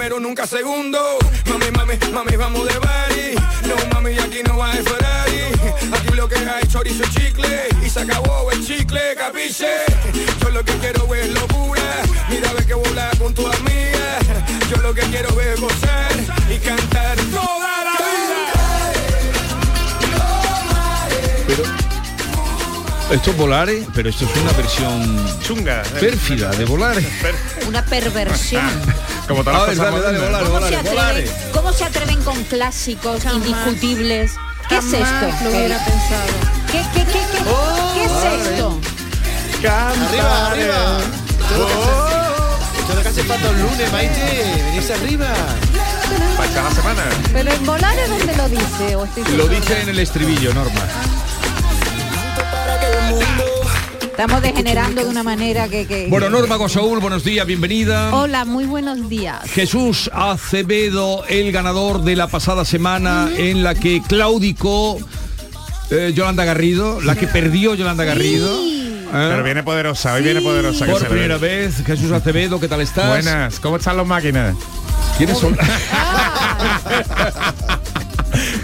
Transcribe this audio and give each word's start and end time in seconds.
Primero, 0.00 0.18
nunca 0.18 0.46
segundo. 0.46 0.98
Mami, 1.44 1.70
mami, 1.72 1.98
mami, 2.10 2.36
vamos 2.36 2.66
de 2.66 2.72
party. 2.80 3.34
No, 3.68 3.74
mami, 3.92 4.18
aquí 4.18 4.40
no 4.46 4.56
va 4.56 4.70
a 4.70 4.72
Ferrari. 4.72 5.52
Aquí 5.92 6.16
lo 6.16 6.26
que 6.26 6.36
hay 6.36 6.66
chorizo 6.68 7.02
y 7.04 7.10
chicle. 7.10 7.68
Y 7.84 7.90
se 7.90 8.00
acabó 8.00 8.50
el 8.50 8.66
chicle, 8.66 9.14
capiche. 9.14 9.84
Yo 10.40 10.48
lo 10.48 10.64
que 10.64 10.72
quiero 10.78 11.14
es 11.14 11.28
locura. 11.34 11.82
Mira, 12.30 12.50
ve 12.54 12.64
que 12.64 12.72
volar 12.72 13.18
con 13.18 13.34
tu 13.34 13.46
amiga. 13.46 14.18
Yo 14.70 14.80
lo 14.80 14.94
que 14.94 15.02
quiero 15.02 15.38
es 15.38 15.60
gozar 15.60 16.12
y 16.48 16.58
cantar 16.60 17.18
toda 17.30 17.84
la 17.84 17.96
vida. 18.00 18.40
Esto 23.10 23.30
es 23.32 23.36
Volare, 23.36 23.86
pero 23.94 24.08
esto 24.08 24.24
es 24.24 24.34
una 24.34 24.52
versión 24.52 25.40
chunga, 25.42 25.82
pérfida 26.00 26.48
de 26.52 26.64
Volare. 26.64 27.06
Una 27.68 27.84
perversión. 27.84 28.62
Como 29.30 29.48
A 29.48 29.64
ver, 29.64 29.76
dale, 29.76 30.00
dale, 30.00 30.18
Volare, 30.18 30.44
¿Cómo, 30.44 30.66
se 30.66 30.76
Volare. 30.82 31.20
atreven, 31.20 31.52
cómo 31.52 31.72
se 31.72 31.84
atreven 31.84 32.22
con 32.22 32.44
clásicos 32.44 33.24
indiscutibles? 33.26 34.32
¿Qué 34.68 34.78
es 34.78 34.92
esto? 34.92 35.44
lo 35.44 35.50
hubiera 35.50 35.76
pensado. 35.84 36.32
¿Qué, 36.72 36.82
qué, 36.92 37.04
qué, 37.04 37.12
qué, 37.12 37.44
¿qué 37.94 38.04
es 38.04 38.48
esto? 38.48 38.80
Arriba, 39.58 40.46
arriba. 40.48 40.98
Esto 42.76 42.90
es 42.90 42.96
lo 42.96 43.02
que 43.02 43.08
hace 43.08 43.22
falta 43.22 43.50
un 43.50 43.62
lunes, 43.62 43.92
Maite. 43.92 44.62
Venirse 44.64 44.94
arriba. 44.94 45.28
Para 46.36 46.52
cada 46.52 46.70
semana. 46.72 47.04
Pero 47.32 47.52
en 47.52 47.66
volar 47.66 47.96
es 48.00 48.08
donde 48.08 48.34
lo 48.34 48.48
dice. 48.48 48.96
¿o 48.96 49.04
estoy 49.04 49.36
Lo 49.36 49.46
dice 49.46 49.80
en 49.80 49.90
el 49.90 49.98
estribillo, 50.00 50.52
Norma. 50.54 50.82
Estamos 54.20 54.42
degenerando 54.42 55.02
de 55.02 55.08
una 55.08 55.22
manera 55.22 55.66
que... 55.66 55.86
que 55.86 56.06
Bueno, 56.08 56.28
Norma 56.28 56.56
Gosaúl, 56.56 57.00
buenos 57.00 57.24
días, 57.24 57.46
bienvenida. 57.46 58.14
Hola, 58.14 58.44
muy 58.44 58.66
buenos 58.66 59.08
días. 59.08 59.50
Jesús 59.50 60.10
Acevedo, 60.12 61.24
el 61.26 61.50
ganador 61.52 62.02
de 62.02 62.16
la 62.16 62.26
pasada 62.26 62.66
semana 62.66 63.30
en 63.34 63.62
la 63.64 63.74
que 63.74 64.02
claudicó 64.06 64.98
eh, 65.90 66.12
Yolanda 66.14 66.44
Garrido, 66.44 67.00
la 67.00 67.16
que 67.16 67.28
perdió 67.28 67.74
Yolanda 67.74 68.04
Garrido. 68.04 68.46
¿eh? 68.62 69.08
Pero 69.10 69.42
viene 69.42 69.62
poderosa, 69.62 70.12
hoy 70.12 70.22
viene 70.22 70.42
poderosa. 70.42 70.84
que 70.84 70.92
Por 70.92 71.00
ve. 71.00 71.08
primera 71.08 71.38
vez, 71.38 71.82
Jesús 71.82 72.12
Acevedo, 72.12 72.60
¿qué 72.60 72.68
tal 72.68 72.82
estás? 72.82 73.08
Buenas, 73.08 73.58
¿cómo 73.58 73.78
están 73.78 73.96
las 73.96 74.06
máquinas? 74.06 74.54
¿Quiénes 75.16 75.38
son? 75.38 75.56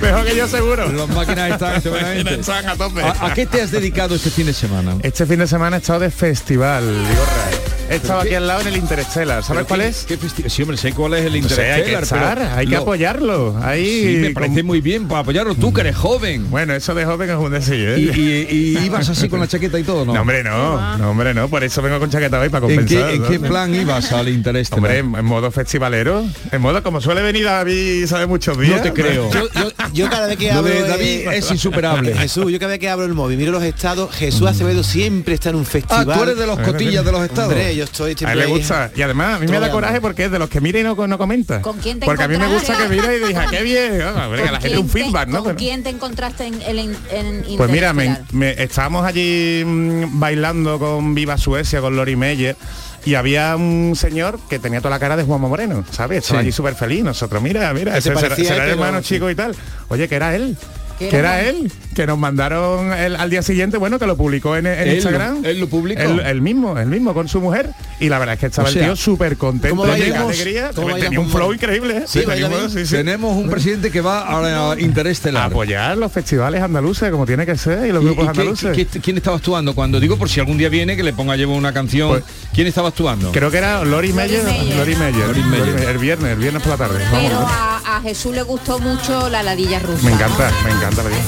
Mejor 0.00 0.25
que 0.25 0.36
yo 0.36 0.48
seguro. 0.48 0.92
Las 0.92 1.08
máquinas 1.08 1.50
están 1.52 1.77
estupendamente. 1.77 2.34
Están 2.41 2.69
a 2.69 2.77
tope. 2.77 3.02
¿A, 3.02 3.27
a 3.27 3.34
qué 3.34 3.47
te 3.47 3.61
has 3.62 3.70
dedicado 3.70 4.14
este 4.14 4.30
fin 4.30 4.47
de 4.47 4.53
semana? 4.53 4.97
Este 5.03 5.27
fin 5.27 5.38
de 5.38 5.47
semana 5.47 5.77
he 5.77 5.80
estado 5.80 6.00
de 6.00 6.11
festival, 6.11 6.84
Vigorra. 6.84 7.66
He 7.89 7.97
estado 7.97 8.20
aquí 8.20 8.34
al 8.34 8.47
lado 8.47 8.62
en 8.62 8.67
el 8.69 8.77
Interstellar. 8.79 9.42
¿Sabes 9.45 9.65
¿Pero 9.65 9.67
cuál 9.69 9.81
qué- 9.81 9.87
es? 9.89 10.05
qué 10.06 10.19
festi- 10.19 10.48
sí, 10.48 10.62
hombre, 10.62 10.77
sé 10.77 10.92
cuál 10.92 11.15
es 11.15 11.25
el 11.27 11.41
No 11.41 11.48
sé, 11.48 11.70
hay 11.73 11.83
que 11.83 11.89
Interstellar, 11.91 12.38
estar, 12.38 12.38
pero 12.49 12.59
hay 12.60 12.66
que 12.66 12.75
lo- 12.75 12.83
apoyarlo. 12.83 13.56
Ahí 13.62 14.03
Sí, 14.03 14.16
me 14.21 14.31
parece 14.31 14.62
muy 14.65 14.81
bien 14.81 15.06
para 15.06 15.21
apoyarlo. 15.21 15.55
Tú 15.55 15.72
que 15.72 15.83
eres 15.83 15.97
joven. 15.97 16.50
Bueno, 16.50 16.75
eso 16.75 16.94
de 16.94 17.05
joven 17.05 17.31
es 17.31 17.37
un 17.37 17.53
decir, 17.53 17.88
¿eh? 17.88 17.99
Y, 18.00 18.21
y- 18.21 18.78
y 18.78 18.84
ibas 18.87 19.09
así 19.09 19.28
con 19.28 19.38
la 19.41 19.47
chaqueta 19.47 19.78
y 19.78 19.84
todo, 19.84 20.05
¿no? 20.05 20.15
No, 20.15 20.21
hombre, 20.21 20.43
no, 20.43 20.99
no, 20.99 21.10
hombre, 21.10 21.33
no, 21.33 21.49
por 21.49 21.62
eso 21.62 21.81
vengo 21.81 22.00
con 22.00 22.10
chaqueta 22.10 22.41
hoy, 22.41 22.49
para 22.49 22.66
¿En 22.66 22.75
compensar. 22.77 23.09
qué, 23.10 23.16
en 23.16 23.22
qué 23.25 23.38
plan 23.41 23.75
ibas 23.75 24.10
al 24.12 24.28
Interestelar? 24.28 24.78
Hombre, 24.78 24.99
en, 24.99 25.15
en 25.15 25.25
modo 25.25 25.50
festivalero, 25.53 26.25
en 26.50 26.60
modo 26.60 26.83
como 26.83 27.00
suele 27.00 27.22
venir 27.22 27.44
David, 27.44 28.06
sabe 28.06 28.27
muchos 28.27 28.59
días. 28.59 28.77
No 28.78 28.83
te 28.83 28.93
creo. 28.93 29.31
Yo, 29.31 29.49
yo- 29.53 29.71
yo 29.93 30.10
cada 30.10 30.27
vez 30.27 30.37
que 30.37 30.49
Lo 30.53 30.59
abro... 30.59 30.72
de 30.72 30.78
eh, 30.81 30.83
David 30.89 31.28
es 31.34 31.50
insuperable. 31.53 32.15
Jesús, 32.16 32.50
yo 32.50 32.59
cada 32.59 32.72
vez 32.72 32.81
que 32.81 32.89
abro 32.89 33.06
el 33.06 33.15
móvil, 33.15 33.39
miro 33.39 33.53
los 33.53 33.62
estados, 33.62 34.12
Jesús 34.15 34.47
Acevedo 34.49 34.83
siempre 34.83 35.34
está 35.34 35.50
en 35.50 35.56
un 35.56 35.62
Ah, 35.62 35.71
festival. 35.71 36.06
tú 36.16 36.22
eres 36.25 36.37
de 36.39 36.47
los 36.47 36.59
cotillas 36.59 37.05
de 37.05 37.12
los 37.12 37.22
estados. 37.22 37.53
Hombre, 37.53 37.75
yo 37.76 37.84
estoy 37.84 38.16
A 38.25 38.32
él 38.32 38.38
le 38.38 38.47
gusta. 38.47 38.91
Y 38.97 39.03
además, 39.03 39.37
a 39.37 39.38
mí 39.38 39.47
me 39.47 39.60
da 39.60 39.70
coraje 39.70 40.00
porque 40.00 40.25
es 40.26 40.31
de 40.31 40.38
los 40.38 40.48
que 40.48 40.60
mira 40.60 40.81
y 40.81 40.82
no, 40.82 40.94
no 41.06 41.19
comenta. 41.19 41.62
¿Con 41.62 41.78
quién 41.78 42.00
te 42.00 42.06
Porque 42.06 42.25
a 42.25 42.28
mí 42.28 42.37
me 42.37 42.47
gusta 42.48 42.76
que 42.76 42.84
encontraste? 42.84 43.09
mire 43.10 43.25
y 43.25 43.28
diga, 43.28 43.47
qué 43.50 43.62
bien. 43.62 44.03
Ah, 44.03 44.26
hombre, 44.26 44.42
que 44.42 44.44
¿Con 44.48 44.53
la 44.53 44.60
gente 44.60 44.69
quién 44.69 44.78
un 44.81 44.87
te- 44.88 44.92
feedback, 45.04 45.28
¿no? 45.28 45.38
¿Con 45.38 45.44
Pero- 45.47 45.59
quién 45.59 45.82
te 45.82 45.91
encontraste 45.91 46.47
en 46.47 46.62
el 46.62 46.78
en, 46.78 46.97
en 47.10 47.56
Pues 47.56 47.70
mira, 47.70 47.92
me, 47.92 48.16
estábamos 48.62 49.04
allí 49.06 49.62
mm, 49.65 50.19
bailando 50.19 50.78
con 50.78 51.15
Viva 51.15 51.36
Suecia, 51.38 51.81
con 51.81 51.97
Lori 51.97 52.16
Meyer, 52.16 52.56
y 53.04 53.15
había 53.15 53.54
un 53.56 53.94
señor 53.97 54.41
que 54.48 54.59
tenía 54.59 54.81
toda 54.81 54.91
la 54.91 54.98
cara 54.98 55.16
de 55.16 55.22
Juanma 55.22 55.47
Moreno, 55.48 55.84
¿sabes? 55.92 56.19
Estaba 56.25 56.41
Sí. 56.41 56.47
allí 56.47 56.53
súper 56.53 56.75
feliz. 56.75 57.04
Nosotros, 57.04 57.41
mira, 57.41 57.72
mira, 57.72 57.92
ese 57.97 58.09
será, 58.09 58.20
parecía 58.20 58.48
será 58.48 58.62
a 58.62 58.66
el 58.66 58.72
hermano 58.72 59.00
chico 59.00 59.31
y 59.31 59.34
tal. 59.36 59.54
Oye, 59.88 60.09
que 60.09 60.16
era 60.16 60.34
él. 60.34 60.56
Que 60.99 61.09
era 61.17 61.41
era 61.41 61.49
él, 61.51 61.71
que 61.95 62.07
nos 62.07 62.19
mandaron 62.19 62.93
el- 62.93 63.17
al 63.17 63.31
día 63.31 63.43
siguiente, 63.43 63.77
bueno, 63.77 63.99
que 63.99 64.07
lo 64.07 64.17
publicó 64.17 64.57
en, 64.57 64.67
en 64.67 64.79
Él 64.81 64.89
lo- 64.89 64.95
Instagram. 64.95 65.45
él 65.45 65.61
lo 65.61 65.69
publicó. 65.69 66.01
El, 66.03 66.21
el 66.21 66.41
mismo, 66.43 66.79
el 66.79 66.87
mismo, 66.87 67.12
con 67.15 67.29
su 67.29 67.41
mujer. 67.41 67.71
Y 68.01 68.09
la 68.09 68.19
verdad 68.19 68.34
es 68.34 68.41
que 68.41 68.47
estaba 68.47 68.69
O 68.69 68.73
sea, 68.73 68.83
el 68.83 68.89
tío 68.89 68.97
súper 68.97 69.37
contento, 69.37 69.84
de 69.87 69.93
alegría. 69.93 70.71
¿Cómo 70.75 70.89
baila 70.89 71.05
Tenía 71.05 71.21
un 71.21 71.31
flow 71.31 71.53
increíble. 71.53 71.99
¿eh? 71.99 72.05
Sí, 72.07 72.21
Tenía 72.21 72.49
bien. 72.49 72.71
sí, 72.71 72.84
sí. 72.87 72.95
Tenemos 72.97 73.37
un 73.37 73.49
presidente 73.51 73.91
que 73.91 74.01
va 74.01 74.21
a, 74.23 74.73
a 74.73 74.81
Interestelar. 74.81 75.47
Apoyar 75.51 75.97
los 75.97 76.12
festivales 76.12 76.62
andaluces 76.62 77.11
como 77.11 77.25
tiene 77.27 77.47
que 77.47 77.57
ser 77.57 77.87
y 77.87 77.93
los 77.93 78.03
¿Y- 78.03 78.07
grupos 78.07 78.25
y 78.25 78.27
qué- 78.27 78.31
andaluces. 78.31 78.77
qué- 78.77 79.01
quién 79.01 79.17
estaba 79.17 79.37
actuando? 79.37 79.75
Cuando 79.75 79.99
digo 80.01 80.17
por 80.19 80.28
si 80.28 80.41
algún 80.41 80.59
día 80.59 80.69
viene 80.69 80.97
que 80.97 81.03
le 81.03 81.13
ponga 81.13 81.37
llevo 81.37 81.55
una 81.55 81.73
canción. 81.73 82.09
Pues- 82.11 82.25
¿Quién 82.55 82.67
estaba 82.67 82.89
actuando? 82.89 83.33
Creo 83.33 83.51
que 83.51 83.59
era 83.59 83.84
Lori 83.84 84.13
Meyer. 84.13 84.43
Lori 84.77 84.97
Meyer, 84.97 85.27
Lori 85.27 85.43
Meyer. 85.43 85.89
el 85.91 85.99
viernes, 85.99 86.33
el 86.33 86.39
viernes 86.39 86.63
por 86.63 86.73
la 86.73 86.78
tarde. 86.78 87.05
Vamos. 87.11 87.23
Pero 87.28 87.39
a, 87.41 87.97
a 87.97 88.01
Jesús 88.03 88.34
le 88.34 88.43
gustó 88.43 88.78
mucho 88.78 89.28
la 89.28 89.43
ladilla 89.43 89.78
rusa. 89.78 90.03
me 90.05 90.13
encanta, 90.13 90.51
me 90.65 90.71
encanta 90.71 90.85
la 90.94 91.02
vida. 91.02 91.19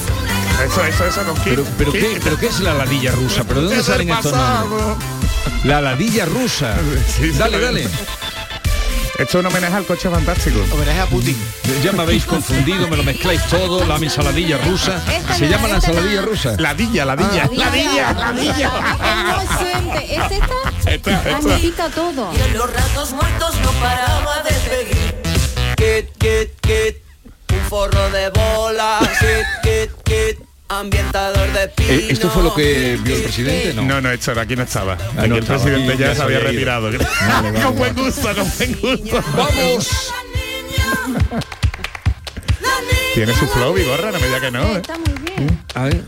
Eso, 0.65 0.83
eso, 0.85 1.05
eso, 1.05 1.23
no 1.23 1.33
pero, 1.43 1.63
pero, 1.77 1.91
¿qué, 1.93 2.19
pero 2.23 2.37
qué 2.37 2.47
es 2.47 2.59
la 2.59 2.73
ladilla 2.73 3.11
rusa? 3.13 3.43
¿Pero 3.47 3.61
de 3.61 3.67
dónde 3.67 3.83
salen 3.83 4.09
estos 4.09 4.33
nombres? 4.33 4.97
La 5.63 5.79
ladilla 5.81 6.25
rusa. 6.25 6.75
Sí, 7.17 7.31
sí, 7.31 7.37
dale, 7.37 7.57
lo- 7.59 7.65
dale. 7.65 7.87
Esto 9.17 9.39
es 9.39 9.45
un 9.45 9.45
homenaje 9.47 9.75
al 9.75 9.85
coche 9.85 10.09
fantástico. 10.09 10.59
Homenaje 10.71 11.01
a 11.01 11.05
Putin. 11.05 11.35
Ya 11.83 11.91
me 11.91 12.03
habéis 12.03 12.23
confundido, 12.25 12.87
me 12.87 12.95
lo 12.95 13.03
mezcláis 13.03 13.41
todo, 13.47 13.85
la 13.85 13.97
ensaladilla 13.97 14.57
rusa. 14.59 15.01
Esta 15.11 15.33
Se 15.35 15.45
no, 15.45 15.51
llama 15.51 15.67
la 15.67 15.73
no. 15.73 15.75
ensaladilla 15.75 16.21
rusa. 16.21 16.55
Ladilla, 16.57 17.03
ladilla. 17.05 17.43
Ah, 17.43 17.49
ladilla. 17.53 18.13
ladilla. 18.13 18.71
No 18.71 19.41
es. 19.41 20.09
¿Es 20.09 20.31
esta? 20.31 20.91
Esta, 20.91 21.11
esta. 21.11 21.31
Magnifica 21.41 21.89
todo. 21.89 22.31
En 22.33 22.57
los 22.57 22.73
ratos 22.73 23.11
muertos 23.11 23.55
no 23.61 23.71
paraba 23.73 24.41
de 24.43 24.87
kit, 25.75 26.17
kit, 26.17 26.95
un 27.03 27.08
forro 27.69 28.09
de 28.11 28.29
bolas. 28.29 29.07
Kit, 29.19 29.47
kit, 29.63 29.91
kit, 30.03 30.39
ambientador 30.69 31.51
de 31.53 31.67
pino. 31.69 31.89
Eh, 31.91 32.07
¿Esto 32.09 32.29
fue 32.29 32.43
lo 32.43 32.53
que 32.53 32.97
vio 33.03 33.15
el 33.15 33.21
presidente? 33.23 33.73
No. 33.75 33.83
No, 33.83 34.01
no, 34.01 34.11
esto 34.11 34.31
aquí 34.39 34.55
no 34.55 34.63
estaba. 34.63 34.93
Ah, 34.99 35.21
Aquí 35.21 35.29
no 35.29 35.35
el 35.35 35.43
estaba, 35.43 35.63
presidente 35.63 35.97
ya 35.97 36.07
ya 36.09 36.15
se 36.15 36.21
había 36.23 36.39
ido. 36.39 36.47
retirado. 36.49 36.83
Vale, 36.91 36.97
vale, 37.51 37.61
con 37.61 37.75
buen 37.77 37.95
gusto, 37.95 38.21
con 38.35 38.51
buen 38.57 38.79
gusto. 38.81 39.23
¡Vamos! 39.35 40.11
Tiene 43.13 43.33
su 43.33 43.47
flow 43.47 43.77
y 43.77 43.83
gorra, 43.85 44.11
no 44.11 44.19
me 44.19 44.25
diga 44.27 44.39
que 44.39 44.51
no. 44.51 44.61
¿eh? 44.63 44.77
Está 44.77 44.97
muy 44.97 45.13
bien. 45.25 45.59
A 45.73 45.83
ver. 45.85 46.03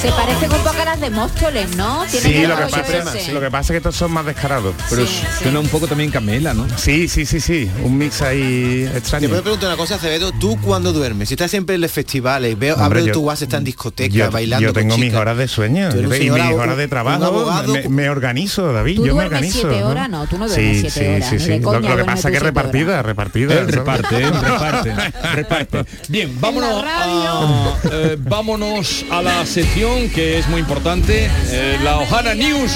Se 0.00 0.10
parece 0.12 0.44
un 0.46 0.52
poco 0.62 0.68
a 0.80 0.84
las 0.84 1.00
de 1.00 1.10
Móstoles, 1.10 1.74
¿no? 1.76 2.04
Tiene 2.10 2.26
Sí, 2.28 2.46
lo 2.46 2.56
que, 2.56 2.62
pasa, 2.62 3.32
lo 3.32 3.40
que 3.40 3.50
pasa 3.50 3.60
es 3.60 3.68
que 3.70 3.76
estos 3.78 3.96
son 3.96 4.12
más 4.12 4.26
descarados. 4.26 4.74
Pero 4.90 5.06
Sí, 5.06 5.12
sí. 5.38 5.42
suena 5.44 5.60
un 5.60 5.68
poco 5.68 5.86
también 5.88 6.10
Camela, 6.10 6.52
¿no? 6.54 6.66
Sí, 6.76 7.08
sí, 7.08 7.24
sí, 7.26 7.40
sí. 7.40 7.70
Un 7.82 7.96
mix 7.96 8.20
ahí 8.22 8.86
Te 8.92 8.98
extraño. 8.98 9.28
puedo 9.28 9.42
preguntar 9.42 9.68
una 9.70 9.76
cosa, 9.76 9.94
Acevedo, 9.96 10.32
¿tú 10.32 10.58
cuándo 10.60 10.92
duermes? 10.92 11.28
Si 11.28 11.34
estás 11.34 11.50
siempre 11.50 11.74
en 11.76 11.80
los 11.80 11.90
festivales, 11.90 12.58
veo, 12.58 12.76
Hombre, 12.76 13.04
yo- 13.06 13.12
tu 13.12 13.20
WhatsApp, 13.20 13.44
está 13.44 13.56
en 13.56 13.64
discoteca, 13.64 14.14
yo, 14.14 14.30
bailando 14.30 14.66
yo 14.68 14.72
tengo 14.72 14.90
con 14.90 15.00
mis 15.00 15.08
chicas. 15.08 15.20
horas 15.20 15.36
de 15.38 15.48
sueño 15.48 15.88
y 15.90 16.30
mis 16.30 16.30
horas 16.54 16.76
de 16.76 16.88
trabajo. 16.88 17.50
me, 17.66 17.88
me 17.88 18.10
organizo, 18.10 18.72
David. 18.72 18.96
Tú 18.96 19.06
yo 19.06 19.14
me 19.16 19.24
organizo. 19.24 19.60
siete 19.60 19.82
horas, 19.82 20.08
no, 20.10 20.26
tú 20.26 20.36
no 20.38 20.46
duermes 20.46 20.74
sí, 20.76 20.80
siete 20.90 20.90
sí, 20.90 21.06
horas, 21.34 21.42
Sí, 21.42 21.58
Lo, 21.88 21.96
que 21.96 22.04
pasa 22.04 22.28
es 22.28 22.34
que 22.34 22.40
repartida, 22.40 23.02
repartida. 23.02 23.54
Reparte, 23.64 24.30
reparte, 24.30 24.94
reparte. 25.34 25.84
Bien, 26.08 26.38
vámonos 26.40 26.84
a, 26.84 27.74
eh, 27.90 28.16
vámonos 28.20 29.04
a 29.10 29.22
la 29.22 29.46
sección 29.46 29.85
que 30.12 30.38
es 30.38 30.48
muy 30.48 30.60
importante, 30.60 31.30
eh, 31.50 31.78
la 31.82 31.98
Ojana 31.98 32.34
News. 32.34 32.72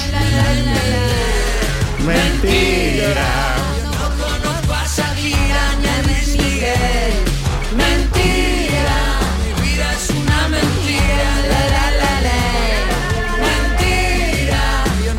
Mentira. 2.05 3.55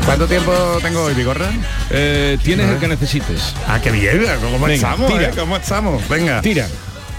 ¿Cuánto 0.07 0.27
tiempo 0.27 0.53
tengo 0.83 1.05
hoy, 1.05 1.15
Bigorra? 1.15 1.51
Eh, 1.91 2.39
tienes 2.43 2.69
el 2.71 2.79
que 2.79 2.89
necesites. 2.89 3.55
Ah, 3.69 3.81
qué 3.83 3.91
bien, 3.91 4.25
¿cómo 4.41 4.59
Venga, 4.59 4.75
estamos? 4.75 5.11
Eh? 5.21 5.31
¿Cómo 5.37 5.57
estamos? 5.57 6.09
Venga. 6.09 6.41
Tira. 6.41 6.69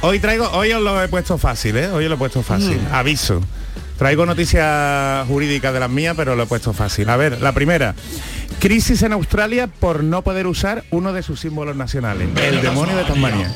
Hoy 0.01 0.19
traigo, 0.19 0.49
hoy 0.51 0.73
os 0.73 0.81
lo 0.81 1.01
he 1.01 1.07
puesto 1.07 1.37
fácil, 1.37 1.77
¿eh? 1.77 1.89
Hoy 1.89 2.05
os 2.05 2.09
lo 2.09 2.15
he 2.15 2.19
puesto 2.19 2.41
fácil. 2.43 2.81
Mm. 2.81 2.93
Aviso. 2.93 3.41
Traigo 3.97 4.25
noticias 4.25 5.25
jurídicas 5.27 5.73
de 5.73 5.79
las 5.79 5.89
mías, 5.89 6.13
pero 6.17 6.35
lo 6.35 6.43
he 6.43 6.45
puesto 6.45 6.73
fácil. 6.73 7.09
A 7.09 7.17
ver, 7.17 7.41
la 7.41 7.51
primera. 7.53 7.95
Crisis 8.59 9.01
en 9.03 9.11
Australia 9.13 9.67
por 9.67 10.03
no 10.03 10.21
poder 10.21 10.47
usar 10.47 10.83
uno 10.89 11.11
de 11.11 11.21
sus 11.21 11.39
símbolos 11.41 11.75
nacionales, 11.75 12.29
el 12.41 12.61
demonio 12.61 12.95
de 12.95 13.03
Tasmania. 13.03 13.53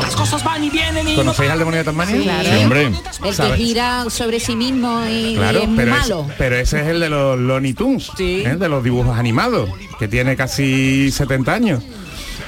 Las 0.00 0.16
cosas 0.16 0.42
van 0.42 0.64
y 0.64 0.70
vienen 0.70 1.06
y 1.06 1.16
¿Conocéis 1.16 1.50
al 1.50 1.58
demonio 1.58 1.78
de 1.80 1.84
Tasmania? 1.84 2.16
Sí, 2.16 2.22
claro. 2.22 2.48
Sí, 2.50 2.56
hombre. 2.62 2.86
El 2.86 2.94
que 3.22 3.32
¿Sabes? 3.34 3.56
gira 3.56 4.04
sobre 4.08 4.40
sí 4.40 4.56
mismo 4.56 5.02
y, 5.06 5.34
Claro, 5.36 5.60
y 5.60 5.62
es 5.64 5.68
pero, 5.76 5.90
malo. 5.90 6.24
ese, 6.26 6.34
pero 6.38 6.56
ese 6.56 6.80
es 6.80 6.86
el 6.86 7.00
de 7.00 7.10
los 7.10 7.38
Looney 7.38 7.74
Tunes, 7.74 8.10
Sí. 8.16 8.42
¿eh? 8.46 8.56
de 8.56 8.68
los 8.68 8.82
dibujos 8.82 9.18
animados, 9.18 9.68
que 9.98 10.08
tiene 10.08 10.34
casi 10.36 11.10
70 11.10 11.52
años. 11.52 11.82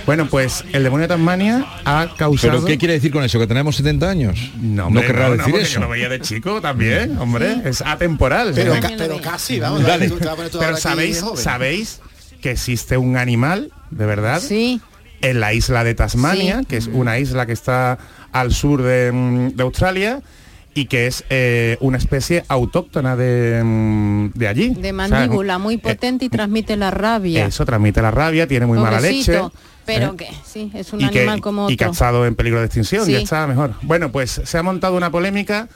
Bueno, 0.04 0.26
pues 0.26 0.64
el 0.72 0.82
demonio 0.82 1.02
de 1.02 1.08
Tasmania 1.14 1.64
ha 1.84 2.08
causado... 2.16 2.54
¿Pero 2.54 2.64
qué 2.66 2.76
quiere 2.78 2.94
decir 2.94 3.12
con 3.12 3.22
eso? 3.22 3.38
¿Que 3.38 3.46
tenemos 3.46 3.76
70 3.76 4.08
años? 4.10 4.50
No, 4.60 4.88
hombre, 4.88 5.06
querrá 5.06 5.28
no, 5.28 5.28
no, 5.30 5.36
decir 5.36 5.50
porque 5.52 5.64
eso. 5.64 5.74
yo 5.74 5.80
lo 5.80 5.88
veía 5.88 6.08
de 6.08 6.20
chico 6.20 6.60
también, 6.60 7.16
hombre. 7.18 7.56
Es 7.64 7.82
atemporal. 7.82 8.52
Pero, 8.54 8.74
ca- 8.80 8.90
pero 8.98 9.20
casi, 9.20 9.60
vamos. 9.60 9.82
Dale. 9.84 10.08
tú 10.08 10.18
Pero 10.58 10.76
sabéis, 10.76 11.22
sabéis 11.36 12.00
que 12.40 12.50
existe 12.50 12.96
un 12.96 13.16
animal, 13.16 13.70
de 13.90 14.06
verdad, 14.06 14.40
Sí. 14.40 14.80
en 15.20 15.38
la 15.38 15.54
isla 15.54 15.84
de 15.84 15.94
Tasmania, 15.94 16.60
Sí. 16.60 16.66
que 16.66 16.76
es 16.78 16.88
una 16.88 17.18
isla 17.20 17.46
que 17.46 17.52
está 17.52 17.98
al 18.32 18.52
sur 18.52 18.82
de, 18.82 19.12
mm, 19.12 19.48
de 19.54 19.62
Australia 19.62 20.20
y 20.74 20.86
que 20.86 21.06
es 21.06 21.24
eh, 21.30 21.76
una 21.80 21.98
especie 21.98 22.44
autóctona 22.48 23.14
de, 23.14 23.62
mm, 23.62 24.30
de 24.34 24.48
allí. 24.48 24.68
De 24.70 24.78
O 24.80 24.82
sea, 24.82 24.92
mandíbula, 24.94 25.58
muy 25.58 25.74
eh, 25.74 25.78
potente 25.78 26.24
y 26.24 26.28
transmite 26.28 26.76
la 26.76 26.90
rabia. 26.90 27.46
Eso 27.46 27.64
transmite 27.64 28.02
la 28.02 28.10
rabia, 28.10 28.48
tiene 28.48 28.66
muy 28.66 28.78
mala 28.78 28.98
leche. 29.00 29.38
Pero 29.86 30.12
¿eh? 30.12 30.16
que 30.16 30.28
sí, 30.44 30.70
es 30.74 30.92
un 30.92 31.00
y 31.00 31.08
que, 31.10 31.18
animal 31.20 31.40
como 31.40 31.68
y 31.70 31.76
que 31.76 31.84
ha 31.84 31.88
otro. 31.88 31.92
estado 31.94 32.26
en 32.26 32.34
peligro 32.34 32.60
de 32.60 32.66
extinción, 32.66 33.04
Sí. 33.06 33.12
ya 33.12 33.18
está 33.20 33.46
mejor. 33.46 33.74
Bueno, 33.82 34.12
pues 34.12 34.40
se 34.44 34.58
ha 34.58 34.62
montado 34.62 34.96
una 34.96 35.10
polémica. 35.10 35.68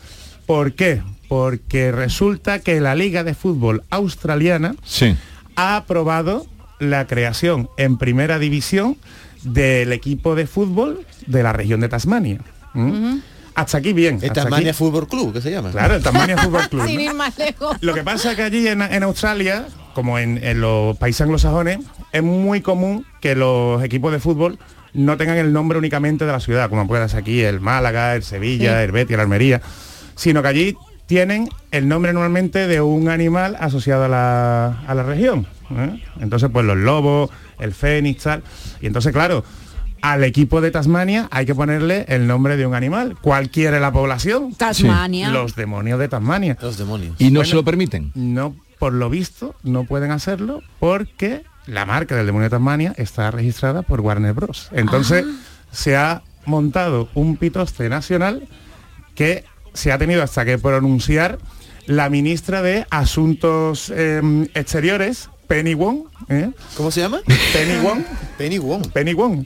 ¿Por 0.47 0.75
qué? 0.75 1.03
Porque 1.29 1.91
resulta 1.93 2.61
que 2.61 2.81
la 2.81 2.95
Liga 2.95 3.25
de 3.25 3.35
Fútbol 3.35 3.83
Australiana 3.91 4.75
Sí. 4.85 5.17
ha 5.57 5.77
aprobado 5.77 6.47
la 6.79 7.07
creación 7.07 7.69
en 7.79 7.97
primera 7.99 8.39
división 8.39 8.97
del 9.43 9.93
equipo 9.93 10.35
de 10.35 10.47
fútbol 10.47 11.05
de 11.27 11.43
la 11.43 11.53
región 11.53 11.81
de 11.81 11.89
Tasmania. 11.89 12.41
¿Mm? 12.75 13.19
Hasta 13.55 13.79
aquí 13.79 13.93
bien. 13.95 14.19
El 14.23 14.33
Tasmania 14.33 14.71
aquí- 14.73 14.77
Fútbol 14.79 15.09
Club, 15.09 15.33
¿qué 15.33 15.41
se 15.41 15.51
llama? 15.51 15.71
Claro, 15.71 15.95
el 15.95 16.03
Tasmania 16.03 16.37
Fútbol 16.37 16.69
Club. 16.69 16.87
Sin 16.87 17.01
ir 17.01 17.15
más 17.15 17.37
lejos. 17.39 17.77
Lo 17.81 17.95
que 17.95 18.03
pasa 18.05 18.31
es 18.33 18.37
que 18.37 18.43
allí 18.43 18.69
en, 18.69 18.83
en 18.83 19.03
Australia, 19.03 19.67
como 19.95 20.19
en, 20.19 20.43
en 20.45 20.61
los 20.61 20.97
países 20.99 21.23
anglosajones, 21.23 21.79
es 22.17 22.23
muy 22.23 22.61
común 22.61 23.05
que 23.21 23.35
los 23.35 23.83
equipos 23.83 24.13
de 24.13 24.19
fútbol 24.21 24.59
no 24.93 25.17
tengan 25.17 25.37
el 25.37 25.53
nombre 25.53 25.79
únicamente 25.79 26.25
de 26.27 26.33
la 26.33 26.41
ciudad, 26.41 26.69
como 26.71 26.87
puedas 26.87 27.15
aquí 27.15 27.43
el 27.43 27.61
Málaga, 27.61 28.15
el 28.15 28.23
Sevilla, 28.23 28.79
Sí. 28.79 28.85
el 28.85 28.93
Betis, 28.93 29.15
el 29.15 29.21
Almería, 29.21 29.61
sino 30.15 30.43
que 30.43 30.49
allí 30.49 30.77
tienen 31.07 31.49
el 31.71 31.87
nombre 31.89 32.13
normalmente 32.13 32.67
de 32.67 32.81
un 32.81 33.09
animal 33.09 33.57
asociado 33.61 34.05
a 34.05 34.09
la, 34.09 34.81
a 34.87 34.95
la 34.95 35.03
región. 35.03 35.47
¿eh? 35.71 36.03
Entonces, 36.21 36.49
pues 36.53 36.65
los 36.65 36.77
lobos, 36.77 37.31
el 37.61 37.73
fénix, 37.73 38.23
tal. 38.25 38.43
Y 38.81 38.87
entonces, 38.87 39.13
claro, 39.13 39.45
al 40.03 40.25
equipo 40.25 40.61
de 40.61 40.71
Tasmania 40.71 41.29
hay 41.31 41.47
que 41.47 41.55
ponerle 41.55 42.07
el 42.09 42.27
nombre 42.27 42.57
de 42.57 42.67
un 42.67 42.75
animal. 42.75 43.17
¿Cuál 43.21 43.51
quiere 43.51 43.79
la 43.81 43.93
población? 43.93 44.55
Tasmania. 44.55 45.31
Los 45.31 45.55
demonios 45.57 45.99
de 45.99 46.09
Tasmania. 46.09 46.57
Los 46.61 46.79
demonios. 46.79 47.15
Y 47.19 47.27
no 47.27 47.41
Bueno. 47.41 47.45
se 47.51 47.55
lo 47.55 47.65
permiten. 47.65 48.13
No, 48.15 48.57
por 48.79 48.93
lo 48.93 49.09
visto, 49.11 49.55
no 49.63 49.85
pueden 49.85 50.11
hacerlo 50.11 50.63
porque 50.81 51.43
la 51.67 51.85
marca 51.85 52.17
del 52.17 52.27
demonio 52.27 52.45
de 52.45 52.51
Tasmania 52.51 52.95
está 52.97 53.31
registrada 53.31 53.83
por 53.83 54.01
Warner 54.01 54.33
Bros. 54.33 54.69
Entonces 54.73 55.25
se 55.71 55.97
ha 55.97 56.23
montado 56.45 57.09
un 57.15 57.37
pitoste 57.37 57.89
nacional 57.89 58.49
que 59.15 59.45
se 59.75 59.93
ha 59.93 59.99
tenido 59.99 60.23
hasta 60.23 60.45
que 60.45 60.59
pronunciar 60.59 61.39
la 61.87 62.09
ministra 62.09 62.63
de 62.63 62.87
Asuntos 62.91 63.93
eh, 63.95 64.49
Exteriores, 64.55 65.31
Penny 65.47 65.75
Wong, 65.75 66.07
¿eh? 66.29 66.51
¿Cómo 66.77 66.91
se 66.91 67.01
llama? 67.01 67.21
Penny 67.53 67.77
Wong, 67.83 68.03
Penny 68.39 68.59
Wong. 68.59 68.89
Penny 68.93 69.15
Wong, 69.15 69.45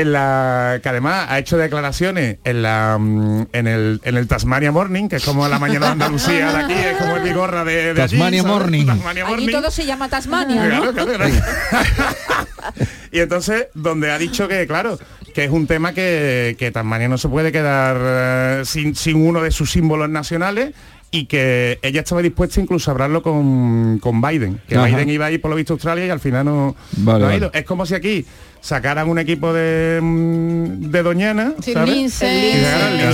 en 0.00 0.12
la 0.12 0.80
que 0.82 0.88
además 0.88 1.26
ha 1.30 1.38
hecho 1.38 1.56
declaraciones 1.56 2.38
en 2.44 2.62
la 2.62 2.96
mm, 2.98 3.46
en 3.52 3.66
el 3.66 4.00
en 4.04 4.16
el 4.16 4.26
Tasmania 4.28 4.70
Morning, 4.72 5.08
que 5.08 5.16
es 5.16 5.24
como 5.24 5.46
la 5.48 5.58
mañana 5.58 5.86
de 5.86 5.92
Andalucía 5.92 6.52
de 6.52 6.58
aquí, 6.64 6.72
es 6.74 6.96
como 6.98 7.16
el 7.16 7.22
bigorra 7.22 7.64
de, 7.64 7.94
de 7.94 8.02
allí, 8.02 8.16
Tasmania 8.16 8.42
¿sabes? 8.42 8.56
Morning. 8.58 8.86
Tasmania 8.86 9.24
Allí 9.24 9.30
Morning. 9.32 9.50
todo 9.52 9.70
se 9.70 9.86
llama 9.86 10.08
Tasmania, 10.08 10.62
Claro, 10.66 10.84
¿no? 10.86 10.92
claro, 10.92 11.12
claro. 11.14 11.34
y 13.12 13.20
entonces, 13.20 13.68
donde 13.74 14.10
ha 14.10 14.18
dicho 14.18 14.48
que, 14.48 14.66
claro, 14.66 14.98
que 15.34 15.44
es 15.44 15.50
un 15.50 15.66
tema 15.66 15.92
que, 15.92 16.56
que 16.58 16.70
Tasmania 16.70 17.08
no 17.08 17.18
se 17.18 17.28
puede 17.28 17.52
quedar 17.52 17.96
eh, 18.00 18.62
sin, 18.64 18.94
sin 18.94 19.16
uno 19.16 19.40
de 19.42 19.50
sus 19.50 19.70
símbolos 19.70 20.08
nacionales 20.08 20.74
y 21.10 21.26
que 21.26 21.78
ella 21.82 22.00
estaba 22.00 22.20
dispuesta 22.20 22.60
incluso 22.60 22.90
a 22.90 22.92
hablarlo 22.92 23.22
con, 23.22 23.98
con 24.00 24.20
Biden, 24.20 24.60
que 24.68 24.76
Ajá. 24.76 24.86
Biden 24.86 25.08
iba 25.08 25.26
a 25.26 25.30
ir 25.30 25.40
por 25.40 25.50
lo 25.50 25.56
visto 25.56 25.72
a 25.72 25.74
Australia 25.74 26.06
y 26.06 26.10
al 26.10 26.20
final 26.20 26.44
no, 26.44 26.76
Vale, 26.96 27.18
no 27.20 27.24
ha 27.24 27.28
vale. 27.28 27.36
ido. 27.38 27.50
Es 27.54 27.64
como 27.64 27.86
si 27.86 27.94
aquí 27.94 28.26
sacaran 28.66 29.08
un 29.08 29.18
equipo 29.20 29.52
de, 29.52 30.00
mm, 30.02 30.90
de 30.90 31.02
Doñana, 31.04 31.52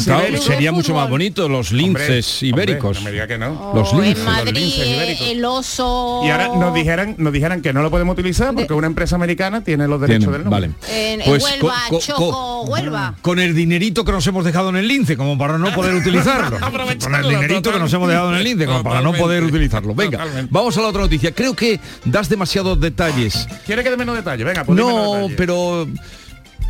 ¿sabes? 0.01 0.43
sería 0.43 0.73
mucho 0.73 0.95
más 0.95 1.09
bonito 1.11 1.49
los 1.49 1.71
Hombre, 1.73 1.83
linces 2.09 2.43
hombre, 2.43 2.49
ibéricos. 2.65 2.97
no 2.99 3.03
me 3.05 3.13
diga 3.13 3.27
que 3.27 3.37
no. 3.37 3.73
Los 3.75 3.93
O 3.93 4.01
linces, 4.01 4.27
en 4.27 4.45
los 4.47 4.55
linces 4.55 4.87
ibéricos. 4.89 5.27
el 5.29 5.45
oso. 5.45 6.21
Y 6.25 6.31
ahora 6.31 6.49
nos 6.49 6.75
dijeran, 6.75 7.15
nos 7.19 7.33
dijeran 7.33 7.61
que 7.61 7.73
no 7.73 7.83
lo 7.83 7.91
podemos 7.91 8.15
utilizar 8.15 8.55
porque 8.55 8.73
una 8.73 8.87
empresa 8.87 9.17
americana 9.17 9.63
tiene 9.63 9.87
los 9.89 10.01
derechos 10.01 10.25
Tienen, 10.31 10.33
del 10.45 10.51
nombre. 10.51 10.71
vale. 10.89 11.13
En, 11.13 11.21
en 11.21 11.27
Pues 11.29 11.43
Huelva, 11.45 11.75
co- 11.89 11.97
co- 11.97 12.01
Choco, 12.01 12.63
Huelva. 12.63 13.15
Con 13.21 13.39
el 13.39 13.55
dinerito 13.55 14.05
que 14.05 14.13
nos 14.13 14.27
hemos 14.27 14.45
dejado 14.45 14.71
en 14.71 14.77
el 14.77 14.89
lince, 14.89 15.17
como 15.19 15.37
para 15.37 15.59
no 15.59 15.71
poder 15.75 15.95
utilizarlo. 16.01 16.59
Con 17.01 17.15
el 17.15 17.29
dinerito 17.29 17.73
que 17.73 17.79
nos 17.79 17.93
hemos 17.93 18.09
dejado 18.09 18.31
en 18.33 18.39
el 18.39 18.45
lince, 18.45 18.65
como 18.67 18.83
para 18.83 19.03
no 19.03 19.13
poder 19.13 19.45
utilizarlo. 19.45 19.95
Venga, 19.95 20.19
Totalmente. 20.19 20.49
vamos 20.51 20.77
a 20.79 20.81
la 20.81 20.89
otra 20.89 21.03
noticia. 21.03 21.33
Creo 21.33 21.55
que 21.55 21.79
das 22.05 22.29
demasiados 22.29 22.81
detalles. 22.81 23.47
¿Quiere 23.67 23.83
que 23.85 23.91
dé 23.91 23.97
menos 23.97 24.17
detalle? 24.17 24.45
Venga, 24.45 24.65
pues 24.65 24.79
No. 24.79 25.29
Pero 25.47 25.89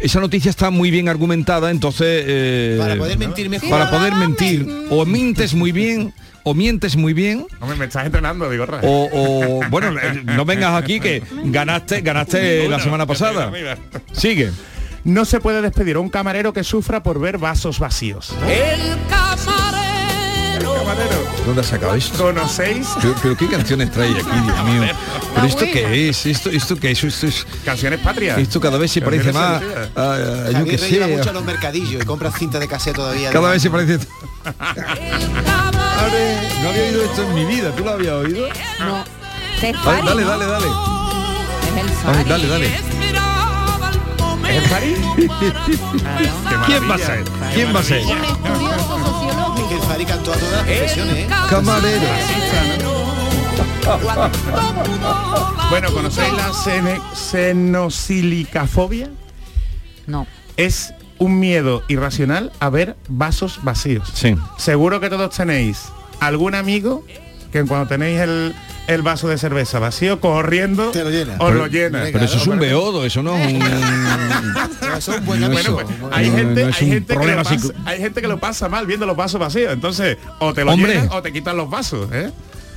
esa 0.01 0.19
noticia 0.21 0.49
está 0.51 0.71
muy 0.71 0.91
bien 0.91 1.09
argumentada, 1.11 1.71
entonces... 1.71 2.25
eh, 2.27 2.77
Para 2.79 2.97
poder 2.97 3.19
mentir 3.19 3.51
mejor. 3.51 3.69
para 3.69 3.91
poder 3.91 4.15
mentir, 4.15 4.67
o 4.91 5.05
mientes 5.05 5.53
muy 5.55 5.73
bien, 5.73 6.15
o 6.43 6.55
mientes 6.55 6.97
muy 6.97 7.13
bien, 7.13 7.47
Hombre, 7.61 7.77
me 7.77 7.85
estás 7.85 8.07
entrenando, 8.07 8.49
digo, 8.49 8.65
o, 8.83 9.09
o- 9.13 9.61
bueno, 9.69 9.91
eh, 10.01 10.23
no 10.25 10.47
vengas 10.47 10.75
aquí 10.83 11.01
que 11.01 11.23
ganaste, 11.45 12.01
ganaste 12.01 12.67
la 12.69 12.81
semana 12.81 13.05
pasada. 13.07 13.51
Mira. 13.51 13.77
Sigue. 14.13 14.51
No 15.05 15.25
se 15.27 15.39
puede 15.41 15.61
despedir 15.61 15.97
a 15.97 16.01
un 16.01 16.09
camarero 16.09 16.53
que 16.55 16.65
sufra 16.65 17.03
por 17.03 17.21
ver 17.21 17.37
vasos 17.37 17.79
vacíos. 17.79 18.35
El 18.49 18.97
camarero. 19.11 20.75
Camarero, 20.75 21.22
¿Dónde 21.47 21.61
has 21.61 21.67
sacado 21.67 21.95
esto? 21.95 22.23
¿conocéis 22.23 22.87
Pero, 23.01 23.15
pero 23.21 23.37
qué 23.37 23.49
canciones 23.49 23.91
trae 23.91 24.11
aquí, 24.11 24.23
Dios 24.23 24.65
mío. 24.65 24.83
¿Pero 25.35 25.47
esto 25.47 25.65
qué 25.73 26.09
es? 26.09 26.27
¿Esto, 26.27 26.51
esto 26.51 26.77
qué 26.77 26.91
es? 26.93 27.03
Esto, 27.03 27.27
es- 27.27 27.47
canciones 27.65 27.99
patrias? 28.01 28.39
esto 28.39 28.61
cada 28.61 28.79
vez 28.79 28.93
se 28.93 29.01
parece 29.03 29.33
más 29.33 29.61
sentidas. 29.61 29.89
a, 29.97 30.13
a- 30.13 30.51
yo 30.53 30.65
lleva 30.65 31.07
sé. 31.07 31.17
mucho 31.17 31.31
a 31.31 31.33
los 31.33 31.45
mercadillos 31.45 32.03
y 32.03 32.07
compra 32.07 32.31
cinta 32.31 32.59
de 32.61 32.69
cassette 32.69 32.95
todavía. 32.97 33.31
Cada 33.31 33.51
vez 33.51 33.61
se 33.63 33.71
parece... 33.71 33.99
No 36.63 36.69
había 36.69 36.83
oído 36.85 37.03
esto 37.05 37.23
en 37.23 37.35
mi 37.35 37.45
vida, 37.45 37.71
¿tú 37.77 37.85
lo 37.85 37.91
habías 37.91 38.13
oído? 38.15 38.47
No. 38.79 39.05
Dale, 40.05 40.25
dale, 40.25 40.47
dale. 40.47 40.67
El 40.67 42.17
Ay, 42.19 42.25
dale, 42.29 42.47
dale. 42.49 42.67
¿Es 44.49 44.69
París? 44.71 44.99
¿Quién 46.67 46.91
va 46.91 46.95
a 46.95 46.99
ser? 46.99 47.25
¿Quién 47.55 47.75
va 47.75 47.81
a 47.81 47.83
ser? 47.83 48.03
Que 49.73 49.79
el 49.79 49.83
Fari 49.89 50.05
cantó 50.05 50.33
a 50.33 50.37
todas 50.37 50.53
las 50.53 50.65
profesiones, 50.65 51.17
¿eh? 51.17 51.29
Camarero. 51.49 52.07
Bueno, 55.71 55.93
¿conocéis 55.93 56.33
la 56.35 56.53
senosilicafobia? 57.15 59.11
No. 60.07 60.27
Es 60.57 60.95
un 61.19 61.39
miedo 61.41 61.83
irracional 61.89 62.53
a 62.61 62.69
ver 62.69 62.97
vasos 63.09 63.61
vacíos. 63.63 64.11
Sí. 64.15 64.37
Seguro 64.59 65.01
que 65.01 65.09
todos 65.09 65.35
tenéis 65.35 65.89
algún 66.21 66.55
amigo 66.55 67.05
que 67.51 67.65
cuando 67.65 67.89
tenéis 67.89 68.21
el, 68.21 68.55
el 68.89 69.03
vaso 69.03 69.29
de 69.29 69.39
cerveza 69.39 69.79
vacío, 69.79 70.21
corriendo, 70.21 70.91
Te 70.91 71.05
lo 71.05 71.11
llena. 71.11 71.37
Pero- 71.39 71.53
lo 71.55 71.67
llena. 71.69 72.01
Venga, 72.01 72.13
Pero 72.19 72.25
eso 72.25 72.37
es 72.39 72.47
un 72.47 72.59
beodo, 72.59 73.05
eso 73.05 73.23
no 73.23 73.37
es 73.37 73.53
un... 73.55 73.63
Eso 74.97 75.15
es 75.15 75.21
eso- 75.21 75.25
pues, 75.25 75.41
hay 76.13 76.29
no, 76.31 76.37
gente, 76.37 76.63
no 76.65 76.69
es 76.69 76.77
hay 76.81 76.85
un 76.87 76.93
gente 76.93 77.17
que 77.17 77.27
lo 77.27 77.37
pasa, 77.37 77.51
psico- 77.59 77.73
hay 77.87 77.99
gente 77.99 78.21
que 78.21 78.29
lo 78.29 78.39
pasa 78.39 78.69
mal 78.69 78.87
viendo 78.87 79.07
los 79.07 79.17
vasos 79.17 79.41
vacíos. 79.41 79.73
Entonces, 79.73 80.19
o 80.39 80.53
te 80.53 80.65
lo 80.65 80.73
Hombre. 80.73 80.95
llenan 80.95 81.09
o 81.13 81.23
te 81.23 81.33
quitan 81.33 81.57
los 81.57 81.71
vasos, 81.71 82.09
¿eh? 82.13 82.31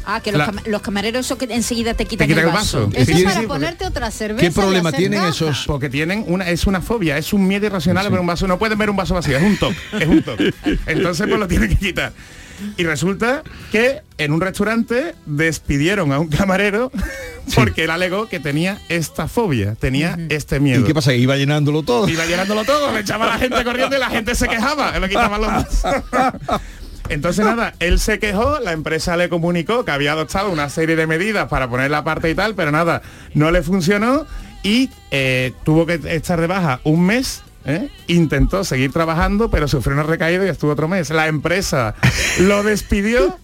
Ah, 0.05 0.21
que 0.21 0.31
los, 0.31 0.39
La- 0.39 0.53
los 0.67 0.81
camareros 0.81 1.25
eso 1.25 1.37
que 1.37 1.45
enseguida 1.53 1.93
te 1.93 2.05
quitan, 2.05 2.27
quitan 2.27 2.43
el 2.43 2.49
el 2.49 2.53
vaso. 2.55 2.89
Eso 2.93 3.05
Sí, 3.05 3.17
es 3.17 3.23
para 3.23 3.41
sí, 3.41 3.47
porque- 3.47 3.47
ponerte 3.47 3.85
otra 3.85 4.11
cerveza. 4.11 4.45
¿Qué 4.45 4.51
problema 4.51 4.91
tienen 4.91 5.23
esos? 5.25 5.65
Porque 5.67 5.89
tienen 5.89 6.23
una, 6.27 6.47
es 6.49 6.65
una 6.67 6.79
fobia, 6.81 7.17
es 7.17 7.33
un 7.33 7.45
miedo 7.47 7.65
irracional 7.65 8.05
a 8.05 8.09
ver 8.09 8.19
un 8.19 8.27
vaso. 8.27 8.47
No 8.47 8.57
pueden 8.59 8.77
ver 8.77 8.89
un 8.89 8.95
vaso 8.95 9.13
vacío, 9.15 9.35
es 9.37 9.43
un 9.43 9.57
toque, 9.57 9.75
es 9.99 10.07
un 10.07 10.21
toque. 10.23 10.53
Entonces 10.85 11.27
pues 11.27 11.39
lo 11.39 11.47
tienen 11.47 11.69
que 11.69 11.75
quitar. 11.77 12.13
Y 12.77 12.83
resulta 12.83 13.43
que 13.71 14.01
en 14.17 14.31
un 14.31 14.41
restaurante 14.41 15.15
despidieron 15.25 16.11
a 16.11 16.19
un 16.19 16.27
camarero 16.27 16.91
porque 17.55 17.83
él 17.83 17.91
alegó 17.91 18.27
que 18.27 18.39
tenía 18.39 18.79
esta 18.89 19.27
fobia, 19.27 19.75
tenía 19.75 20.17
este 20.29 20.59
miedo. 20.59 20.81
¿Y 20.81 20.83
qué 20.83 20.93
pasa? 20.93 21.13
¿Iba 21.13 21.37
llenándolo 21.37 21.83
todo? 21.83 22.07
Iba 22.07 22.25
llenándolo 22.25 22.65
todo, 22.65 22.91
le 22.91 23.01
echaba 23.01 23.25
a 23.25 23.29
la 23.29 23.37
gente 23.37 23.63
corriendo 23.63 23.95
y 23.95 23.99
la 23.99 24.09
gente 24.09 24.35
se 24.35 24.47
quejaba, 24.47 24.97
le 24.99 25.09
quitaban 25.09 25.41
los. 25.41 25.51
Entonces 27.09 27.45
nada, 27.45 27.75
él 27.79 27.99
se 27.99 28.17
quejó, 28.19 28.59
la 28.59 28.71
empresa 28.71 29.15
le 29.15 29.29
comunicó 29.29 29.85
que 29.85 29.91
había 29.91 30.13
adoptado 30.13 30.49
una 30.51 30.69
serie 30.69 30.95
de 30.95 31.05
medidas 31.05 31.47
para 31.47 31.69
poner 31.69 31.91
la 31.91 32.03
parte 32.03 32.29
y 32.31 32.35
tal, 32.35 32.55
pero 32.55 32.71
nada, 32.71 33.03
no 33.35 33.51
le 33.51 33.61
funcionó 33.61 34.25
y 34.63 34.89
eh, 35.11 35.53
tuvo 35.63 35.85
que 35.85 35.99
estar 36.05 36.41
de 36.41 36.47
baja 36.47 36.79
un 36.83 37.05
mes. 37.05 37.43
¿Eh? 37.65 37.89
Intentó 38.07 38.63
seguir 38.63 38.91
trabajando, 38.91 39.49
pero 39.49 39.67
sufrió 39.67 39.93
una 39.93 40.03
recaída 40.03 40.45
y 40.45 40.49
estuvo 40.49 40.71
otro 40.71 40.87
mes. 40.87 41.09
La 41.09 41.27
empresa 41.27 41.95
lo 42.39 42.63
despidió 42.63 43.37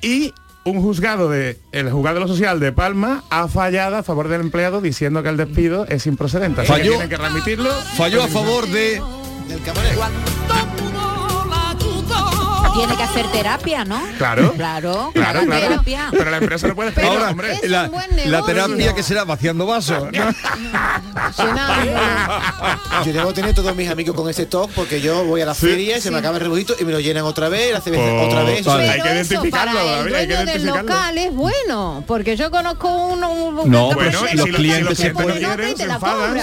y 0.00 0.32
un 0.64 0.82
juzgado 0.82 1.30
de 1.30 1.58
el 1.72 1.90
juzgado 1.90 2.16
de 2.16 2.20
lo 2.20 2.28
social 2.28 2.60
de 2.60 2.72
Palma 2.72 3.24
ha 3.30 3.48
fallado 3.48 3.96
a 3.96 4.02
favor 4.02 4.28
del 4.28 4.42
empleado 4.42 4.80
diciendo 4.80 5.22
que 5.22 5.30
el 5.30 5.36
despido 5.36 5.86
es 5.88 6.06
improcedente. 6.06 6.60
Así 6.62 6.68
que 6.72 6.78
Falló. 6.78 6.90
tienen 6.90 7.08
que 7.08 7.16
remitirlo. 7.16 7.70
Falló 7.96 8.22
a 8.22 8.28
favor 8.28 8.66
de... 8.66 9.00
Del 9.48 9.62
camarero. 9.62 10.02
Tiene 12.78 12.96
que 12.96 13.02
hacer 13.02 13.26
terapia, 13.32 13.84
¿no? 13.84 14.00
Claro. 14.18 14.52
Claro, 14.54 15.10
Claro, 15.12 15.40
claro. 15.44 15.60
terapia. 15.68 16.08
Pero 16.12 16.30
la 16.30 16.36
empresa 16.38 16.68
no 16.68 16.74
puede 16.76 16.90
esperar, 16.90 17.10
Ahora, 17.10 17.30
hombre. 17.30 17.52
es 17.54 17.62
un 17.64 17.70
la, 17.72 17.88
buen 17.88 18.30
la 18.30 18.42
terapia 18.44 18.94
que 18.94 19.02
será 19.02 19.24
vaciando 19.24 19.66
vasos. 19.66 20.04
¿no? 20.04 20.10
Yo 23.04 23.12
debo 23.12 23.32
tener 23.32 23.54
todos 23.54 23.74
mis 23.76 23.88
amigos 23.90 24.14
con 24.14 24.28
ese 24.28 24.46
TOC 24.46 24.70
porque 24.72 25.00
yo 25.00 25.24
voy 25.24 25.40
a 25.40 25.46
la 25.46 25.54
feria 25.54 25.98
y 25.98 26.00
se 26.00 26.10
me 26.10 26.18
acaba 26.18 26.36
el 26.36 26.42
rebujito 26.42 26.74
y 26.78 26.84
me 26.84 26.92
lo 26.92 27.00
llenan 27.00 27.24
otra 27.24 27.48
vez, 27.48 27.72
la 27.72 27.80
cerveza 27.80 28.04
Oh, 28.04 28.26
otra 28.28 28.42
vez. 28.44 28.64
vale. 28.64 28.88
Hay 28.90 29.00
que 29.00 29.08
Pero 29.08 29.20
eso 29.20 29.34
identificarlo, 29.34 29.72
para 29.78 29.82
el 29.82 29.98
David, 29.98 30.14
hay 30.14 30.26
que 30.28 30.34
dueño 30.34 30.52
del 30.52 30.60
identificarlo. 30.62 30.88
local 30.94 31.18
es 31.18 31.34
bueno, 31.34 32.04
porque 32.06 32.36
yo 32.36 32.50
conozco 32.50 32.88
uno 33.08 33.30
un, 33.30 33.70
No, 33.70 33.92
bueno, 33.92 34.20
y 34.32 34.36
los 34.36 34.46
que 34.46 34.52
clientes 34.52 34.98
te 34.98 35.04
se 35.08 35.14
pueden-. 35.14 35.42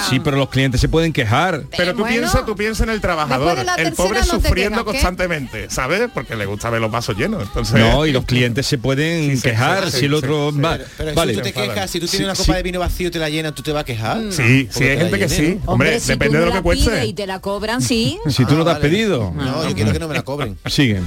Sí, 0.09 0.19
pero 0.19 0.37
los 0.37 0.49
clientes 0.49 0.81
se 0.81 0.89
pueden 0.89 1.13
quejar. 1.13 1.63
Pero 1.75 1.93
tú 1.93 1.99
bueno. 2.01 2.13
piensas, 2.17 2.45
tú 2.45 2.55
piensas 2.55 2.87
en 2.87 2.89
el 2.93 3.01
trabajador, 3.01 3.55
de 3.57 3.83
el 3.83 3.93
pobre 3.93 4.19
no 4.19 4.25
sufriendo 4.25 4.83
constantemente, 4.85 5.69
¿sabes? 5.69 6.09
Porque 6.13 6.24
le 6.29 6.45
gusta 6.45 6.69
ver 6.69 6.81
los 6.81 6.89
vasos 6.91 7.15
llenos. 7.17 7.43
Entonces, 7.43 7.79
No, 7.79 8.05
y 8.05 8.11
los 8.11 8.25
clientes 8.25 8.65
se 8.65 8.77
pueden 8.77 9.35
Sí, 9.37 9.41
quejar 9.43 9.91
sí, 9.91 9.99
si 9.99 10.05
el 10.05 10.13
otro 10.13 10.51
sí. 10.51 10.59
va- 10.59 10.77
Pero, 10.77 10.89
pero 10.97 11.13
vale. 11.13 11.33
si 11.33 11.37
tú 11.39 11.43
te 11.43 11.53
quejas, 11.53 11.91
si 11.91 11.99
tú 11.99 12.07
Sí, 12.07 12.17
tienes 12.17 12.27
una 12.27 12.35
sí. 12.35 12.43
copa 12.43 12.57
de 12.57 12.63
vino 12.63 12.79
vacío 12.79 13.07
y 13.07 13.11
te 13.11 13.19
la 13.19 13.29
llenan, 13.29 13.53
¿tú 13.53 13.61
te 13.61 13.71
vas 13.71 13.81
a 13.81 13.85
quejar? 13.85 14.21
sí, 14.31 14.67
sí, 14.71 14.83
hay 14.83 14.97
gente 14.97 15.19
que 15.19 15.29
sí. 15.29 15.59
Hombre, 15.65 15.99
si 15.99 16.07
depende 16.09 16.39
de 16.39 16.45
lo 16.45 16.51
que 16.53 16.61
cueste. 16.61 17.05
y 17.05 17.13
te 17.13 17.27
la 17.27 17.39
cobran, 17.39 17.81
sí. 17.81 18.17
Si 18.29 18.45
tú 18.45 18.55
no 18.55 18.63
te 18.63 18.71
has 18.71 18.77
vale. 18.77 18.89
pedido. 18.89 19.31
No, 19.35 19.67
yo 19.67 19.75
quiero 19.75 19.91
que 19.91 19.99
no 19.99 20.07
me 20.07 20.13
la 20.15 20.23
cobren. 20.23 20.57
Sigue. 20.67 21.01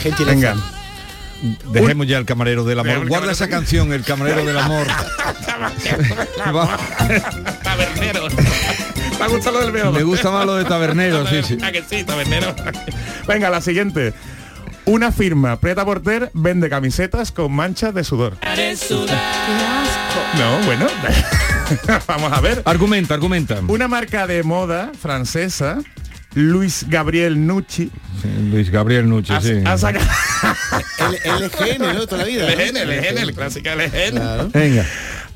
Gentileza. 0.00 0.34
Venga. 0.34 0.56
Dejemos 1.72 2.06
ya 2.06 2.16
el 2.16 2.24
camarero 2.24 2.64
del 2.64 2.78
amor. 2.78 3.06
Guarda 3.06 3.32
esa 3.32 3.48
canción, 3.48 3.92
el 3.92 4.02
camarero 4.02 4.44
del 4.46 4.56
amor. 4.56 4.86
Tabernero. 7.62 8.28
Me 9.20 9.28
gusta 9.28 9.50
lo 9.50 9.60
del. 9.70 9.92
Me 9.92 10.02
gusta 10.02 10.30
más 10.30 10.44
lo 10.46 10.54
de 10.56 10.64
tabernero, 10.64 11.26
sí, 11.26 11.42
sí. 11.46 11.58
Ah, 11.62 11.70
que 11.70 11.82
sí, 11.88 12.02
tabernero. 12.04 12.54
Venga, 13.26 13.48
la 13.50 13.60
siguiente. 13.60 14.12
Una 14.86 15.12
firma, 15.12 15.58
Preta 15.58 15.84
Porter, 15.84 16.30
vende 16.34 16.68
camisetas 16.68 17.32
con 17.32 17.52
manchas 17.52 17.94
de 17.94 18.04
sudor. 18.04 18.36
No, 20.38 20.58
bueno. 20.66 20.86
Vamos 22.06 22.32
a 22.32 22.40
ver. 22.40 22.62
Argumenta, 22.66 23.14
argumenta. 23.14 23.60
Una 23.66 23.88
marca 23.88 24.26
de 24.26 24.42
moda 24.42 24.92
francesa, 25.00 25.78
Luis 26.34 26.84
Gabriel 26.88 27.46
Nucci, 27.46 27.90
Sí, 28.20 28.28
Luis 28.50 28.70
Gabriel 28.70 29.10
ha, 29.28 29.40
sí. 29.40 29.62
ha 29.64 29.78
sacado... 29.78 30.04
El 30.98 31.42
LGN, 31.42 31.94
¿no? 31.94 32.06
Toda 32.06 32.22
la 32.22 32.28
vida. 32.28 32.44
¿no? 32.44 32.52
LGN, 32.52 32.88
LGN, 32.88 33.18
el 33.18 33.34
clásico 33.34 33.68
LGN. 33.70 34.10
Claro. 34.16 34.50
Venga. 34.52 34.86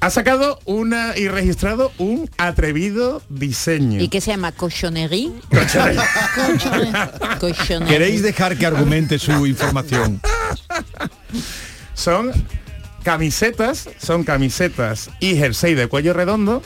Ha 0.00 0.11
sacado 0.11 0.61
una 0.64 1.17
y 1.17 1.26
registrado 1.28 1.93
un 1.99 2.31
atrevido 2.38 3.21
diseño. 3.28 4.00
¿Y 4.00 4.09
qué 4.09 4.21
se 4.21 4.31
llama? 4.31 4.52
Cochonerie. 4.52 5.33
Cochonerie. 5.50 6.02
¿Queréis 7.88 8.23
dejar 8.23 8.57
que 8.57 8.67
argumente 8.67 9.19
su 9.19 9.47
información? 9.47 10.21
son 11.95 12.31
camisetas, 13.02 13.88
son 13.99 14.23
camisetas 14.23 15.11
y 15.19 15.35
jersey 15.37 15.75
de 15.75 15.88
cuello 15.88 16.12
redondo 16.12 16.62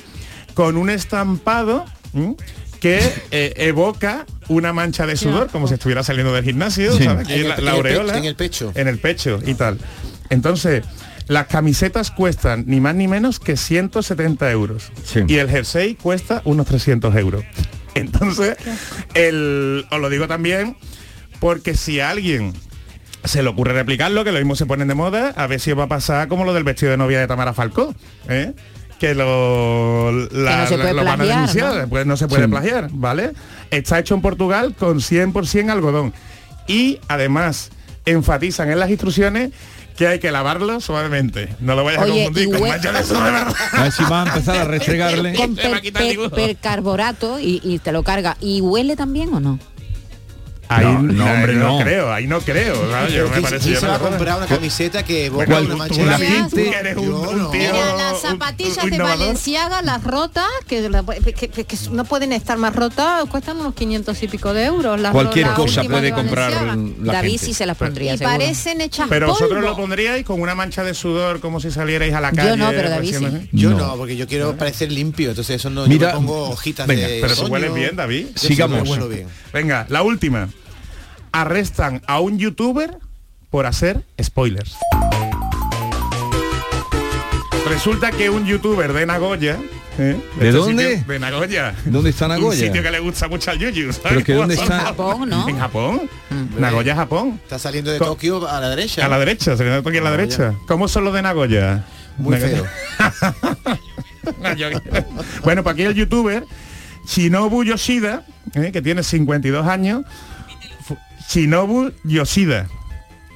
con 0.54 0.76
un 0.76 0.90
estampado 0.90 1.86
¿m? 2.14 2.36
que 2.80 2.98
eh, 3.30 3.54
evoca 3.56 4.26
una 4.48 4.74
mancha 4.74 5.06
de 5.06 5.16
sudor, 5.16 5.48
como 5.48 5.68
si 5.68 5.74
estuviera 5.74 6.02
saliendo 6.02 6.34
del 6.34 6.44
gimnasio, 6.44 6.94
Sí. 6.96 7.04
¿sabes? 7.04 7.28
En 7.30 7.50
el- 7.50 7.64
la, 7.64 7.70
aureola. 7.72 8.18
en 8.18 8.24
el 8.26 8.36
pecho. 8.36 8.72
En 8.74 8.88
el 8.88 8.98
pecho 8.98 9.38
y 9.46 9.54
tal. 9.54 9.78
Entonces, 10.28 10.84
las 11.28 11.46
camisetas 11.46 12.10
cuestan 12.10 12.64
ni 12.66 12.80
más 12.80 12.94
ni 12.94 13.08
menos 13.08 13.38
que 13.40 13.56
170 13.56 14.50
euros. 14.50 14.90
Sí. 15.04 15.20
Y 15.28 15.36
el 15.36 15.48
jersey 15.48 15.94
cuesta 15.94 16.42
unos 16.44 16.66
300 16.66 17.14
euros. 17.16 17.44
Entonces, 17.94 18.56
el, 19.14 19.84
os 19.90 20.00
lo 20.00 20.08
digo 20.10 20.26
también 20.28 20.76
porque 21.40 21.74
si 21.74 22.00
a 22.00 22.10
alguien 22.10 22.52
se 23.24 23.42
le 23.42 23.48
ocurre 23.48 23.72
replicarlo, 23.72 24.24
que 24.24 24.32
lo 24.32 24.38
mismo 24.38 24.56
se 24.56 24.66
ponen 24.66 24.88
de 24.88 24.94
moda, 24.94 25.32
a 25.36 25.46
ver 25.46 25.60
si 25.60 25.70
os 25.72 25.78
va 25.78 25.84
a 25.84 25.88
pasar 25.88 26.28
como 26.28 26.44
lo 26.44 26.52
del 26.54 26.64
vestido 26.64 26.90
de 26.90 26.96
novia 26.96 27.20
de 27.20 27.26
Tamara 27.26 27.52
Falcó, 27.52 27.94
¿eh? 28.28 28.52
que 28.98 29.14
lo, 29.14 30.12
la- 30.30 30.58
no 30.62 30.66
se 30.66 30.76
puede 30.78 30.94
lo 30.94 31.04
van 31.04 31.08
a 31.08 31.16
plagiar, 31.24 31.34
denunciar, 31.36 31.74
¿no? 31.82 31.88
pues 31.88 32.06
no 32.06 32.16
se 32.16 32.28
puede 32.28 32.44
Sí. 32.44 32.50
plagiar, 32.50 32.88
¿vale? 32.92 33.32
Está 33.70 33.98
hecho 33.98 34.14
en 34.14 34.22
Portugal 34.22 34.74
con 34.78 34.98
100% 35.00 35.70
algodón. 35.70 36.12
Y 36.68 36.98
además 37.08 37.70
enfatizan 38.06 38.70
en 38.70 38.78
las 38.78 38.90
instrucciones 38.90 39.50
que 39.96 40.06
hay 40.06 40.18
que 40.18 40.30
lavarlo 40.30 40.80
suavemente. 40.80 41.54
No 41.60 41.74
lo 41.74 41.84
vayas 41.84 42.02
a 42.02 42.06
confundir 42.06 42.50
con 42.50 42.68
mancha 42.68 42.92
de 42.92 43.02
verdad. 43.02 43.54
A 43.72 43.82
ver 43.82 43.92
si 43.92 44.02
va 44.04 44.22
a 44.22 44.26
empezar 44.28 44.56
a 44.56 44.64
restregarle. 44.64 45.34
Con 45.34 45.54
per- 45.56 45.92
per- 45.92 46.30
percarborato 46.30 47.38
y, 47.40 47.60
y 47.64 47.78
te 47.78 47.92
lo 47.92 48.02
carga. 48.02 48.36
¿Y 48.40 48.60
huele 48.60 48.96
también 48.96 49.32
o 49.34 49.40
no? 49.40 49.58
Ahí 50.76 50.84
No, 50.86 51.02
no, 51.02 51.24
hombre, 51.32 51.54
no. 51.54 51.78
creo, 51.78 52.12
ahí 52.12 52.26
no 52.26 52.40
creo. 52.40 52.90
¿sabes? 52.90 53.12
Yo 53.12 53.16
Pero 53.16 53.24
me 53.26 53.30
¿quién- 53.32 53.42
parece 53.42 53.62
quién 53.64 53.74
yo 53.74 53.80
se 53.80 53.86
va 53.86 53.94
a 53.94 53.98
no- 53.98 54.04
comprar 54.08 54.36
una 54.38 54.46
camiseta 54.46 55.02
que 55.04 55.30
la 55.30 56.18
gente 56.18 56.68
asco. 56.70 56.78
eres 56.78 56.96
un, 56.96 57.04
Yo 57.06 57.20
un 57.30 57.38
no. 57.38 57.50
tío 57.50 57.60
Mira, 57.60 57.94
las 57.96 58.20
zapatillas 58.20 58.84
un 58.84 58.90
de. 58.90 58.98
Valenciaga, 58.98 59.82
las 59.82 60.02
rotas, 60.04 60.46
que, 60.66 60.88
la- 60.88 61.02
que- 61.04 61.32
que- 61.48 61.64
que 61.64 61.76
no 61.90 62.04
pueden 62.04 62.32
estar 62.32 62.56
más 62.58 62.74
rotas, 62.74 63.24
cuestan 63.28 63.58
unos 63.58 63.74
500 63.74 64.22
y 64.22 64.28
pico 64.28 64.52
de 64.54 64.64
euros. 64.64 65.00
Las, 65.00 65.12
Cualquier 65.12 65.48
cosa 65.52 65.82
puede 65.84 66.02
de 66.02 66.12
comprar 66.12 66.52
la 66.52 67.12
David 67.12 67.30
gente. 67.32 67.46
sí 67.46 67.54
se 67.54 67.66
las 67.66 67.76
pondría, 67.76 68.14
Y 68.14 68.18
seguro. 68.18 68.38
parecen 68.38 68.80
hechas 68.80 69.06
Pero 69.08 69.26
polvo. 69.26 69.38
vosotros 69.40 69.62
lo 69.64 69.76
pondríais 69.76 70.24
con 70.24 70.40
una 70.40 70.54
mancha 70.54 70.82
de 70.84 70.94
sudor 70.94 71.40
como 71.40 71.60
si 71.60 71.70
salierais 71.70 72.14
a 72.14 72.20
la 72.20 72.30
Yo 72.30 72.36
calle. 72.36 72.56
no, 72.56 72.70
pero 72.70 72.90
David 72.90 73.16
sí. 73.18 73.24
así? 73.24 73.48
Yo 73.52 73.70
No. 73.70 73.78
no. 73.78 73.96
porque 73.96 74.16
yo 74.16 74.26
quiero 74.26 74.56
parecer 74.56 74.90
limpio, 74.92 75.30
entonces 75.30 75.56
eso 75.56 75.70
no 75.70 75.86
Mira, 75.86 76.12
yo 76.12 76.20
me 76.20 76.26
pongo 76.26 76.50
hojitas 76.50 76.86
venga, 76.86 77.06
de 77.06 77.20
Pero 77.20 77.34
tú 77.36 77.46
hueles 77.46 77.74
bien, 77.74 77.96
David. 77.96 78.26
Yo 78.34 78.48
Sigamos. 78.48 78.88
Venga, 79.52 79.86
la 79.88 80.02
última. 80.02 80.48
Arrestan 81.32 82.02
a 82.06 82.20
un 82.20 82.38
youtuber 82.38 82.98
por 83.50 83.66
hacer 83.66 84.04
spoilers. 84.22 84.76
Resulta 87.68 88.10
que 88.10 88.28
un 88.30 88.44
youtuber 88.46 88.92
de 88.92 89.06
Nagoya... 89.06 89.56
¿eh? 89.98 90.20
¿De 90.38 90.48
este 90.48 90.52
dónde? 90.52 90.96
sitio- 90.98 91.12
de 91.12 91.18
Nagoya. 91.18 91.74
¿Dónde 91.86 92.10
está 92.10 92.26
Un 92.26 92.32
Nagoya? 92.32 92.58
sitio 92.66 92.82
que 92.82 92.90
le 92.90 92.98
gusta 93.00 93.28
mucho 93.28 93.50
al 93.50 93.58
yuyu. 93.58 93.92
¿sabes 93.92 94.00
Pero 94.02 94.24
que 94.24 94.34
¿dónde 94.34 94.54
está? 94.54 94.78
En 94.80 94.84
Japón, 94.86 95.28
¿no? 95.28 95.48
¿En 95.48 95.58
Japón? 95.58 96.02
Nagoya, 96.58 96.94
Japón. 96.96 97.40
Está 97.42 97.58
saliendo 97.58 97.90
de 97.90 97.98
Co- 97.98 98.06
Tokio 98.06 98.46
a 98.48 98.60
la 98.60 98.68
derecha. 98.68 99.04
A 99.06 99.08
la 99.08 99.18
derecha, 99.18 99.54
le 99.54 99.64
da 99.64 99.76
aquí 99.78 99.88
a 99.88 99.92
la 99.92 100.10
Nagoya. 100.10 100.16
derecha. 100.16 100.54
¿Cómo 100.66 100.88
son 100.88 101.04
los 101.04 101.14
de 101.14 101.22
Nagoya? 101.22 101.84
Muy 102.18 102.36
Nagoya. 102.38 102.62
feo. 104.92 105.06
bueno, 105.44 105.62
pues 105.62 105.72
aquí 105.74 105.82
el 105.82 105.94
youtuber 105.94 106.44
Shinobu 107.06 107.64
Yoshida, 107.64 108.24
¿eh? 108.54 108.70
que 108.72 108.82
tiene 108.82 109.02
52 109.02 109.66
años, 109.66 110.02
Shinobu 111.28 111.92
Yoshida. 112.04 112.68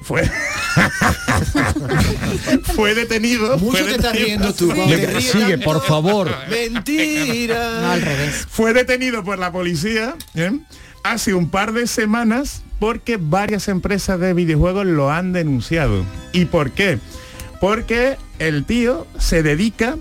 Fue, 0.01 0.23
fue 2.75 2.95
detenido. 2.95 3.57
Mucho 3.57 3.77
fue 3.77 3.83
te 3.83 3.95
estás 3.95 4.13
riendo 4.15 4.53
tú. 4.53 4.71
sigue, 5.19 5.57
por 5.57 5.83
favor. 5.83 6.31
Mentira. 6.49 7.81
No, 7.81 7.91
al 7.91 8.01
revés. 8.01 8.47
Fue 8.49 8.73
detenido 8.73 9.23
por 9.23 9.37
la 9.39 9.51
policía 9.51 10.15
¿eh? 10.35 10.51
hace 11.03 11.33
un 11.33 11.49
par 11.49 11.73
de 11.73 11.87
semanas 11.87 12.61
porque 12.79 13.17
varias 13.17 13.67
empresas 13.67 14.19
de 14.19 14.33
videojuegos 14.33 14.85
lo 14.85 15.11
han 15.11 15.33
denunciado. 15.33 16.05
¿Y 16.31 16.45
por 16.45 16.71
qué? 16.71 16.99
Porque 17.59 18.17
el 18.39 18.65
tío 18.65 19.07
se 19.17 19.43
dedica 19.43 19.97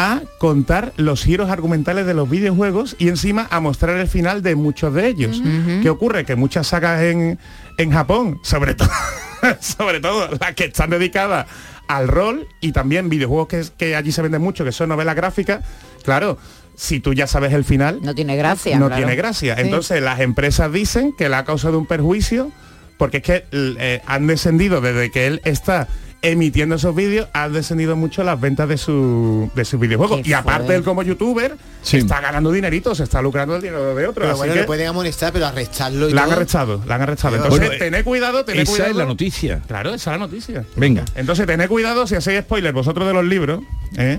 a 0.00 0.22
contar 0.38 0.92
los 0.96 1.24
giros 1.24 1.50
argumentales 1.50 2.06
de 2.06 2.14
los 2.14 2.30
videojuegos 2.30 2.94
y 3.00 3.08
encima 3.08 3.48
a 3.50 3.58
mostrar 3.58 3.96
el 3.96 4.06
final 4.06 4.42
de 4.44 4.54
muchos 4.54 4.94
de 4.94 5.08
ellos. 5.08 5.42
¿Qué 5.82 5.90
ocurre? 5.90 6.24
Que 6.24 6.36
muchas 6.36 6.68
sagas 6.68 7.02
en, 7.02 7.36
en 7.78 7.90
Japón, 7.90 8.38
sobre 8.44 8.76
todo, 8.76 8.88
sobre 9.60 9.98
todo 9.98 10.28
las 10.40 10.54
que 10.54 10.66
están 10.66 10.90
dedicadas 10.90 11.46
al 11.88 12.06
rol 12.06 12.46
y 12.60 12.70
también 12.70 13.08
videojuegos 13.08 13.48
que, 13.48 13.64
que 13.76 13.96
allí 13.96 14.12
se 14.12 14.22
venden 14.22 14.40
mucho, 14.40 14.64
que 14.64 14.70
son 14.70 14.88
novelas 14.88 15.16
gráficas, 15.16 15.64
claro, 16.04 16.38
si 16.76 17.00
tú 17.00 17.12
ya 17.12 17.26
sabes 17.26 17.52
el 17.52 17.64
final, 17.64 17.98
No 18.00 18.14
tiene 18.14 18.36
gracia. 18.36 18.78
no 18.78 18.86
claro. 18.86 19.00
tiene 19.00 19.16
gracia. 19.16 19.56
Entonces 19.58 20.00
las 20.00 20.20
empresas 20.20 20.72
dicen 20.72 21.12
que 21.18 21.28
le 21.28 21.34
ha 21.34 21.44
causado 21.44 21.76
un 21.76 21.86
perjuicio 21.86 22.52
porque 22.98 23.16
es 23.16 23.22
que 23.24 23.44
eh, 23.50 24.00
han 24.06 24.28
descendido 24.28 24.80
desde 24.80 25.10
que 25.10 25.26
él 25.26 25.40
está 25.44 25.88
emitiendo 26.22 26.74
esos 26.74 26.94
vídeos, 26.94 27.28
han 27.32 27.52
descendido 27.52 27.96
mucho 27.96 28.24
las 28.24 28.40
ventas 28.40 28.68
de 28.68 28.76
su 28.76 29.50
de 29.54 29.64
sus 29.64 29.78
videojuegos. 29.78 30.26
Y 30.26 30.32
aparte 30.32 30.74
él 30.74 30.82
como 30.82 31.02
youtuber 31.02 31.56
está 31.92 32.20
ganando 32.20 32.50
dinerito, 32.50 32.94
se 32.94 33.04
está 33.04 33.22
lucrando 33.22 33.56
el 33.56 33.62
dinero 33.62 33.94
de 33.94 34.06
otros. 34.06 34.36
Bueno, 34.36 34.52
que 34.52 34.60
le 34.60 34.66
pueden 34.66 34.88
amonestar, 34.88 35.32
pero 35.32 35.46
arrestarlo 35.46 36.08
y 36.08 36.12
la 36.12 36.24
han 36.24 36.32
arrestado, 36.32 36.82
la 36.86 36.96
han 36.96 37.02
arrestado. 37.02 37.36
Entonces, 37.36 37.78
tened 37.78 38.04
cuidado, 38.04 38.44
tened 38.44 38.62
esa 38.62 38.72
cuidado. 38.72 38.90
es 38.90 38.96
la 38.96 39.04
noticia. 39.04 39.60
Claro, 39.66 39.94
esa 39.94 40.12
es 40.12 40.20
la 40.20 40.26
noticia. 40.26 40.64
Venga. 40.76 41.04
Entonces 41.14 41.46
tened 41.46 41.68
cuidado 41.68 42.06
si 42.06 42.16
hacéis 42.16 42.40
spoiler 42.40 42.72
vosotros 42.72 43.06
de 43.06 43.14
los 43.14 43.24
libros, 43.24 43.62
¿eh? 43.96 44.18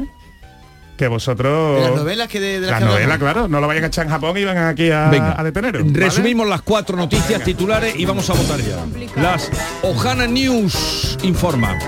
Que 1.00 1.08
vosotros... 1.08 1.82
De 1.82 1.88
las 1.90 1.96
novelas 1.98 2.28
que 2.28 2.40
de, 2.42 2.60
de 2.60 2.68
las 2.68 2.70
Las 2.72 2.80
que 2.80 2.84
hablamos. 2.84 2.94
novelas, 3.02 3.18
claro, 3.20 3.48
no 3.48 3.62
lo 3.62 3.68
vayan 3.68 3.86
a 3.86 3.88
echar 3.88 4.06
en 4.06 4.12
Japón 4.12 4.38
y 4.38 4.44
vengan 4.44 4.68
aquí 4.68 4.92
a, 4.92 5.10
Venga. 5.10 5.34
a 5.40 5.44
deteneros. 5.44 5.82
¿vale? 5.84 5.98
Resumimos 5.98 6.46
las 6.48 6.62
cuatro 6.62 6.98
noticias 6.98 7.42
titulares 7.44 7.96
y 7.98 8.04
vamos 8.06 8.30
a 8.30 8.34
votar 8.34 8.60
ya. 8.60 8.86
Las 9.16 9.50
Ohana 9.82 10.28
News 10.28 11.18
informa. 11.24 11.80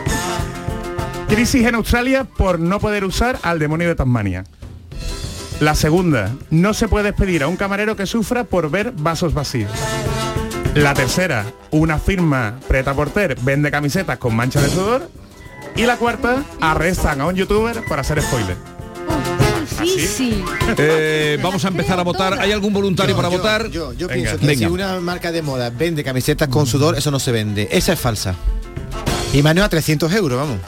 Crisis 1.28 1.68
en 1.68 1.76
Australia 1.76 2.24
por 2.24 2.60
no 2.60 2.80
poder 2.80 3.04
usar 3.04 3.38
al 3.44 3.60
demonio 3.60 3.90
de 3.90 3.96
Tasmania. 3.96 4.44
La 5.60 5.76
segunda, 5.76 6.32
no 6.50 6.74
se 6.74 6.88
puede 6.88 7.06
despedir 7.12 7.44
a 7.44 7.48
un 7.48 7.58
camarero 7.58 7.96
que 7.96 8.06
sufra 8.06 8.46
por 8.46 8.72
ver 8.72 8.94
vasos 8.94 9.34
vacíos. 9.34 9.70
La 10.74 10.94
tercera, 10.94 11.46
una 11.72 12.00
firma 12.00 12.56
preta 12.68 12.94
porter 12.94 13.38
vende 13.42 13.70
camisetas 13.72 14.18
con 14.18 14.36
mancha 14.36 14.62
de 14.62 14.70
sudor. 14.70 15.10
Y 15.76 15.86
la 15.86 15.98
cuarta, 15.98 16.44
arrestan 16.60 17.22
a 17.22 17.28
un 17.28 17.36
youtuber 17.36 17.84
por 17.88 18.00
hacer 18.00 18.22
spoiler. 18.22 18.56
Difícil. 19.82 20.44
Eh, 20.78 21.40
vamos 21.42 21.64
a 21.66 21.70
empezar 21.70 22.00
a 22.00 22.04
votar. 22.04 22.40
¿Hay 22.40 22.52
algún 22.52 22.74
voluntario 22.74 23.16
para 23.16 23.30
yo, 23.30 23.38
votar? 23.38 23.70
Yo, 23.70 23.94
yo 23.94 24.08
Venga. 24.08 24.14
pienso 24.14 24.40
que 24.40 24.48
Venga. 24.48 24.68
si 24.68 24.74
una 24.74 25.00
marca 25.00 25.32
de 25.32 25.42
moda 25.42 25.70
vende 25.70 26.04
camisetas 26.04 26.48
con 26.50 26.66
sudor, 26.68 26.98
eso 26.98 27.12
no 27.12 27.20
se 27.20 27.32
vende. 27.32 27.68
Esa 27.72 27.94
es 27.94 28.00
falsa. 28.00 28.36
Y 29.34 29.42
Manuel 29.42 29.66
a 29.66 29.70
300 29.70 30.14
euros, 30.14 30.38
vamos. 30.38 30.60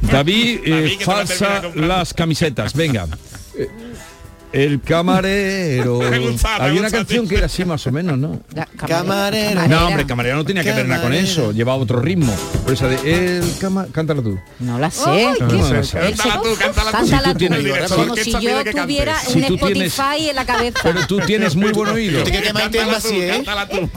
David, 0.00 0.60
eh, 0.64 0.70
David, 0.70 1.00
falsa 1.00 1.62
las 1.74 2.14
camisetas. 2.14 2.72
Venga. 2.74 3.06
El 4.54 4.80
camarero. 4.80 6.00
Había 6.60 6.80
una 6.80 6.90
canción 6.90 7.26
que 7.26 7.36
era 7.36 7.46
así 7.46 7.64
más 7.64 7.84
o 7.86 7.92
menos, 7.92 8.16
¿no? 8.16 8.40
Camarero. 8.86 9.66
No, 9.68 9.86
hombre, 9.88 10.06
camarero 10.06 10.36
no 10.36 10.44
tenía 10.44 10.62
que 10.62 10.72
ver 10.72 10.86
nada 10.86 11.02
con 11.02 11.10
Camarero. 11.10 11.26
eso. 11.28 11.52
Llevaba 11.52 11.78
otro 11.82 12.00
ritmo. 12.00 12.32
Pero 12.62 12.72
esa 12.74 12.88
de 12.88 13.38
el 13.38 13.44
cama... 13.58 13.86
Cántala 13.92 14.22
tú. 14.22 14.38
No 14.60 14.78
la 14.78 14.90
sé. 14.90 15.02
Ay, 15.10 15.34
No 15.40 15.48
qué 15.48 15.56
la 15.56 15.82
sé. 15.82 15.84
sé. 15.84 15.98
Cántala 15.98 16.40
tú, 16.42 16.48
cántala 16.58 16.90
tú. 16.90 16.96
Cántala 17.10 17.34
Si 17.34 17.48
tú 17.88 17.94
Como 17.96 18.14
¿qué 18.14 18.24
si 18.24 18.30
yo 18.32 18.64
tuviera? 18.72 19.18
Si 19.20 19.38
un 19.38 19.44
Spotify 19.44 20.28
en 20.30 20.36
la 20.36 20.46
cabeza. 20.46 20.78
Pero 20.82 21.06
tú 21.06 21.18
tienes 21.20 21.56
muy 21.56 21.72
buen 21.72 21.90
oído. 21.90 22.22
Cántala 22.24 23.00
tú, 23.00 23.08
¿eh? 23.12 23.28
cántala 23.34 23.68
tú, 23.68 23.90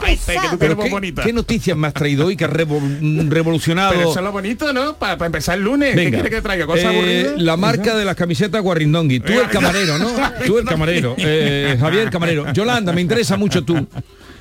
Pero 0.58 0.76
¿qué, 1.22 1.32
noticias 1.32 1.76
me 1.76 1.86
has 1.86 1.94
traído 1.94 2.26
hoy 2.26 2.36
que 2.36 2.44
has 2.46 2.50
revol- 2.50 3.28
revolucionado? 3.28 3.92
Pero 3.92 4.10
eso 4.10 4.18
es 4.18 4.24
lo 4.24 4.32
bonito, 4.32 4.72
¿no? 4.72 4.96
Para, 4.96 5.24
empezar 5.24 5.56
el 5.58 5.64
lunes. 5.64 5.90
¿Qué 5.90 5.96
Venga. 5.96 6.10
quiere 6.20 6.30
que 6.30 6.42
traiga? 6.42 6.66
¿Cosas 6.66 6.84
Eh, 6.84 6.88
aburridas? 6.88 7.32
la 7.42 7.56
marca 7.56 7.96
de 7.96 8.04
las 8.04 8.16
camisetas 8.16 8.60
Guarrindongui. 8.62 9.20
Tú 9.20 9.32
el 9.32 9.48
camarero, 9.48 9.98
¿no? 9.98 10.08
Tú 10.52 10.58
el 10.58 10.64
camarero. 10.64 11.14
Eh, 11.18 11.76
Javier 11.80 12.10
camarero. 12.10 12.52
Yolanda, 12.52 12.92
me 12.92 13.00
interesa 13.00 13.36
mucho 13.36 13.62
tú. 13.64 13.86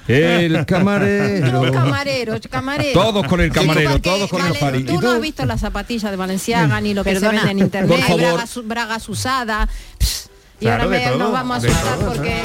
El 0.08 0.66
camarero. 0.66 2.40
Todos 2.94 3.28
con 3.28 3.42
el 3.42 3.52
camarero, 3.52 4.00
todos 4.02 4.30
con 4.30 4.46
el 4.46 4.54
vale. 4.60 4.78
¿Y 4.80 4.84
Tú 4.84 5.02
no 5.02 5.12
has 5.12 5.22
visto 5.22 5.46
las 5.46 5.62
zapatillas 5.62 6.10
de 6.12 6.18
Valenciaga 6.18 6.80
ni 6.82 6.94
lo 6.94 7.04
que 7.04 7.12
Perdona, 7.14 7.42
se 7.42 7.48
vende 7.48 7.52
en 7.52 7.60
internet. 7.60 7.90
por 7.92 8.00
favor. 8.02 8.22
Bragas, 8.22 8.60
bragas 8.66 9.10
usadas. 9.10 9.70
Pss, 10.00 10.30
Y 10.60 10.66
Claro, 10.66 10.84
ahora 10.86 10.98
me- 10.98 11.06
todo, 11.08 11.18
nos 11.20 11.32
vamos 11.34 11.64
a 11.64 11.68
asustar 11.68 11.98
todo, 12.00 12.14
porque... 12.14 12.42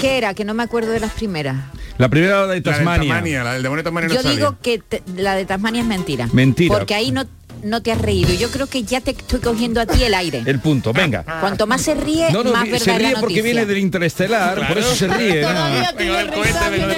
¿Qué 0.00 0.18
era? 0.18 0.34
Que 0.34 0.44
no 0.44 0.52
me 0.52 0.62
acuerdo 0.62 0.90
de 0.90 1.00
las 1.00 1.12
primeras. 1.12 1.56
La 1.96 2.08
primera 2.10 2.42
de 2.42 2.46
La 2.48 2.52
de 2.54 2.60
Tasmania. 2.60 3.08
Tasmania, 3.12 3.44
la 3.44 3.52
del 3.54 3.62
demonio 3.62 3.82
de 3.82 3.84
Tasmania 3.84 4.08
no 4.08 4.14
Yo 4.14 4.22
sale. 4.22 4.34
digo 4.36 4.56
que 4.60 4.78
te- 4.78 5.02
la 5.16 5.34
de 5.34 5.46
Tasmania 5.46 5.80
es 5.82 5.86
mentira. 5.86 6.28
Mentira. 6.32 6.74
Porque 6.76 6.94
ahí 6.94 7.12
no, 7.12 7.24
no 7.66 7.82
te 7.82 7.92
has 7.92 8.00
reído. 8.00 8.32
Yo 8.34 8.50
creo 8.50 8.66
que 8.66 8.82
ya 8.84 9.00
te 9.00 9.10
estoy 9.10 9.40
cogiendo 9.40 9.80
a 9.80 9.86
ti 9.86 10.02
el 10.02 10.14
aire. 10.14 10.42
El 10.46 10.60
punto, 10.60 10.92
venga. 10.92 11.22
Cuanto 11.40 11.66
más 11.66 11.82
se 11.82 11.94
ríe, 11.94 12.30
No, 12.32 12.42
no, 12.44 12.52
más 12.52 12.64
verdad 12.64 12.78
se 12.78 12.90
es 12.96 13.02
la 13.02 13.08
ríe 13.10 13.16
porque 13.20 13.42
viene 13.42 13.66
del 13.66 13.78
interestelar, 13.78 14.66
por 14.68 14.78
eso 14.78 14.94
se 14.94 15.08
ríe. 15.08 15.44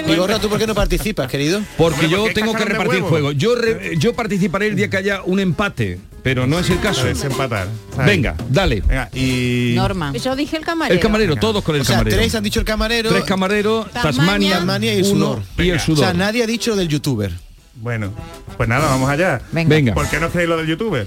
Y 0.06 0.14
Gorra, 0.16 0.38
¿tú 0.38 0.48
por 0.48 0.58
qué 0.58 0.66
no 0.66 0.74
participas, 0.74 1.30
querido? 1.30 1.60
Porque 1.76 2.08
yo 2.08 2.26
tengo 2.34 2.54
que 2.54 2.64
repartir 2.64 3.00
juego. 3.00 3.32
Yo, 3.32 3.54
re- 3.54 3.96
yo 3.98 4.14
participaré 4.14 4.68
el 4.68 4.76
día 4.76 4.88
que 4.90 4.96
haya 4.96 5.22
un 5.24 5.40
empate, 5.40 5.98
pero 6.22 6.46
no 6.46 6.58
es 6.58 6.68
el 6.70 6.80
caso. 6.80 7.04
Desempatar. 7.04 7.68
¿sabes? 7.94 8.06
Venga, 8.06 8.34
dale. 8.48 8.80
Venga, 8.86 9.08
y... 9.14 9.72
Norma. 9.76 10.12
Yo 10.16 10.36
dije 10.36 10.56
el 10.56 10.64
camarero. 10.64 10.94
El 10.94 11.00
camarero, 11.00 11.36
todos 11.36 11.62
con 11.64 11.74
el 11.76 11.82
O 11.82 11.84
sea, 11.84 11.96
camarero. 11.98 12.16
tres 12.18 12.34
han 12.34 12.42
dicho 12.44 12.60
el 12.60 12.66
camarero. 12.66 13.10
Tres 13.10 13.24
camareros, 13.24 13.90
Tasmania. 13.92 14.56
Tasmania, 14.56 14.94
y 14.94 14.98
el 14.98 15.04
uno 15.12 15.26
sudor. 15.26 15.38
y 15.38 15.60
el 15.62 15.66
Venga. 15.68 15.76
O 15.82 15.86
sudor. 15.86 16.04
sea, 16.04 16.14
nadie 16.14 16.42
ha 16.42 16.46
dicho 16.46 16.76
del 16.76 16.88
youtuber. 16.88 17.32
Bueno, 17.80 18.12
pues 18.56 18.68
nada, 18.68 18.86
vamos 18.88 19.08
allá. 19.08 19.40
Venga. 19.52 19.68
Venga. 19.68 19.94
¿Por 19.94 20.08
qué 20.08 20.18
no 20.20 20.28
creéis 20.30 20.48
lo 20.48 20.56
del 20.56 20.66
youtuber? 20.66 21.06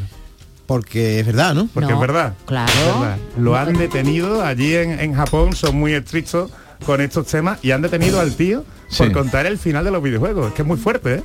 Porque 0.66 1.20
es 1.20 1.26
verdad, 1.26 1.54
¿no? 1.54 1.68
Porque 1.74 1.90
No, 1.90 1.96
es 1.96 2.02
verdad. 2.02 2.34
claro. 2.46 2.72
Es 2.72 2.86
verdad. 3.00 3.18
Lo 3.38 3.58
han 3.58 3.74
detenido 3.74 4.44
allí 4.44 4.76
en, 4.76 5.00
en 5.00 5.14
Japón, 5.14 5.54
son 5.56 5.76
muy 5.76 5.94
estrictos 5.94 6.50
con 6.86 7.02
estos 7.02 7.28
temas 7.28 7.60
y 7.62 7.72
han 7.72 7.82
detenido 7.82 8.20
al 8.22 8.36
tío 8.36 8.64
por 8.98 9.12
contar 9.12 9.46
el 9.46 9.58
final 9.58 9.84
de 9.84 9.92
los 9.92 10.02
videojuegos. 10.02 10.48
Es 10.48 10.54
que 10.54 10.62
es 10.62 10.68
muy 10.68 10.78
fuerte, 10.78 11.16
¿eh? 11.16 11.24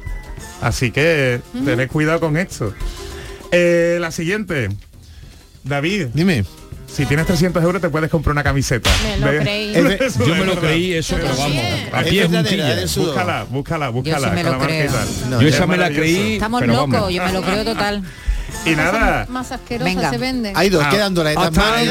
Así 0.60 0.90
que 0.90 1.40
tened 1.64 1.88
cuidado 1.88 2.18
con 2.20 2.36
esto. 2.36 2.74
Eh, 3.52 3.98
la 4.00 4.10
siguiente. 4.10 4.68
David, 5.64 6.08
Dime. 6.12 6.44
Si 6.86 7.04
tienes 7.06 7.26
300 7.26 7.62
euros 7.62 7.80
te 7.82 7.88
puedes 7.90 8.10
comprar 8.10 8.32
una 8.32 8.42
camiseta. 8.42 8.90
Me 9.02 9.16
lo 9.18 9.26
¿Ves? 9.26 9.40
creí. 9.42 9.70
Es 9.76 9.84
ve- 9.84 9.98
Eso 10.00 10.26
Yo 10.26 10.34
me 10.34 10.44
lo 10.44 10.56
creí, 10.60 10.94
eso, 10.94 11.16
pero 11.16 11.36
vamos. 11.36 11.62
A 11.92 12.02
Es. 12.02 12.28
Búscala, 12.96 13.44
búscala, 13.44 13.88
búscala. 13.90 14.28
sí 14.28 14.34
me 14.34 14.42
lo 14.44 14.58
creo. 14.58 14.92
No, 15.28 15.40
Yo 15.42 15.48
esa 15.48 15.66
me 15.66 15.76
la 15.76 15.90
creí. 15.90 16.34
Estamos 16.34 16.60
pero 16.60 16.72
locos, 16.74 16.90
vamos. 16.92 17.12
yo 17.12 17.22
me 17.24 17.32
lo 17.32 17.42
creo 17.42 17.64
total. 17.64 18.02
Y 18.64 18.70
nada, 18.70 19.26
Más 19.28 19.52
asquerosas 19.52 19.94
Venga. 19.94 20.10
se 20.10 20.18
venden. 20.18 20.56
Hay 20.56 20.70
dos, 20.70 20.82
Ah, 20.84 20.90
quedan 20.90 21.14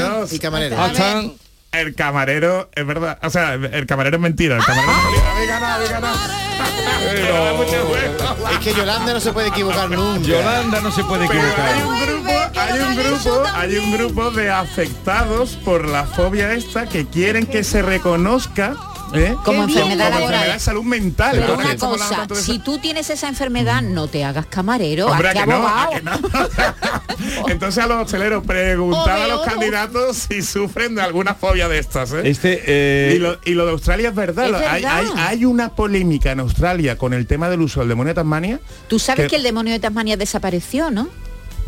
Adiós. 0.01 0.34
y 0.34 0.39
camarero. 0.39 0.75
El 1.81 1.95
camarero 1.95 2.69
es 2.73 2.85
verdad. 2.85 3.17
O 3.21 3.29
sea, 3.29 3.53
el 3.53 3.85
camarero 3.85 4.17
es 4.17 4.21
mentira. 4.21 4.57
El 4.57 4.63
camarero 4.65 4.91
es 4.91 4.97
mentira. 5.03 6.13
Pero. 7.13 7.63
Es 8.51 8.59
que 8.59 8.73
Yolanda 8.73 9.13
no 9.13 9.19
se 9.19 9.31
puede 9.33 9.47
equivocar 9.49 9.89
nunca. 9.89 10.21
Yolanda 10.27 10.81
no 10.81 10.91
se 10.91 11.03
puede 11.03 11.27
Pero 11.27 11.41
hay 11.41 11.47
equivocar. 11.49 11.85
un 11.85 12.01
grupo, 12.05 12.31
hay 12.59 12.79
un 12.79 12.95
grupo, 12.95 13.43
hay 13.53 13.77
un 13.77 13.91
grupo 13.91 14.31
de 14.31 14.49
afectados 14.51 15.57
por 15.63 15.88
la 15.88 16.05
fobia 16.05 16.53
esta 16.53 16.85
que 16.88 17.05
quieren 17.05 17.45
que 17.45 17.63
se 17.63 17.81
reconozca 17.81 18.75
¿eh? 19.19 19.36
Como 19.43 19.62
Qué 19.62 19.73
bien. 19.73 19.80
enfermedad 19.80 20.06
como 20.08 20.19
laboral. 20.19 20.23
enfermedad 20.34 20.54
de 20.54 20.60
salud 20.60 20.84
mental. 20.84 21.38
Pero 21.39 21.54
una 21.56 21.75
cosa, 21.78 22.25
de 22.28 22.36
si 22.36 22.60
tú 22.60 22.78
tienes 22.80 23.10
esa 23.10 23.28
enfermedad, 23.28 23.82
no 23.82 24.08
te 24.08 24.23
hagas 24.23 24.45
camarero, 24.47 25.08
Hombre, 25.08 25.28
¿a 25.28 25.32
hazte 25.32 25.41
que 25.43 25.47
no? 25.47 25.67
¿A 25.67 25.84
abogado. 25.84 25.91
que 25.91 26.01
no? 26.01 27.47
Entonces 27.47 27.84
a 27.84 27.88
los 27.88 28.04
hosteleros 28.04 28.45
preguntad 28.45 29.23
a 29.23 29.28
los 29.28 29.41
candidatos 29.45 30.17
si 30.30 30.41
sufren 30.41 30.95
de 30.95 31.01
alguna 31.01 31.34
fobia 31.36 31.67
de 31.67 31.80
estas. 31.80 32.12
¿eh? 32.13 32.21
Este, 32.25 32.62
eh, 32.65 33.13
Y 33.15 33.19
lo, 33.19 33.38
y 33.45 33.51
lo 33.54 33.65
de 33.65 33.71
Australia 33.71 34.10
es 34.10 34.15
verdad. 34.15 34.45
Es 34.49 34.56
hay, 34.67 34.82
verdad. 34.84 34.97
hay- 34.99 35.38
hay 35.38 35.45
una 35.45 35.69
polémica 35.75 36.32
en 36.32 36.39
Australia 36.41 36.97
con 36.97 37.13
el 37.13 37.28
tema 37.28 37.49
del 37.49 37.62
uso 37.62 37.80
del 37.82 37.89
demonio 37.89 38.12
de 38.12 38.15
Tasmania. 38.15 38.60
Tú 38.88 38.99
sabes 38.99 39.25
que- 39.25 39.30
que 39.30 39.36
el 39.38 39.43
demonio 39.43 39.73
de 39.73 39.80
Tasmania 39.80 40.17
desapareció, 40.17 40.91
¿no? 40.91 41.08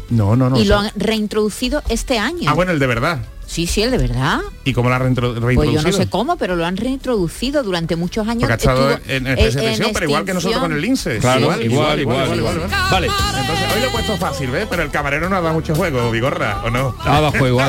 No, 0.10 0.36
no, 0.36 0.50
no. 0.50 0.58
y 0.58 0.62
o 0.62 0.66
sea- 0.66 0.76
lo 0.76 0.82
han 0.84 0.92
reintroducido 0.96 1.82
este 1.90 2.18
año. 2.20 2.50
Ah, 2.50 2.54
bueno, 2.54 2.72
el 2.72 2.80
de 2.80 2.88
verdad. 2.88 3.20
Sí, 3.48 3.66
sí, 3.66 3.82
el 3.82 3.92
de 3.92 3.98
verdad. 3.98 4.42
¿Y 4.66 4.74
cómo 4.74 4.90
la 4.90 4.98
ha 4.98 5.00
reintro- 5.00 5.32
Pues 5.32 5.42
reintroducido? 5.42 5.82
yo 5.82 5.88
no 5.90 5.92
sé 5.98 6.10
cómo, 6.10 6.36
pero 6.38 6.56
lo 6.58 6.66
han 6.66 6.76
reintroducido 6.78 7.64
durante 7.64 7.96
muchos 7.96 8.28
años. 8.28 8.42
Porque 8.42 8.54
ha 8.54 8.56
estado 8.58 8.92
estuvo 8.92 9.10
en, 9.12 9.26
en 9.28 9.38
en- 9.40 9.46
extinción, 9.46 9.92
pero 9.94 10.06
igual 10.06 10.26
que 10.26 10.34
nosotros 10.34 10.60
con 10.62 10.74
el 10.74 10.82
lince. 10.82 11.18
Claro, 11.20 11.42
igual, 11.62 12.00
igual, 12.02 12.38
igual. 12.38 12.62
Vale. 12.92 13.08
Entonces, 13.08 13.66
hoy 13.74 13.82
lo 13.82 13.88
he 13.88 13.90
puesto 13.92 14.18
fácil, 14.18 14.50
¿ves? 14.52 14.68
Pero 14.70 14.84
el 14.84 14.92
camarero 14.92 15.30
no 15.30 15.38
ha 15.38 15.42
dado 15.42 15.54
mucho 15.54 15.74
juego, 15.76 16.12
Vigorra, 16.12 16.62
¿o 16.66 16.70
no? 16.70 16.94
Ah, 17.00 17.22
da 17.22 17.32
juego. 17.32 17.62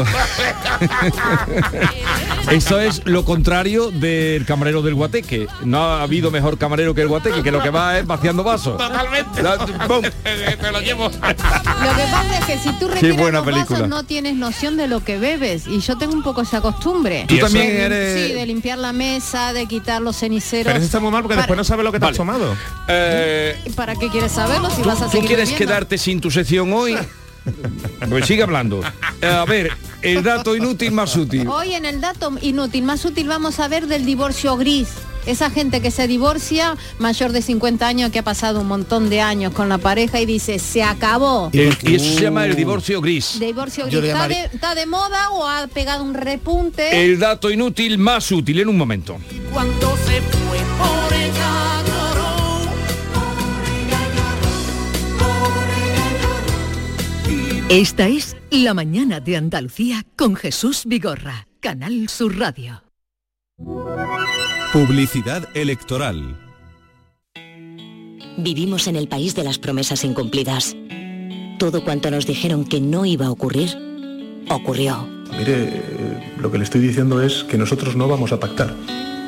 es 2.81 3.03
lo 3.05 3.25
contrario 3.25 3.91
del 3.91 4.45
camarero 4.45 4.83
del 4.83 4.95
guateque. 4.95 5.47
No 5.65 5.79
ha 5.83 6.03
habido 6.03 6.31
mejor 6.31 6.59
camarero 6.59 6.95
que 6.95 7.03
el 7.03 7.09
guateque, 7.09 7.43
que 7.43 7.53
lo 7.53 7.63
que 7.63 7.71
va 7.71 7.99
es 7.99 8.07
vaciando 8.07 8.43
vasos. 8.43 8.77
Totalmente. 8.79 9.43
Te 10.59 10.73
lo 10.73 10.81
llevo. 10.81 11.05
Lo 11.09 11.11
que 11.11 12.05
pasa 12.11 12.39
es 12.41 12.45
que 12.47 12.59
si 12.59 12.71
tú 12.79 12.89
Qué 12.89 12.95
retiras 12.95 13.17
buena 13.17 13.39
los 13.39 13.47
película. 13.47 13.79
vasos 13.81 13.89
no 13.89 14.03
tienes 14.05 14.35
noción 14.37 14.77
de 14.77 14.89
lo 14.89 15.05
que 15.05 15.19
bebes 15.19 15.67
y 15.69 15.81
yo 15.81 15.97
tengo 15.99 16.15
un 16.15 16.23
poco 16.23 16.43
esa 16.43 16.61
costumbre. 16.61 17.25
Tú 17.29 17.39
también 17.39 17.67
De- 17.69 17.83
eres... 17.85 18.29
Sí, 18.29 18.35
de 18.35 18.47
limpiar 18.47 18.79
la 18.79 18.93
mesa, 18.93 19.53
de 19.53 19.67
quitar 19.67 20.01
los 20.03 20.17
ceniceros. 20.17 20.65
Pero 20.67 20.77
eso 20.79 20.87
está 20.87 21.01
muy 21.01 21.11
mal 21.11 21.23
porque 21.23 21.35
Para- 21.35 21.43
después 21.43 21.57
no 21.57 21.65
sabe 21.65 21.83
lo 21.83 21.93
que 21.93 22.01
te 22.01 22.07
has 22.07 22.17
tomado. 22.17 22.57
Eh, 22.89 23.57
¿Para 23.77 23.95
qué 23.97 24.09
quieres 24.09 24.33
saberlo 24.33 24.71
si 24.71 24.83
¿Tú, 24.83 24.89
vas 24.89 25.01
a 25.03 25.07
tú 25.07 25.13
seguir 25.13 25.27
quieres 25.29 25.51
bebiendo? 25.51 25.73
quedarte 25.73 25.99
sin 25.99 26.21
tu 26.21 26.31
sección 26.31 26.73
hoy? 26.73 26.97
Pues 28.09 28.27
sigue 28.27 28.43
hablando. 28.43 28.81
Eh, 29.23 29.27
A 29.27 29.45
ver, 29.45 29.71
el 30.03 30.23
dato 30.23 30.55
inútil 30.57 30.93
más 30.93 31.17
útil. 31.17 31.47
Hoy 31.49 31.75
en 31.75 31.85
el 31.85 32.01
dato 32.01 32.33
inútil, 32.41 32.85
más 32.85 33.05
útil, 33.05 33.29
vamos 33.29 33.59
a 33.61 33.69
ver 33.69 33.87
del 33.87 34.05
divorcio 34.07 34.57
gris. 34.57 34.89
Esa 35.27 35.51
gente 35.51 35.83
que 35.83 35.91
se 35.91 36.07
divorcia, 36.09 36.75
mayor 36.99 37.33
de 37.33 37.43
50 37.43 37.87
años, 37.87 38.11
que 38.11 38.21
ha 38.21 38.23
pasado 38.23 38.61
un 38.63 38.67
montón 38.69 39.11
de 39.11 39.21
años 39.21 39.53
con 39.53 39.69
la 39.69 39.77
pareja 39.77 40.21
y 40.21 40.27
dice, 40.27 40.59
se 40.59 40.83
acabó. 40.83 41.51
El- 41.53 41.77
y 41.83 41.97
eso 41.97 42.15
se 42.15 42.23
llama 42.23 42.47
el 42.47 42.57
divorcio 42.57 43.01
gris. 43.03 43.37
Divorcio 43.39 43.87
gris. 43.87 44.03
¿Está 44.05 44.27
de, 44.29 44.45
está 44.45 44.75
de 44.75 44.87
moda 44.87 45.29
o 45.33 45.47
ha 45.47 45.67
pegado 45.67 46.03
un 46.03 46.15
repunte? 46.15 47.05
El 47.05 47.19
dato 47.19 47.51
inútil 47.51 47.99
más 47.99 48.31
útil 48.33 48.61
en 48.61 48.69
un 48.69 48.79
momento. 48.79 49.19
Cuando 49.53 49.97
se 50.07 50.23
fue 50.23 50.59
Esta 57.71 58.09
es 58.09 58.35
La 58.51 58.73
mañana 58.73 59.21
de 59.21 59.37
Andalucía 59.37 60.03
con 60.17 60.37
Jesús 60.37 60.85
Vigorra, 60.87 61.49
Canal 61.61 62.09
Sur 62.09 62.39
Radio. 62.39 62.83
Publicidad 64.73 65.47
electoral. 65.55 66.39
Vivimos 68.39 68.87
en 68.87 68.97
el 68.97 69.07
país 69.07 69.35
de 69.35 69.45
las 69.45 69.59
promesas 69.59 70.03
incumplidas. 70.05 70.77
Todo 71.59 71.85
cuanto 71.85 72.11
nos 72.11 72.27
dijeron 72.27 72.65
que 72.65 72.81
no 72.81 73.05
iba 73.05 73.27
a 73.27 73.31
ocurrir, 73.31 73.77
ocurrió. 74.49 75.07
Mire, 75.37 75.65
eh, 75.65 76.33
lo 76.39 76.51
que 76.51 76.57
le 76.57 76.65
estoy 76.65 76.81
diciendo 76.81 77.21
es 77.21 77.45
que 77.45 77.59
nosotros 77.59 77.97
no 77.97 78.09
vamos 78.09 78.33
a 78.33 78.41
pactar 78.41 78.75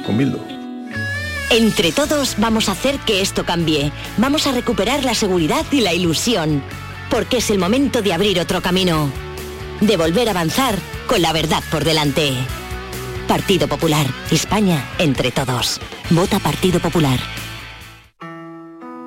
con 0.07 0.17
Bildu. 0.17 0.39
Entre 1.51 1.93
todos 1.93 2.37
vamos 2.39 2.71
a 2.71 2.73
hacer 2.73 2.99
que 3.01 3.21
esto 3.21 3.45
cambie. 3.45 3.93
Vamos 4.17 4.47
a 4.47 4.53
recuperar 4.53 5.05
la 5.05 5.15
seguridad 5.15 5.67
y 5.73 5.83
la 5.83 5.93
ilusión. 5.93 6.63
Porque 7.11 7.39
es 7.39 7.51
el 7.51 7.59
momento 7.59 8.03
de 8.03 8.13
abrir 8.13 8.41
otro 8.41 8.63
camino. 8.63 9.11
De 9.81 9.97
volver 9.97 10.29
a 10.29 10.31
avanzar 10.31 10.77
con 11.07 11.21
la 11.21 11.33
verdad 11.33 11.63
por 11.71 11.85
delante. 11.85 12.33
Partido 13.27 13.67
Popular. 13.67 14.07
España 14.31 14.89
entre 14.99 15.33
todos. 15.33 15.81
Vota 16.11 16.39
Partido 16.39 16.79
Popular. 16.79 17.19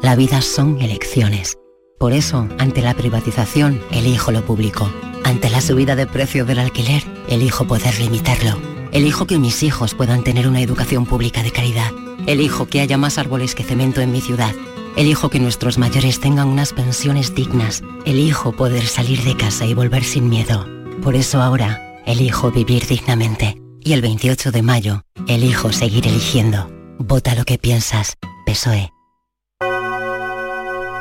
La 0.01 0.17
vida 0.17 0.41
son 0.41 0.81
elecciones. 0.81 1.57
Por 1.97 2.11
eso, 2.11 2.49
ante 2.59 2.81
la 2.81 2.93
privatización, 2.93 3.81
elijo 3.89 4.33
lo 4.33 4.45
público. 4.45 4.91
Ante 5.23 5.49
la 5.49 5.61
subida 5.61 5.95
de 5.95 6.05
precio 6.05 6.43
del 6.43 6.59
alquiler, 6.59 7.03
elijo 7.29 7.65
poder 7.65 7.97
limitarlo. 7.99 8.59
Elijo 8.91 9.25
que 9.25 9.39
mis 9.39 9.63
hijos 9.63 9.95
puedan 9.95 10.25
tener 10.25 10.47
una 10.49 10.61
educación 10.61 11.05
pública 11.05 11.41
de 11.41 11.51
calidad. 11.51 11.91
Elijo 12.27 12.65
que 12.67 12.81
haya 12.81 12.97
más 12.97 13.17
árboles 13.17 13.55
que 13.55 13.63
cemento 13.63 14.01
en 14.01 14.11
mi 14.11 14.19
ciudad. 14.19 14.53
Elijo 14.95 15.29
que 15.29 15.39
nuestros 15.39 15.77
mayores 15.77 16.19
tengan 16.19 16.47
unas 16.47 16.71
pensiones 16.71 17.33
dignas. 17.33 17.81
Elijo 18.05 18.51
poder 18.51 18.85
salir 18.85 19.23
de 19.23 19.35
casa 19.35 19.65
y 19.65 19.73
volver 19.73 20.03
sin 20.03 20.29
miedo. 20.29 20.67
Por 21.01 21.15
eso 21.15 21.41
ahora, 21.41 22.01
elijo 22.05 22.51
vivir 22.51 22.85
dignamente. 22.85 23.59
Y 23.79 23.93
el 23.93 24.01
28 24.01 24.51
de 24.51 24.61
mayo, 24.61 25.01
elijo 25.27 25.73
seguir 25.73 26.07
eligiendo. 26.07 26.69
Vota 26.99 27.33
lo 27.35 27.43
que 27.43 27.57
piensas. 27.57 28.17
PSOE. 28.45 28.91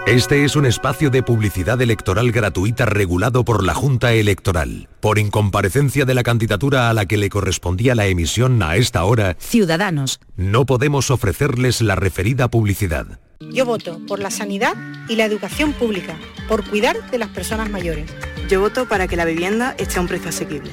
Este 0.06 0.44
es 0.44 0.56
un 0.56 0.66
espacio 0.66 1.10
de 1.10 1.22
publicidad 1.22 1.80
electoral 1.80 2.32
gratuita 2.32 2.86
regulado 2.86 3.44
por 3.44 3.64
la 3.64 3.72
Junta 3.72 4.12
Electoral. 4.12 4.88
Por 5.00 5.18
incomparecencia 5.18 6.04
de 6.04 6.14
la 6.14 6.24
candidatura 6.24 6.90
a 6.90 6.92
la 6.92 7.06
que 7.06 7.16
le 7.16 7.28
correspondía 7.28 7.94
la 7.94 8.06
emisión 8.06 8.60
a 8.64 8.74
esta 8.74 9.04
hora, 9.04 9.36
Ciudadanos. 9.38 10.18
no 10.36 10.66
podemos 10.66 11.12
ofrecerles 11.12 11.80
la 11.82 11.94
referida 11.94 12.48
publicidad. 12.48 13.20
Yo 13.52 13.64
voto 13.64 14.00
por 14.08 14.18
la 14.18 14.32
sanidad 14.32 14.74
y 15.08 15.14
la 15.14 15.24
educación 15.24 15.72
pública, 15.72 16.16
por 16.48 16.68
cuidar 16.68 17.10
de 17.10 17.18
las 17.18 17.28
personas 17.28 17.70
mayores. 17.70 18.10
Yo 18.48 18.60
voto 18.60 18.88
para 18.88 19.06
que 19.06 19.16
la 19.16 19.24
vivienda 19.24 19.74
esté 19.78 19.98
a 19.98 20.02
un 20.02 20.08
precio 20.08 20.30
asequible. 20.30 20.72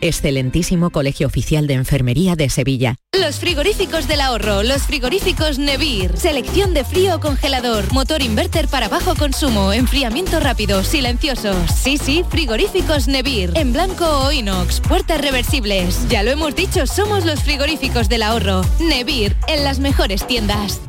Excelentísimo 0.00 0.90
Colegio 0.90 1.26
Oficial 1.26 1.66
de 1.66 1.74
Enfermería 1.74 2.36
de 2.36 2.50
Sevilla. 2.50 2.96
Los 3.18 3.38
frigoríficos 3.38 4.08
del 4.08 4.20
ahorro, 4.20 4.62
los 4.62 4.82
frigoríficos 4.82 5.58
Nevir. 5.58 6.16
Selección 6.16 6.74
de 6.74 6.84
frío 6.84 7.16
o 7.16 7.20
congelador, 7.20 7.92
motor 7.92 8.22
inverter 8.22 8.68
para 8.68 8.88
bajo 8.88 9.14
consumo, 9.14 9.72
enfriamiento 9.72 10.40
rápido, 10.40 10.82
silenciosos. 10.84 11.56
Sí, 11.70 11.98
sí, 11.98 12.24
frigoríficos 12.28 13.08
Nevir. 13.08 13.52
En 13.54 13.72
blanco 13.72 14.06
o 14.06 14.32
inox, 14.32 14.80
puertas 14.80 15.20
reversibles. 15.20 16.08
Ya 16.08 16.22
lo 16.22 16.30
hemos 16.30 16.54
dicho, 16.54 16.86
somos 16.86 17.24
los 17.24 17.42
frigoríficos 17.42 18.08
del 18.08 18.22
ahorro. 18.22 18.62
Nevir, 18.80 19.36
en 19.48 19.64
las 19.64 19.78
mejores 19.78 20.26
tiendas. 20.26 20.80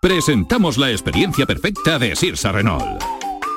Presentamos 0.00 0.78
la 0.78 0.90
experiencia 0.90 1.46
perfecta 1.46 1.98
de 1.98 2.16
Sirsa 2.16 2.50
Renault. 2.50 3.21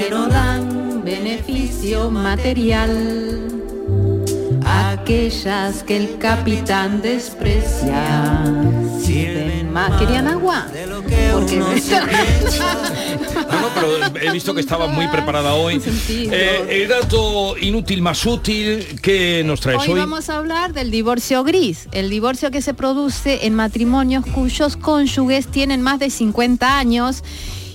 que 0.00 0.08
no 0.10 0.26
dan 0.28 1.02
beneficio 1.04 2.10
material. 2.10 3.48
Aquellas 4.64 5.82
que 5.82 5.96
el 5.96 6.18
capitán 6.18 7.02
desprecia. 7.02 8.42
Sirven 9.02 9.72
más. 9.72 10.00
¿Querían 10.00 10.28
agua? 10.28 10.66
Porque 11.32 11.56
No, 11.56 11.68
no, 13.60 13.68
pero 13.74 13.88
he 14.22 14.30
visto 14.32 14.54
que 14.54 14.60
estaba 14.60 14.86
muy 14.86 15.08
preparada 15.08 15.54
hoy. 15.56 15.82
Eh, 16.08 16.66
el 16.82 16.88
dato 16.88 17.56
inútil 17.58 18.00
más 18.02 18.24
útil 18.24 19.00
que 19.00 19.42
nos 19.44 19.60
traes 19.60 19.80
Hoy 19.82 19.88
hoy. 19.90 19.98
vamos 19.98 20.30
a 20.30 20.38
hablar 20.38 20.72
del 20.72 20.90
divorcio 20.90 21.42
gris, 21.44 21.88
el 21.92 22.08
divorcio 22.08 22.50
que 22.50 22.62
se 22.62 22.72
produce 22.74 23.46
en 23.46 23.54
matrimonios 23.54 24.24
cuyos 24.26 24.76
cónyuges 24.76 25.48
tienen 25.48 25.82
más 25.82 25.98
de 25.98 26.10
50 26.10 26.78
años 26.78 27.24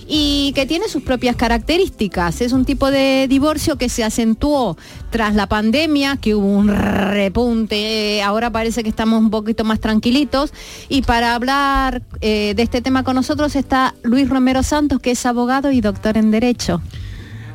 y 0.08 0.52
que 0.54 0.64
tiene 0.64 0.88
sus 0.88 1.02
propias 1.02 1.36
características. 1.36 2.40
Es 2.40 2.52
un 2.52 2.64
tipo 2.64 2.90
de 2.90 3.26
divorcio 3.28 3.76
que 3.76 3.90
se 3.90 4.02
acentuó 4.02 4.76
tras 5.10 5.34
la 5.34 5.46
pandemia, 5.46 6.16
que 6.16 6.34
hubo 6.34 6.46
un 6.46 6.68
repunte, 6.68 8.22
ahora 8.22 8.50
parece 8.50 8.82
que 8.82 8.88
estamos 8.88 9.20
un 9.20 9.30
poquito 9.30 9.64
más 9.64 9.80
tranquilitos. 9.80 10.52
Y 10.88 11.02
para 11.02 11.34
hablar 11.34 12.02
eh, 12.22 12.54
de 12.56 12.62
este 12.62 12.80
tema 12.80 13.04
con 13.04 13.16
nosotros 13.16 13.54
está 13.54 13.94
Luis 14.02 14.28
Romero 14.28 14.62
Santos, 14.62 15.00
que 15.00 15.10
es 15.10 15.26
abogado 15.26 15.70
y 15.70 15.80
doctor 15.82 16.16
en 16.16 16.30
Derecho. 16.30 16.80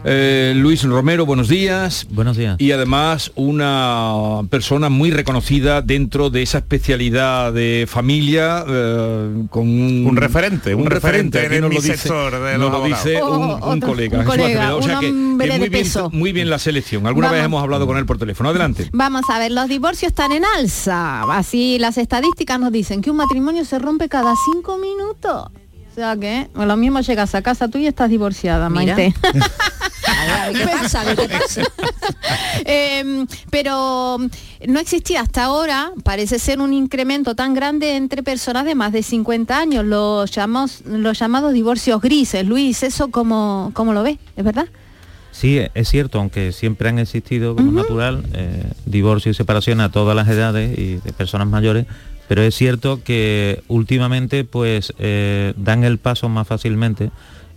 Eh, 0.05 0.53
Luis 0.57 0.83
Romero, 0.83 1.25
buenos 1.25 1.47
días. 1.47 2.05
Buenos 2.09 2.35
días. 2.35 2.57
Y 2.59 2.71
además 2.73 3.31
una 3.35 4.41
persona 4.49 4.89
muy 4.89 5.11
reconocida 5.11 5.81
dentro 5.81 6.29
de 6.29 6.41
esa 6.41 6.57
especialidad 6.57 7.53
de 7.53 7.85
familia 7.87 8.65
eh, 8.67 9.45
con 9.49 9.63
un, 9.69 10.05
Un 10.05 10.17
referente, 10.17 10.75
un 10.75 10.87
referente 10.87 11.39
aquí 11.39 11.55
en 11.55 11.61
nos 11.61 11.69
mi 11.69 11.75
lo 11.77 11.81
dice, 11.81 11.97
sector 11.97 12.37
de 12.43 12.57
nos 12.57 12.71
lo 12.71 12.83
dice 12.83 13.21
Oh, 13.21 13.37
un 13.37 13.51
otro- 13.77 13.89
colega. 13.89 14.19
un 14.19 14.25
colega. 14.25 14.75
O 14.75 14.81
sea 14.81 14.95
un 14.99 15.01
que, 15.01 15.07
que 15.07 15.13
muy, 15.13 15.69
bien, 15.69 15.71
peso. 15.71 16.09
muy 16.11 16.33
bien 16.33 16.49
la 16.49 16.59
selección. 16.59 17.07
Alguna 17.07 17.27
Vamos. 17.27 17.37
vez 17.37 17.45
hemos 17.45 17.63
hablado 17.63 17.87
con 17.87 17.97
él 17.97 18.05
por 18.05 18.17
teléfono. 18.17 18.49
Adelante. 18.49 18.89
Vamos 18.91 19.23
a 19.29 19.39
ver, 19.39 19.51
los 19.53 19.69
divorcios 19.69 20.09
están 20.09 20.33
en 20.33 20.43
alza. 20.57 21.21
Así 21.33 21.79
las 21.79 21.97
estadísticas 21.97 22.59
nos 22.59 22.73
dicen 22.73 23.01
que 23.01 23.09
un 23.09 23.17
matrimonio 23.17 23.63
se 23.63 23.79
rompe 23.79 24.09
cada 24.09 24.33
cinco 24.53 24.77
minutos. 24.77 25.47
O 25.93 25.95
sea 25.95 26.17
que 26.17 26.49
bueno, 26.55 26.73
lo 26.73 26.77
mismo 26.77 27.01
llegas 27.01 27.35
a 27.35 27.43
casa 27.43 27.67
tú 27.67 27.77
y 27.77 27.85
estás 27.85 28.09
divorciada, 28.09 28.67
Mira. 28.69 28.95
Maite. 28.95 29.13
Eh, 32.65 33.25
pero 33.51 34.17
no 34.67 34.79
existía 34.79 35.21
hasta 35.21 35.45
ahora, 35.45 35.91
parece 36.03 36.39
ser 36.39 36.59
un 36.59 36.73
incremento 36.73 37.35
tan 37.35 37.53
grande 37.53 37.95
entre 37.95 38.23
personas 38.23 38.65
de 38.65 38.75
más 38.75 38.91
de 38.91 39.03
50 39.03 39.57
años, 39.57 39.85
los, 39.85 40.31
llamamos, 40.31 40.81
los 40.85 41.17
llamados 41.17 41.53
divorcios 41.53 42.01
grises. 42.01 42.45
Luis, 42.45 42.83
¿eso 42.83 43.09
cómo, 43.09 43.71
cómo 43.73 43.93
lo 43.93 44.03
ves? 44.03 44.17
¿Es 44.35 44.43
verdad? 44.43 44.67
Sí, 45.31 45.59
es 45.73 45.89
cierto, 45.89 46.19
aunque 46.19 46.51
siempre 46.51 46.89
han 46.89 46.99
existido 46.99 47.55
como 47.55 47.71
natural 47.71 48.23
eh, 48.33 48.71
divorcio 48.85 49.31
y 49.31 49.33
separación 49.33 49.81
a 49.81 49.91
todas 49.91 50.15
las 50.15 50.27
edades 50.27 50.77
y 50.77 50.97
de 50.97 51.13
personas 51.13 51.47
mayores, 51.47 51.87
pero 52.33 52.47
es 52.47 52.55
cierto 52.55 53.03
que 53.03 53.61
últimamente 53.67 54.43
pues 54.43 54.91
eh, 54.97 55.53
dan 55.55 55.83
el 55.83 55.99
paso 55.99 56.29
más 56.29 56.47
fácilmente 56.47 57.11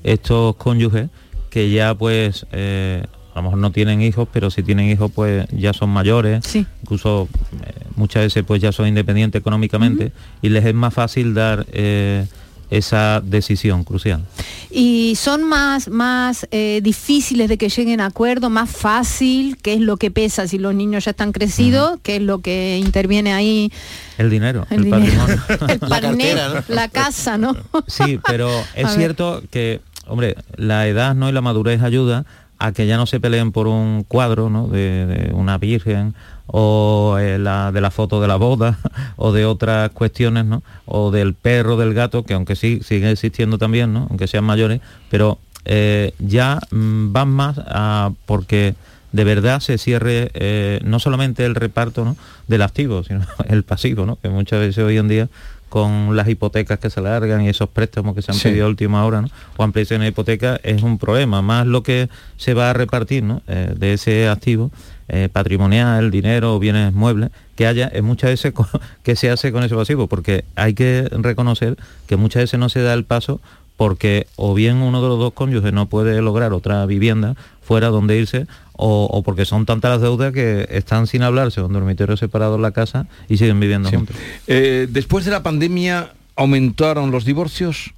estos 0.04 0.54
cónyuges 0.56 1.08
que 1.48 1.70
ya 1.70 1.94
pues 1.94 2.44
eh, 2.52 3.02
a 3.32 3.36
lo 3.36 3.44
mejor 3.44 3.58
no 3.58 3.72
tienen 3.72 4.02
hijos, 4.02 4.28
pero 4.30 4.50
si 4.50 4.62
tienen 4.62 4.90
hijos 4.90 5.10
pues 5.14 5.46
ya 5.50 5.72
son 5.72 5.88
mayores, 5.88 6.44
incluso 6.82 7.26
eh, 7.64 7.86
muchas 7.96 8.24
veces 8.24 8.44
pues 8.46 8.60
ya 8.60 8.70
son 8.70 8.86
independientes 8.86 9.40
económicamente 9.40 10.12
y 10.42 10.50
les 10.50 10.62
es 10.66 10.74
más 10.74 10.92
fácil 10.92 11.32
dar 11.32 11.64
eh, 11.72 12.26
esa 12.70 13.20
decisión 13.24 13.85
crucial. 13.85 14.24
Y 14.70 15.14
son 15.16 15.44
más, 15.44 15.88
más 15.88 16.46
eh, 16.50 16.81
difíciles 16.83 17.48
de 17.48 17.57
que 17.57 17.68
lleguen 17.68 18.00
a 18.00 18.07
acuerdo, 18.07 18.50
más 18.50 18.70
fácil, 18.70 19.57
¿qué 19.59 19.74
es 19.74 19.81
lo 19.81 19.96
que 19.96 20.11
pesa 20.11 20.46
si 20.48 20.59
los 20.59 20.74
niños 20.74 21.05
ya 21.05 21.12
están 21.12 21.33
crecidos? 21.33 21.98
¿Qué 22.02 22.16
es 22.16 22.22
lo 22.22 22.40
que 22.40 22.79
interviene 22.79 23.33
ahí? 23.33 23.72
El 24.18 24.31
dinero, 24.31 24.66
El 24.70 24.79
el, 24.79 24.85
dinero. 24.85 25.26
patrimonio. 25.48 25.68
El 25.68 25.81
carnet, 25.81 26.68
la 26.68 26.88
casa, 26.88 27.38
¿no? 27.38 27.57
Sí, 27.87 28.20
pero 28.26 28.50
es 28.74 28.90
cierto 28.92 29.42
que, 29.50 29.81
hombre, 30.07 30.37
la 30.57 30.87
edad 30.88 31.14
no 31.14 31.29
y 31.29 31.33
la 31.33 31.40
madurez 31.40 31.83
ayuda 31.83 32.24
a 32.59 32.72
que 32.72 32.87
ya 32.87 32.96
no 32.96 33.07
se 33.07 33.20
peleen 33.20 33.52
por 33.52 33.66
un 33.66 34.02
cuadro, 34.02 34.50
¿no? 34.50 34.66
De, 34.66 35.07
de 35.07 35.35
una 35.35 35.59
virgen 35.59 36.14
o 36.46 37.16
eh, 37.18 37.38
la, 37.38 37.72
de 37.72 37.80
la 37.80 37.90
foto 37.90 38.20
de 38.20 38.28
la 38.28 38.37
boda 38.37 38.78
o 39.16 39.32
de 39.32 39.44
otras 39.44 39.90
cuestiones, 39.90 40.44
¿no? 40.44 40.62
O 40.85 41.11
del 41.11 41.35
perro, 41.35 41.76
del 41.76 41.94
gato, 41.94 42.24
que 42.24 42.35
aunque 42.35 42.56
sí 42.56 42.80
siguen 42.85 43.11
existiendo 43.11 43.59
también, 43.59 43.92
¿no? 43.92 44.06
Aunque 44.09 44.26
sean 44.26 44.44
mayores, 44.44 44.80
pero 45.11 45.38
eh, 45.64 46.12
ya 46.18 46.61
mm, 46.70 47.12
van 47.12 47.28
más 47.28 47.59
a 47.66 48.12
porque 48.24 48.74
de 49.12 49.24
verdad 49.24 49.61
se 49.61 49.78
cierre 49.78 50.30
eh, 50.35 50.80
no 50.85 50.98
solamente 51.00 51.44
el 51.44 51.54
reparto 51.54 52.04
¿no? 52.04 52.16
del 52.48 52.62
activo, 52.62 53.02
sino 53.02 53.26
el 53.48 53.62
pasivo, 53.64 54.06
¿no? 54.06 54.16
que 54.16 54.28
muchas 54.28 54.61
veces 54.61 54.85
hoy 54.85 54.98
en 54.98 55.09
día 55.09 55.28
con 55.68 56.14
las 56.16 56.29
hipotecas 56.29 56.79
que 56.79 56.90
se 56.90 57.00
largan 57.00 57.42
y 57.42 57.48
esos 57.48 57.68
préstamos 57.68 58.14
que 58.14 58.22
se 58.22 58.31
han 58.33 58.38
Sí. 58.38 58.48
pedido 58.48 58.66
a 58.66 58.68
última 58.68 59.05
hora, 59.05 59.22
¿no? 59.22 59.29
o 59.57 59.62
ampliación 59.62 60.00
de 60.00 60.09
hipoteca, 60.09 60.61
es 60.62 60.83
un 60.83 60.98
problema. 60.98 61.42
Más 61.42 61.66
lo 61.66 61.83
que 61.83 62.09
se 62.37 62.55
va 62.55 62.70
a 62.70 62.72
repartir 62.72 63.22
¿no? 63.24 63.42
Eh, 63.48 63.74
de 63.76 63.92
ese 63.94 64.29
activo 64.29 64.70
eh, 65.09 65.29
patrimonial, 65.33 66.11
dinero, 66.11 66.59
bienes 66.59 66.92
muebles, 66.92 67.31
que 67.55 67.66
haya, 67.66 67.87
es 67.88 68.02
muchas 68.02 68.31
veces 68.31 68.52
que 69.02 69.16
se 69.16 69.31
hace 69.31 69.52
con 69.52 69.62
ese 69.64 69.74
pasivo, 69.74 70.07
porque 70.09 70.44
hay 70.57 70.74
que 70.74 71.09
reconocer 71.12 71.76
que 72.07 72.16
muchas 72.16 72.42
veces 72.44 72.59
no 72.61 72.68
se 72.68 72.83
da 72.83 72.92
el 72.94 73.05
paso 73.05 73.40
porque 73.76 74.26
o 74.37 74.55
bien 74.55 74.79
uno 74.79 75.02
de 75.02 75.09
los 75.09 75.18
dos 75.18 75.33
cónyuges 75.35 75.72
no 75.72 75.87
puede 75.87 76.22
lograr 76.22 76.52
otra 76.55 76.87
vivienda 76.87 77.35
fuera 77.66 77.88
donde 77.88 78.16
irse 78.18 78.46
o, 78.72 79.05
o 79.11 79.22
porque 79.22 79.44
son 79.44 79.66
tantas 79.66 79.90
las 79.90 80.00
deudas 80.00 80.33
que 80.33 80.66
están 80.70 81.07
sin 81.07 81.22
hablarse 81.22 81.61
con 81.61 81.72
dormitorios 81.72 82.20
separados 82.20 82.57
en 82.57 82.62
la 82.62 82.70
casa 82.72 83.07
y 83.29 83.37
siguen 83.38 83.59
viviendo 83.61 83.88
Sí. 83.90 83.96
juntos. 83.96 84.16
Eh, 84.46 84.87
después 84.90 85.24
de 85.24 85.31
la 85.33 85.42
pandemia 85.42 86.12
aumentaron 86.37 87.11
los 87.11 87.24
divorcios. 87.24 87.92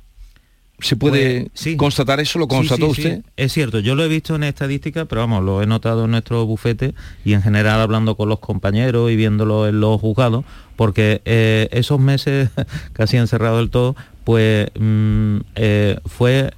¿Se 0.80 0.94
puede 0.94 1.40
Pues, 1.40 1.50
sí. 1.54 1.76
constatar 1.76 2.20
eso? 2.20 2.38
¿Lo 2.38 2.46
constató 2.46 2.94
sí, 2.94 3.02
sí. 3.02 3.08
usted? 3.08 3.22
Es 3.36 3.52
cierto, 3.52 3.80
yo 3.80 3.96
lo 3.96 4.04
he 4.04 4.08
visto 4.08 4.36
en 4.36 4.44
estadística, 4.44 5.06
pero 5.06 5.22
vamos, 5.22 5.42
lo 5.42 5.60
he 5.60 5.66
notado 5.66 6.04
en 6.04 6.12
nuestro 6.12 6.46
bufete 6.46 6.94
y 7.24 7.32
en 7.32 7.42
general 7.42 7.80
hablando 7.80 8.16
con 8.16 8.28
los 8.28 8.38
compañeros 8.38 9.10
y 9.10 9.16
viéndolo 9.16 9.66
en 9.66 9.80
los 9.80 10.00
juzgados, 10.00 10.44
porque 10.76 11.20
eh, 11.24 11.68
esos 11.72 11.98
meses 11.98 12.50
casi 12.92 13.16
encerrados 13.16 13.58
del 13.58 13.70
todo, 13.70 13.96
pues 14.22 14.68
mm, 14.78 15.38
eh, 15.56 15.98
fue, 16.06 16.52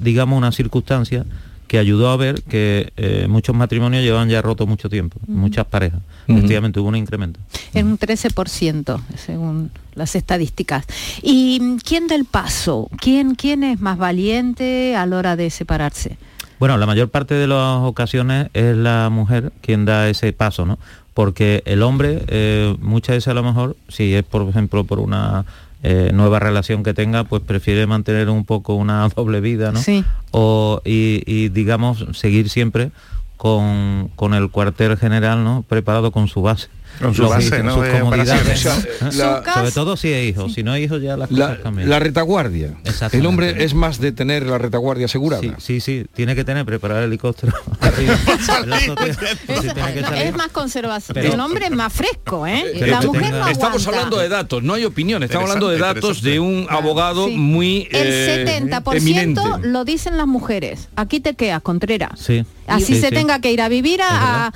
digamos, 0.00 0.36
una 0.36 0.50
circunstancia 0.50 1.24
que 1.68 1.78
ayudó 1.78 2.10
a 2.10 2.16
ver 2.16 2.42
que 2.42 2.92
eh, 2.96 3.26
muchos 3.28 3.54
matrimonios 3.54 4.02
llevan 4.02 4.28
ya 4.28 4.42
rotos 4.42 4.66
mucho 4.66 4.88
tiempo, 4.88 5.20
muchas 5.26 5.66
parejas. 5.66 6.00
Ujú. 6.26 6.38
Efectivamente 6.38 6.80
hubo 6.80 6.88
un 6.88 6.96
incremento. 6.96 7.38
En 7.74 7.86
un 7.86 7.98
13%, 7.98 9.00
según 9.16 9.70
las 9.94 10.16
estadísticas. 10.16 10.86
¿Y 11.22 11.76
quién 11.84 12.08
da 12.08 12.14
el 12.14 12.24
paso? 12.24 12.88
¿Quién, 13.00 13.34
¿Quién 13.34 13.62
es 13.64 13.80
más 13.80 13.98
valiente 13.98 14.96
a 14.96 15.04
la 15.06 15.18
hora 15.18 15.36
de 15.36 15.50
separarse? 15.50 16.16
Bueno, 16.58 16.76
la 16.78 16.86
mayor 16.86 17.10
parte 17.10 17.34
de 17.34 17.46
las 17.46 17.78
ocasiones 17.82 18.48
es 18.54 18.76
la 18.76 19.10
mujer 19.10 19.52
quien 19.60 19.84
da 19.84 20.08
ese 20.08 20.32
paso, 20.32 20.66
¿no? 20.66 20.78
Porque 21.14 21.62
el 21.66 21.82
hombre, 21.82 22.24
eh, 22.28 22.76
muchas 22.80 23.16
veces 23.16 23.28
a 23.28 23.34
lo 23.34 23.42
mejor, 23.42 23.76
si 23.88 24.14
es 24.14 24.24
por 24.24 24.48
ejemplo 24.48 24.84
por 24.84 25.00
una 25.00 25.44
eh, 25.82 26.10
nueva 26.12 26.38
relación 26.38 26.82
que 26.82 26.94
tenga, 26.94 27.24
pues 27.24 27.42
prefiere 27.42 27.86
mantener 27.86 28.30
un 28.30 28.44
poco 28.44 28.74
una 28.74 29.08
doble 29.16 29.40
vida, 29.40 29.72
¿no? 29.72 29.80
Sí. 29.80 30.04
O, 30.30 30.80
y, 30.84 31.22
y, 31.26 31.48
digamos, 31.48 32.06
seguir 32.12 32.50
siempre 32.50 32.90
con, 33.36 34.10
con 34.16 34.34
el 34.34 34.50
cuartel 34.50 34.96
general, 34.96 35.44
¿no? 35.44 35.64
Preparado 35.68 36.10
con 36.10 36.28
su 36.28 36.42
base. 36.42 36.68
Con 37.00 37.14
su 37.14 37.22
Los 37.22 37.30
base, 37.30 37.46
hijos, 37.46 37.62
¿no? 37.64 37.74
Sus 37.74 37.84
De 37.84 38.00
comodidades. 38.00 38.40
operaciones. 38.66 38.86
¿no? 39.02 39.08
O 39.08 39.12
sea, 39.12 39.42
la- 39.46 39.54
Sobre 39.54 39.70
todo 39.72 39.96
si 39.96 40.12
es 40.12 40.28
hijo, 40.30 40.48
si 40.48 40.62
no 40.64 40.74
es 40.74 40.84
hijo 40.84 40.98
ya 40.98 41.16
las 41.16 41.30
La, 41.30 41.46
cosas 41.50 41.62
cambian. 41.62 41.88
la 41.88 41.98
retaguardia. 42.00 42.74
El 43.12 43.26
hombre 43.26 43.62
es 43.64 43.74
más 43.74 44.00
de 44.00 44.10
tener 44.12 44.44
la 44.46 44.58
retaguardia 44.58 45.04
asegurada. 45.06 45.42
Sí, 45.42 45.52
sí, 45.58 45.80
sí, 45.80 46.06
tiene 46.14 46.34
que 46.34 46.42
tener 46.44 46.64
preparado 46.64 47.00
el 47.00 47.06
helicóptero 47.06 47.52
arriba. 47.80 48.16
si. 49.46 50.14
Es 50.16 50.36
más 50.36 50.48
conservación. 50.48 51.14
Pero- 51.14 51.34
el 51.34 51.40
hombre 51.40 51.66
es 51.66 51.72
más 51.72 51.92
fresco, 51.92 52.46
¿eh? 52.46 52.64
Pero 52.78 52.86
la 52.86 53.00
mujer 53.02 53.22
tenga- 53.22 53.38
no 53.40 53.48
Estamos 53.48 53.86
hablando 53.86 54.18
de 54.18 54.28
datos, 54.28 54.62
no 54.62 54.74
hay 54.74 54.84
opiniones, 54.84 55.30
estamos 55.30 55.50
hablando 55.50 55.68
de 55.68 55.78
datos 55.78 56.22
de 56.22 56.40
un 56.40 56.66
abogado 56.68 57.28
muy 57.28 57.88
El 57.90 58.06
eh, 58.08 58.44
70% 58.68 58.96
eminente. 58.96 59.40
lo 59.62 59.84
dicen 59.84 60.16
las 60.16 60.26
mujeres. 60.26 60.88
Aquí 60.96 61.20
te 61.20 61.34
quedas, 61.34 61.62
Contreras. 61.62 62.18
Sí. 62.20 62.44
Así 62.66 62.86
Sí, 62.94 63.00
se 63.00 63.08
sí. 63.08 63.14
tenga 63.14 63.40
que 63.40 63.52
ir 63.52 63.60
a 63.62 63.68
vivir 63.68 64.00
a, 64.02 64.52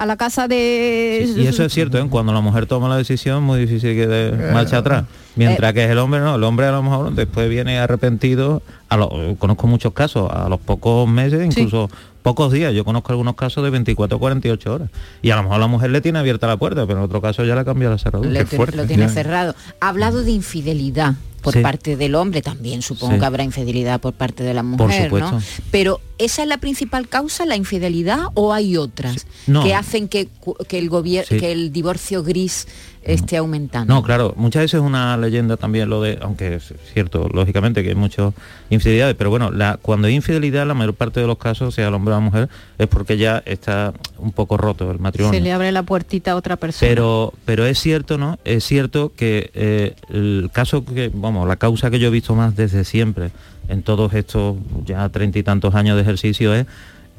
a 0.00 0.06
la 0.06 0.16
casa 0.16 0.48
de... 0.48 1.30
Y 1.36 1.46
eso 1.46 1.62
es 1.62 1.74
cierto, 1.74 1.98
¿eh? 1.98 2.06
cuando 2.08 2.32
la 2.32 2.40
mujer 2.40 2.64
toma 2.66 2.88
la 2.88 2.96
decisión, 2.96 3.42
muy 3.42 3.60
difícil 3.60 3.94
que 3.94 4.06
dé 4.06 4.50
marcha 4.50 4.78
atrás. 4.78 5.04
Mientras 5.36 5.74
que 5.74 5.84
es 5.84 5.90
el 5.90 5.98
hombre, 5.98 6.20
no, 6.20 6.36
el 6.36 6.44
hombre 6.44 6.66
a 6.66 6.72
lo 6.72 6.82
mejor 6.82 7.14
después 7.14 7.50
viene 7.50 7.78
arrepentido. 7.78 8.62
A 8.88 8.96
lo- 8.96 9.10
conozco 9.38 9.66
muchos 9.66 9.92
casos, 9.92 10.30
a 10.32 10.48
los 10.48 10.58
pocos 10.58 11.06
meses, 11.06 11.44
incluso 11.44 11.90
pocos 12.22 12.50
días. 12.50 12.72
Yo 12.72 12.82
conozco 12.84 13.12
algunos 13.12 13.34
casos 13.34 13.62
de 13.62 13.68
24 13.68 14.16
o 14.16 14.20
48 14.20 14.72
horas. 14.74 14.88
Y 15.20 15.30
a 15.30 15.36
lo 15.36 15.42
mejor 15.42 15.60
la 15.60 15.66
mujer 15.66 15.90
le 15.90 16.00
tiene 16.00 16.18
abierta 16.18 16.46
la 16.46 16.56
puerta, 16.56 16.86
pero 16.86 16.98
en 17.00 17.04
otro 17.04 17.20
caso 17.20 17.44
ya 17.44 17.54
le 17.54 17.64
cambia 17.66 17.90
la 17.90 17.98
cerradura. 17.98 18.30
Le- 18.30 18.46
lo 18.76 18.86
tiene 18.86 19.08
cerrado. 19.10 19.54
Ha 19.80 19.88
hablado 19.88 20.22
de 20.24 20.30
infidelidad 20.30 21.14
por 21.42 21.52
Sí. 21.54 21.60
parte 21.60 21.96
del 21.96 22.14
hombre, 22.16 22.42
también 22.42 22.82
supongo 22.82 23.14
Sí. 23.14 23.20
que 23.20 23.26
habrá 23.26 23.44
infidelidad 23.44 24.00
por 24.00 24.12
parte 24.14 24.42
de 24.44 24.52
la 24.54 24.62
mujer, 24.62 25.04
supuesto. 25.04 25.32
¿no? 25.32 25.42
Pero 25.70 26.00
¿esa 26.20 26.42
es 26.42 26.48
la 26.48 26.58
principal 26.58 27.08
causa, 27.08 27.44
la 27.46 27.56
infidelidad, 27.56 28.26
o 28.34 28.52
hay 28.52 28.76
otras 28.76 29.26
No. 29.46 29.62
que 29.64 29.74
hacen 29.74 30.08
que, 30.08 30.28
que 30.68 30.78
el 30.78 30.88
gobierno, 30.88 31.26
Sí. 31.28 31.38
que 31.38 31.50
el 31.52 31.72
divorcio 31.72 32.22
gris 32.22 32.68
esté 33.02 33.38
aumentando? 33.38 33.92
No, 33.94 34.02
claro, 34.02 34.34
muchas 34.36 34.62
veces 34.62 34.74
es 34.80 34.86
una 34.86 35.16
leyenda 35.16 35.56
también 35.56 35.88
lo 35.88 36.02
de, 36.02 36.18
aunque 36.20 36.56
es 36.56 36.74
cierto, 36.92 37.28
lógicamente 37.32 37.82
que 37.82 37.88
hay 37.90 37.94
muchas 37.94 38.34
infidelidades, 38.68 39.16
pero 39.16 39.30
bueno, 39.30 39.50
la, 39.50 39.78
cuando 39.80 40.06
hay 40.08 40.14
infidelidad, 40.14 40.66
la 40.66 40.74
mayor 40.74 40.94
parte 40.94 41.20
de 41.20 41.26
los 41.26 41.38
casos, 41.38 41.74
sea 41.74 41.88
el 41.88 41.94
hombre 41.94 42.12
o 42.12 42.16
la 42.18 42.20
mujer, 42.20 42.48
es 42.78 42.86
porque 42.88 43.16
ya 43.16 43.42
está 43.46 43.94
un 44.18 44.32
poco 44.32 44.56
roto 44.58 44.90
el 44.90 44.98
matrimonio. 44.98 45.38
Se 45.38 45.42
le 45.42 45.52
abre 45.52 45.72
la 45.72 45.82
puertita 45.82 46.32
a 46.32 46.36
otra 46.36 46.56
persona. 46.56 46.88
Pero, 46.88 47.32
pero 47.46 47.64
es 47.64 47.78
cierto, 47.80 48.18
¿no? 48.18 48.38
Es 48.44 48.64
cierto 48.64 49.12
que 49.16 49.50
eh, 49.54 49.94
el 50.10 50.50
caso 50.52 50.84
que, 50.84 51.10
vamos, 51.12 51.48
la 51.48 51.56
causa 51.56 51.90
que 51.90 51.98
yo 51.98 52.08
he 52.08 52.10
visto 52.10 52.34
más 52.34 52.54
desde 52.54 52.84
siempre, 52.84 53.30
en 53.70 53.82
todos 53.82 54.12
estos 54.14 54.56
ya 54.84 55.08
treinta 55.08 55.38
y 55.38 55.42
tantos 55.42 55.74
años 55.74 55.96
de 55.96 56.02
ejercicio, 56.02 56.54
es 56.54 56.66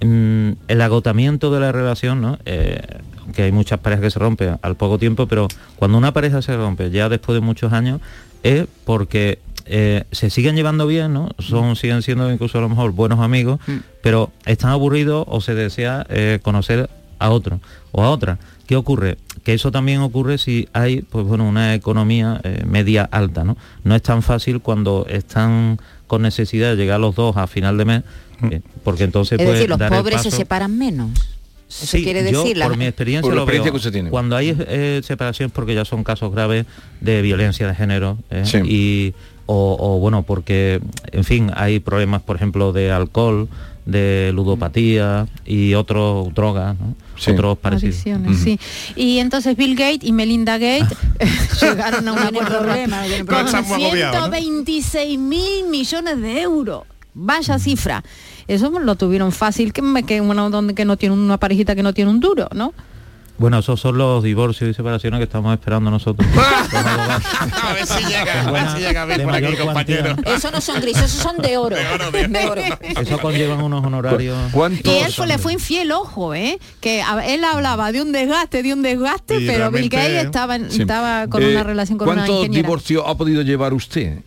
mm, 0.01 0.51
el 0.67 0.81
agotamiento 0.81 1.51
de 1.51 1.59
la 1.59 1.71
relación, 1.71 2.21
¿no? 2.21 2.37
Eh, 2.45 2.81
que 3.33 3.43
hay 3.43 3.51
muchas 3.51 3.79
parejas 3.79 4.03
que 4.03 4.11
se 4.11 4.19
rompen 4.19 4.57
al 4.61 4.75
poco 4.75 4.97
tiempo, 4.97 5.27
pero 5.27 5.47
cuando 5.77 5.97
una 5.97 6.11
pareja 6.13 6.41
se 6.41 6.55
rompe 6.55 6.91
ya 6.91 7.09
después 7.09 7.35
de 7.35 7.41
muchos 7.41 7.73
años, 7.73 8.01
es 8.43 8.67
porque 8.85 9.39
eh, 9.65 10.03
se 10.11 10.29
siguen 10.29 10.55
llevando 10.55 10.87
bien, 10.87 11.13
¿no? 11.13 11.29
Son, 11.39 11.75
siguen 11.75 12.01
siendo 12.01 12.31
incluso 12.31 12.57
a 12.57 12.61
lo 12.61 12.69
mejor 12.69 12.91
buenos 12.91 13.19
amigos, 13.19 13.59
pero 14.01 14.31
están 14.45 14.71
aburridos 14.71 15.25
o 15.29 15.41
se 15.41 15.55
desea 15.55 16.05
eh, 16.09 16.39
conocer 16.41 16.89
a 17.19 17.29
otro 17.29 17.59
o 17.91 18.03
a 18.03 18.09
otra. 18.09 18.39
¿Qué 18.67 18.75
ocurre? 18.75 19.17
Que 19.43 19.53
eso 19.53 19.71
también 19.71 20.01
ocurre 20.01 20.37
si 20.37 20.67
hay 20.73 21.01
pues 21.01 21.25
bueno, 21.25 21.47
una 21.47 21.73
economía 21.75 22.39
eh, 22.43 22.63
media 22.65 23.03
alta, 23.03 23.43
¿no? 23.43 23.57
No 23.83 23.95
es 23.95 24.01
tan 24.01 24.21
fácil 24.23 24.61
cuando 24.61 25.05
están 25.09 25.79
con 26.11 26.23
necesidad 26.23 26.71
de 26.71 26.75
llegar 26.75 26.99
los 26.99 27.15
dos 27.15 27.37
a 27.37 27.47
final 27.47 27.77
de 27.77 27.85
mes, 27.85 28.03
eh, 28.51 28.59
porque 28.83 29.05
entonces 29.05 29.39
Es 29.39 29.47
decir, 29.47 29.69
los 29.69 29.79
dar 29.79 29.89
pobres 29.93 30.21
se 30.23 30.29
separan 30.29 30.77
menos. 30.77 31.09
Eso 31.69 31.85
Sí, 31.85 32.03
quiere 32.03 32.29
yo, 32.29 32.41
decir 32.43 32.57
la- 32.57 32.67
por 32.67 32.75
mi 32.75 32.83
experiencia 32.85 33.21
Por 33.21 33.31
lo 33.31 33.35
veo. 33.37 33.43
experiencia 33.45 33.71
que 33.71 33.77
usted 33.77 33.93
tiene. 33.93 34.09
Cuando 34.09 34.35
hay 34.35 34.53
eh, 34.67 34.99
separación 35.05 35.47
es 35.47 35.53
porque 35.53 35.73
ya 35.73 35.85
son 35.85 36.03
casos 36.03 36.33
graves 36.33 36.65
de 36.99 37.21
violencia 37.21 37.65
de 37.65 37.75
género 37.75 38.17
eh, 38.29 38.41
Sí. 38.43 38.57
y 38.65 39.13
o, 39.45 39.77
o, 39.79 39.99
bueno 39.99 40.23
porque 40.23 40.81
en 41.13 41.23
fin 41.23 41.49
hay 41.55 41.79
problemas 41.79 42.21
por 42.23 42.35
ejemplo 42.35 42.73
de 42.73 42.91
alcohol, 42.91 43.47
de 43.85 44.31
ludopatía 44.33 45.27
y 45.45 45.73
otros 45.73 46.33
drogas, 46.33 46.75
¿no? 46.79 46.95
otros 47.33 47.57
parecidos. 47.57 47.95
Adicciones, 47.95 48.37
sí. 48.39 48.59
Y 48.95 49.19
entonces 49.19 49.55
Bill 49.55 49.75
Gates 49.75 50.03
y 50.03 50.11
Melinda 50.11 50.57
Gates 50.57 50.97
llegaron 51.61 52.07
a 52.07 52.11
un 52.13 52.19
acuerdo 52.19 52.59
problema, 52.59 53.01
con 53.01 53.25
problema. 53.25 53.45
Estamos 53.59 53.71
agobiados, 53.71 54.15
¿no? 54.15 54.35
126 54.35 55.19
mil 55.19 55.67
millones 55.69 56.19
de 56.21 56.41
euros. 56.41 56.83
Vaya 57.13 57.59
cifra. 57.59 58.03
Eso 58.47 58.69
lo 58.79 58.95
tuvieron 58.95 59.31
fácil 59.31 59.73
que, 59.73 59.81
me- 59.81 60.03
que 60.03 60.21
uno 60.21 60.49
donde 60.49 60.73
que 60.73 60.85
no 60.85 60.97
tiene 60.97 61.13
una 61.15 61.37
parejita 61.37 61.75
que 61.75 61.83
no 61.83 61.93
tiene 61.93 62.09
un 62.09 62.19
duro, 62.19 62.47
¿no? 62.53 62.73
Bueno, 63.37 63.57
esos 63.57 63.79
son 63.79 63.97
los 63.97 64.23
divorcios 64.23 64.69
y 64.69 64.73
separaciones 64.75 65.17
que 65.17 65.23
estamos 65.23 65.51
esperando 65.53 65.89
nosotros. 65.89 66.27
A 66.71 67.73
ver 67.73 67.85
si 67.87 68.03
llega, 68.05 68.41
a 68.47 68.51
ver 68.51 68.69
si 68.69 68.79
llega 68.79 69.01
a 69.01 69.05
ver 69.05 69.23
por 69.23 69.33
aquí, 69.35 69.55
compañero. 69.55 70.15
Eso 70.25 70.51
no 70.51 70.61
son 70.61 70.79
grises, 70.79 71.05
esos 71.05 71.21
son 71.23 71.37
de 71.37 71.57
oro. 71.57 71.75
De 71.75 72.45
oro. 72.47 72.61
Eso 72.81 73.17
conllevan 73.19 73.61
unos 73.61 73.83
honorarios. 73.83 74.37
Y 74.83 74.89
él 74.89 75.13
le 75.27 75.37
fue 75.37 75.53
infiel, 75.53 75.91
ojo, 75.91 76.33
¿eh? 76.35 76.59
Que 76.79 77.01
a- 77.01 77.25
él 77.25 77.43
hablaba 77.43 77.91
de 77.91 78.01
un 78.01 78.11
desgaste, 78.11 78.61
de 78.63 78.73
un 78.73 78.81
desgaste, 78.83 79.41
Y 79.41 79.47
pero 79.47 79.71
Bill 79.71 79.89
Gates 79.89 80.25
estaba, 80.25 80.55
en- 80.55 80.69
Sí. 80.71 80.81
estaba 80.81 81.27
con 81.27 81.41
Eh, 81.41 81.51
una 81.51 81.63
relación 81.63 81.97
con 81.97 82.07
una 82.09 82.17
¿Cuántos 82.17 82.35
ingeniera. 82.45 82.67
divorcios 82.67 83.03
ha 83.07 83.15
podido 83.15 83.41
llevar 83.41 83.73
usted? 83.73 84.19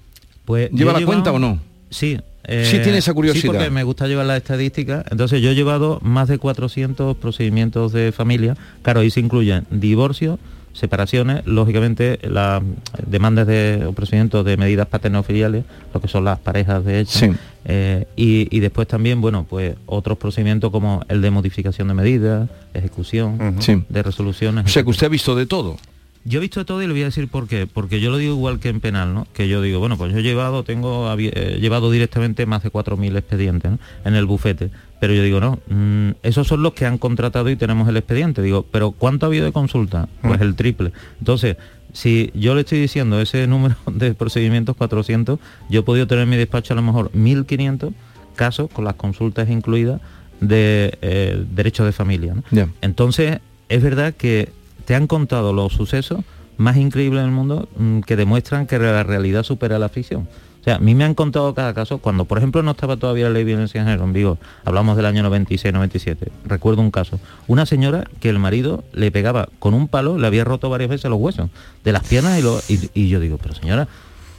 Pues 0.45 0.71
¿Lleva 0.73 0.93
la 0.93 0.99
llevado- 0.99 1.07
cuenta 1.07 1.33
o 1.33 1.39
no? 1.39 1.59
Sí. 1.95 2.19
Sí 2.47 2.79
tiene 2.83 2.99
esa 2.99 3.15
curiosidad. 3.15 3.43
Sí, 3.43 3.47
porque 3.49 3.71
me 3.71 3.85
gusta 3.85 4.07
llevar 4.07 4.27
la 4.27 4.37
estadística. 4.37 5.03
Entonces 5.11 5.41
yo 5.41 5.51
he 5.51 5.55
llevado 5.55 5.99
más 6.03 6.29
de 6.29 6.39
400 6.39 7.17
procedimientos 7.17 7.93
de 7.93 8.13
familia. 8.13 8.55
Claro, 8.83 9.01
ahí 9.01 9.11
se 9.11 9.21
incluyen 9.21 9.65
divorcios, 9.71 10.39
separaciones, 10.75 11.47
lógicamente 11.47 12.19
las 12.23 12.63
demandas 13.07 13.47
de 13.47 13.87
o 13.87 13.93
procedimientos 13.93 14.45
de 14.45 14.59
medidas 14.59 14.89
paterno-filiales, 14.89 15.65
lo 15.95 16.01
que 16.03 16.09
son 16.09 16.25
las 16.25 16.39
parejas 16.39 16.85
de 16.85 17.01
hecho. 17.01 17.19
Sí. 17.21 17.31
Eh, 17.65 18.07
y, 18.15 18.55
y 18.55 18.61
después 18.61 18.87
también, 18.89 19.23
bueno, 19.23 19.47
pues 19.49 19.77
otros 19.87 20.19
procedimientos 20.19 20.71
como 20.71 21.03
el 21.09 21.23
de 21.23 21.31
modificación 21.31 21.89
de 21.89 21.95
medidas, 21.95 22.51
ejecución, 22.75 23.57
de 23.89 24.03
resoluciones. 24.03 24.67
O 24.67 24.69
sea 24.69 24.83
que 24.83 24.91
usted 24.91 25.07
ha 25.07 25.11
visto 25.11 25.35
de 25.35 25.47
todo. 25.47 25.79
Yo 26.27 26.39
he 26.39 26.41
visto 26.41 26.65
todo 26.65 26.83
y 26.83 26.87
le 26.87 26.93
voy 26.93 27.03
a 27.03 27.07
decir 27.07 27.29
por 27.29 27.47
qué. 27.49 27.67
Porque 27.67 28.01
yo 28.01 28.11
lo 28.11 28.17
digo 28.17 28.33
igual 28.33 28.59
que 28.59 28.71
en 28.71 28.81
penal, 28.81 29.13
¿no? 29.13 29.27
Que 29.35 29.47
yo 29.47 29.61
digo, 29.61 29.79
bueno, 29.79 29.99
pues 29.99 30.13
yo 30.13 30.19
he 30.19 30.23
llevado, 30.23 30.65
tengo 30.65 31.15
eh, 31.19 31.59
llevado 31.61 31.91
directamente 31.91 32.47
más 32.47 32.63
de 32.63 32.73
4.000 32.73 33.19
expedientes 33.19 33.73
¿no? 33.73 33.79
en 34.05 34.15
el 34.15 34.25
bufete. 34.25 34.71
Pero 35.01 35.13
yo 35.13 35.23
digo, 35.23 35.39
no, 35.41 35.59
mm, 35.69 36.13
esos 36.23 36.47
son 36.47 36.63
los 36.63 36.73
que 36.73 36.87
han 36.87 36.97
contratado 36.97 37.51
y 37.51 37.57
tenemos 37.57 37.87
el 37.89 37.99
expediente. 37.99 38.41
Digo, 38.41 38.65
pero 38.71 38.93
¿cuánto 38.93 39.27
ha 39.27 39.29
habido 39.29 39.45
de 39.45 39.53
consulta? 39.53 40.09
Pues 40.23 40.41
el 40.41 40.57
triple. 40.57 40.93
Entonces, 41.19 41.59
si 41.93 42.31
yo 42.35 42.55
le 42.55 42.63
estoy 42.63 42.81
diciendo 42.81 43.21
ese 43.21 43.47
número 43.49 43.77
de 43.93 44.15
procedimientos 44.15 44.77
400, 44.77 45.39
yo 45.69 45.81
he 45.81 45.83
podido 45.83 46.07
tener 46.07 46.25
en 46.25 46.31
mi 46.31 46.37
despacho 46.37 46.73
a 46.73 46.77
lo 46.77 46.83
mejor 46.83 47.13
1.500 47.13 47.93
casos 48.35 48.71
con 48.71 48.87
las 48.87 48.95
consultas 48.95 49.51
incluidas 49.51 50.01
de 50.41 50.99
eh, 51.03 51.45
derecho 51.55 51.85
de 51.85 51.93
familia. 51.93 52.35
Entonces, 52.81 53.41
es 53.69 53.83
verdad 53.83 54.15
que 54.15 54.49
te 54.85 54.95
han 54.95 55.07
contado 55.07 55.53
los 55.53 55.73
sucesos 55.73 56.21
más 56.57 56.77
increíbles 56.77 57.23
del 57.23 57.33
mundo 57.33 57.69
mm, 57.77 58.01
que 58.01 58.17
demuestran 58.17 58.67
que 58.67 58.79
la 58.79 59.03
realidad 59.03 59.43
supera 59.43 59.79
la 59.79 59.89
ficción. 59.89 60.29
O 60.61 60.65
sea, 60.65 60.77
a 60.77 60.79
mí 60.79 60.95
me 60.95 61.05
han 61.05 61.15
contado 61.15 61.53
cada 61.55 61.75
caso, 61.75 61.99
cuando 61.99 62.25
por 62.25 62.39
ejemplo 62.39 62.63
no 62.63 62.71
estaba 62.71 62.97
todavía 62.97 63.25
la 63.27 63.31
ley 63.35 63.43
de 63.43 63.49
violencia 63.49 63.81
de 63.83 63.87
género 63.87 64.05
en 64.05 64.15
vigor, 64.15 64.39
hablamos 64.65 64.97
del 64.97 65.05
año 65.05 65.23
96-97, 65.29 66.17
recuerdo 66.47 66.81
un 66.81 66.91
caso, 66.91 67.21
una 67.49 67.67
señora 67.67 68.09
que 68.21 68.31
el 68.31 68.39
marido 68.39 68.83
le 68.95 69.11
pegaba 69.11 69.49
con 69.59 69.75
un 69.75 69.89
palo, 69.89 70.17
le 70.17 70.27
había 70.27 70.43
roto 70.45 70.71
varias 70.71 70.89
veces 70.89 71.11
los 71.11 71.21
huesos 71.21 71.51
de 71.85 71.93
las 71.93 72.03
piernas 72.07 72.39
y, 72.39 72.43
lo- 72.43 72.61
y, 72.69 72.89
y 72.95 73.09
yo 73.11 73.21
digo, 73.21 73.37
pero 73.43 73.55
señora, 73.55 73.89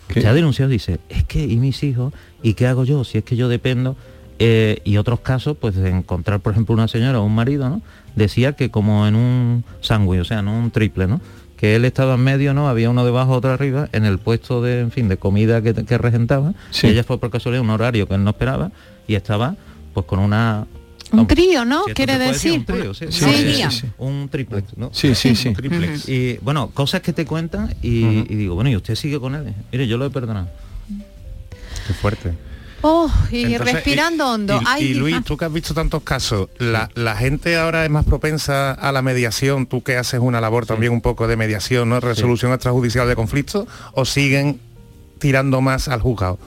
usted 0.10 0.26
ha 0.26 0.34
denunciado, 0.34 0.72
dice, 0.72 1.00
es 1.10 1.24
que, 1.26 1.46
¿y 1.46 1.58
mis 1.58 1.84
hijos? 1.84 2.12
¿Y 2.42 2.56
qué 2.56 2.66
hago 2.66 2.86
yo? 2.86 3.04
Si 3.04 3.18
es 3.20 3.24
que 3.24 3.36
yo 3.36 3.48
dependo. 3.48 3.96
Eh, 4.38 4.82
y 4.84 4.98
otros 4.98 5.22
casos, 5.22 5.56
pues 5.60 5.76
de 5.76 5.90
encontrar, 5.90 6.42
por 6.42 6.52
ejemplo, 6.52 6.74
una 6.74 6.88
señora 6.90 7.20
o 7.20 7.24
un 7.24 7.34
marido, 7.36 7.70
¿no? 7.70 7.82
Decía 8.16 8.54
que 8.54 8.70
como 8.70 9.08
en 9.08 9.16
un 9.16 9.64
sándwich, 9.82 10.20
o 10.22 10.26
sea, 10.26 10.42
no 10.42 10.58
un 10.58 10.72
triple, 10.72 11.08
¿no? 11.08 11.22
Que 11.56 11.76
él 11.78 11.86
estaba 11.86 12.16
en 12.16 12.20
medio, 12.22 12.54
¿no? 12.54 12.68
Había 12.68 12.90
uno 12.90 13.06
debajo, 13.06 13.32
otro 13.32 13.52
arriba, 13.52 13.88
en 13.94 14.04
el 14.04 14.18
puesto 14.20 14.62
de, 14.62 14.82
en 14.82 14.92
fin, 14.92 15.08
de 15.08 15.16
comida 15.16 15.62
que, 15.62 15.74
que 15.74 15.98
regentaba. 15.98 16.54
Sí. 16.72 16.88
Y 16.88 16.90
ella 16.90 17.04
fue 17.06 17.18
por 17.18 17.30
casualidad 17.30 17.62
un 17.64 17.70
horario 17.70 18.08
que 18.10 18.16
él 18.16 18.24
no 18.26 18.32
esperaba 18.32 18.72
y 19.08 19.16
estaba, 19.16 19.56
pues 19.94 20.06
con 20.06 20.20
una... 20.20 20.68
Un 21.14 21.28
trío, 21.28 21.64
¿no? 21.64 21.84
Si 21.86 21.94
Quiere 21.94 22.16
puede 22.16 22.28
decir. 22.34 22.60
un 22.60 22.66
trío, 22.66 22.94
sí, 22.94 23.06
Sí, 23.10 23.22
no, 23.26 23.32
sí, 23.32 23.38
sí, 23.38 23.54
sí. 23.54 23.72
sí. 23.82 23.88
Un 24.00 24.28
triplex, 24.28 24.76
¿no? 24.78 24.90
Sí, 24.92 25.16
sí, 25.16 25.34
sí. 25.36 25.50
Un 25.50 25.54
triplex. 25.56 26.10
Y 26.10 26.40
bueno, 26.42 26.72
cosas 26.74 27.00
que 27.02 27.14
te 27.14 27.26
cuentan 27.26 27.74
y, 27.82 28.04
y 28.04 28.36
digo, 28.36 28.56
bueno, 28.56 28.70
¿y 28.70 28.76
usted 28.76 28.96
sigue 28.96 29.18
con 29.20 29.34
él? 29.36 29.54
Mire, 29.72 29.88
yo 29.88 29.98
lo 29.98 30.06
he 30.06 30.10
perdonado. 30.10 30.50
Qué 31.88 31.94
fuerte. 31.94 32.34
Oh, 32.82 33.10
y 33.32 33.46
Entonces, 33.54 33.74
respirando 33.76 34.24
y- 34.26 34.28
hondo. 34.28 34.60
Y, 34.62 34.66
Ay, 34.68 34.84
y 34.84 34.94
Luis, 34.94 35.16
ah, 35.18 35.24
tú 35.26 35.38
que 35.38 35.46
has 35.46 35.54
visto 35.54 35.74
tantos 35.74 36.04
casos, 36.04 36.50
la, 36.60 36.90
la 36.94 37.16
gente 37.16 37.56
ahora 37.58 37.84
es 37.84 37.90
más 37.90 38.06
propensa 38.06 38.72
a 38.74 38.92
la 38.92 39.02
mediación, 39.02 39.66
tú 39.66 39.82
que 39.82 39.98
haces 39.98 40.20
una 40.20 40.40
labor 40.42 40.66
también 40.66 40.92
un 40.94 41.02
poco 41.02 41.28
de 41.28 41.36
mediación, 41.38 41.90
¿no? 41.90 42.00
Resolución 42.00 42.52
extrajudicial 42.54 43.08
de 43.08 43.16
conflictos, 43.16 43.68
o 43.94 44.06
siguen 44.06 44.60
tirando 45.20 45.62
más 45.62 45.88
al 45.88 46.02
juzgado. 46.02 46.38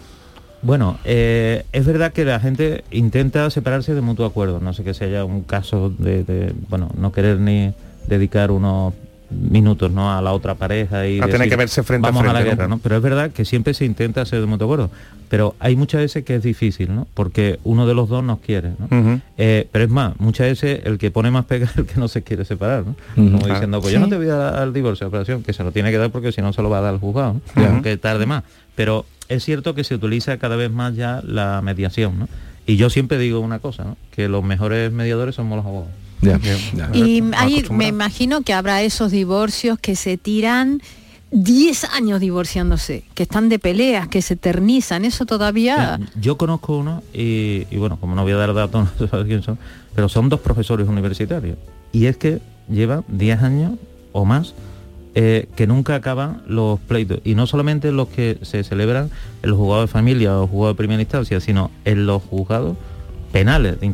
Bueno, 0.63 0.99
eh, 1.05 1.65
es 1.73 1.87
verdad 1.87 2.13
que 2.13 2.25
la 2.25 2.41
gente 2.41 2.85
intenta 2.91 3.49
separarse 3.51 3.95
de 3.95 4.01
mutuo 4.01 4.27
acuerdo. 4.27 4.59
No 4.61 4.73
sé 4.75 4.83
que 4.85 4.93
sea 4.95 5.25
un 5.25 5.43
caso 5.43 5.89
de, 5.99 6.25
de, 6.25 6.53
bueno, 6.69 6.91
no 6.97 7.13
querer 7.13 7.39
ni 7.39 7.73
dedicar 8.07 8.51
unos 8.51 8.93
minutos 9.31 9.91
¿no? 9.91 10.13
a 10.13 10.23
la 10.23 10.33
otra 10.33 10.55
pareja 10.55 11.07
y 11.07 11.21
A 11.21 11.29
tener 11.29 11.49
que 11.49 11.57
verse 11.57 11.83
frente 11.83 12.09
a 12.09 12.11
vamos 12.11 12.25
a, 12.25 12.33
la 12.33 12.41
frente, 12.41 12.51
¿no? 12.51 12.57
guerra, 12.57 12.69
¿no? 12.69 12.79
Pero 12.79 12.97
es 12.97 13.03
verdad 13.03 13.31
que 13.31 13.45
siempre 13.45 13.75
se 13.75 13.85
intenta 13.85 14.23
hacer 14.23 14.41
de 14.41 14.47
mutuo 14.47 14.67
acuerdo. 14.67 14.91
Pero 15.29 15.55
hay 15.61 15.77
muchas 15.77 16.01
veces 16.01 16.25
que 16.25 16.37
es 16.37 16.43
difícil, 16.43 16.95
¿no? 16.95 17.07
Porque 17.13 17.59
uno 17.65 17.87
de 17.87 17.95
los 17.95 18.09
dos 18.09 18.25
nos 18.25 18.39
quiere, 18.41 18.71
¿no? 18.79 19.21
Eh, 19.37 19.69
pero 19.71 19.85
es 19.85 19.91
más, 19.91 20.19
muchas 20.19 20.49
veces 20.49 20.81
el 20.85 20.97
que 20.97 21.11
pone 21.11 21.31
más 21.31 21.45
pega 21.45 21.67
es 21.67 21.77
el 21.77 21.85
que 21.85 22.01
no 22.01 22.09
se 22.09 22.23
quiere 22.23 22.45
separar, 22.47 22.85
¿no? 22.87 22.95
Como 23.15 23.47
diciendo, 23.47 23.81
pues 23.81 23.93
Sí. 23.93 23.95
yo 23.95 24.01
no 24.01 24.09
te 24.09 24.17
voy 24.17 24.29
a 24.29 24.37
dar 24.37 24.57
al 24.57 24.73
divorcio, 24.73 25.05
a 25.05 25.07
la 25.07 25.09
operación, 25.09 25.43
que 25.43 25.53
se 25.53 25.63
lo 25.63 25.73
tiene 25.73 25.91
que 25.91 25.99
dar 25.99 26.11
porque 26.11 26.33
si 26.33 26.41
no 26.41 26.53
se 26.55 26.63
lo 26.63 26.71
va 26.71 26.79
a 26.79 26.81
dar 26.83 26.95
al 26.95 27.01
juzgado, 27.01 27.41
aunque 27.55 27.97
tarde 27.99 28.25
más. 28.25 28.45
Pero 28.75 29.05
es 29.29 29.45
cierto 29.45 29.75
que 29.75 29.85
se 29.85 29.95
utiliza 29.95 30.39
cada 30.39 30.57
vez 30.57 30.71
más 30.71 30.95
ya 30.97 31.21
la 31.27 31.61
mediación, 31.63 32.19
¿no? 32.21 32.29
Y 32.67 32.77
yo 32.77 32.89
siempre 32.91 33.19
digo 33.19 33.41
una 33.41 33.59
cosa, 33.59 33.85
¿no? 33.85 33.97
Que 34.11 34.29
los 34.29 34.43
mejores 34.45 34.93
mediadores 34.93 35.35
somos 35.35 35.57
los 35.57 35.67
abogados. 35.67 35.95
Y 36.93 37.23
ahí 37.37 37.65
me 37.71 37.89
imagino 37.89 38.43
que 38.43 38.53
habrá 38.53 38.83
esos 38.83 39.11
divorcios 39.13 39.79
que 39.79 39.97
se 39.97 40.17
tiran 40.17 40.81
10 41.31 41.85
años 41.85 42.21
divorciándose, 42.21 43.05
que 43.15 43.25
están 43.25 43.49
de 43.49 43.59
peleas, 43.59 44.09
que 44.09 44.23
se 44.23 44.35
eternizan, 44.35 45.05
eso 45.05 45.27
todavía... 45.27 46.01
Yo 46.21 46.39
conozco 46.39 46.79
uno 46.79 47.03
y, 47.13 47.67
y 47.71 47.77
bueno, 47.77 47.99
como 48.01 48.15
no 48.15 48.23
voy 48.23 48.33
a 48.33 48.37
dar 48.37 48.55
datos, 48.55 48.89
no 49.01 49.07
sé 49.07 49.27
quién 49.27 49.43
son, 49.43 49.59
pero 49.95 50.09
son 50.09 50.29
dos 50.29 50.41
profesores 50.41 50.89
universitarios. 50.89 51.59
Y 51.93 52.07
es 52.07 52.17
que 52.17 52.41
llevan 52.69 53.05
10 53.09 53.43
años 53.43 53.73
o 54.13 54.25
más 54.25 54.55
eh, 55.15 55.49
que 55.57 55.67
nunca 55.67 55.97
acaban 55.97 56.43
los 56.47 56.79
pleitos. 56.81 57.21
Y 57.25 57.35
no 57.35 57.47
solamente 57.47 57.93
los 57.93 58.09
que 58.09 58.39
se 58.43 58.63
celebran 58.63 59.11
en 59.43 59.51
los 59.51 59.59
juzgados 59.59 59.89
de 59.89 59.93
familia 59.93 60.39
o 60.39 60.47
juzgados 60.47 60.77
de 60.77 60.79
primera 60.79 61.03
instancia, 61.03 61.41
sino 61.41 61.71
en 61.85 62.07
los 62.07 62.23
juzgados 62.23 62.77
penales 63.33 63.81
de 63.81 63.87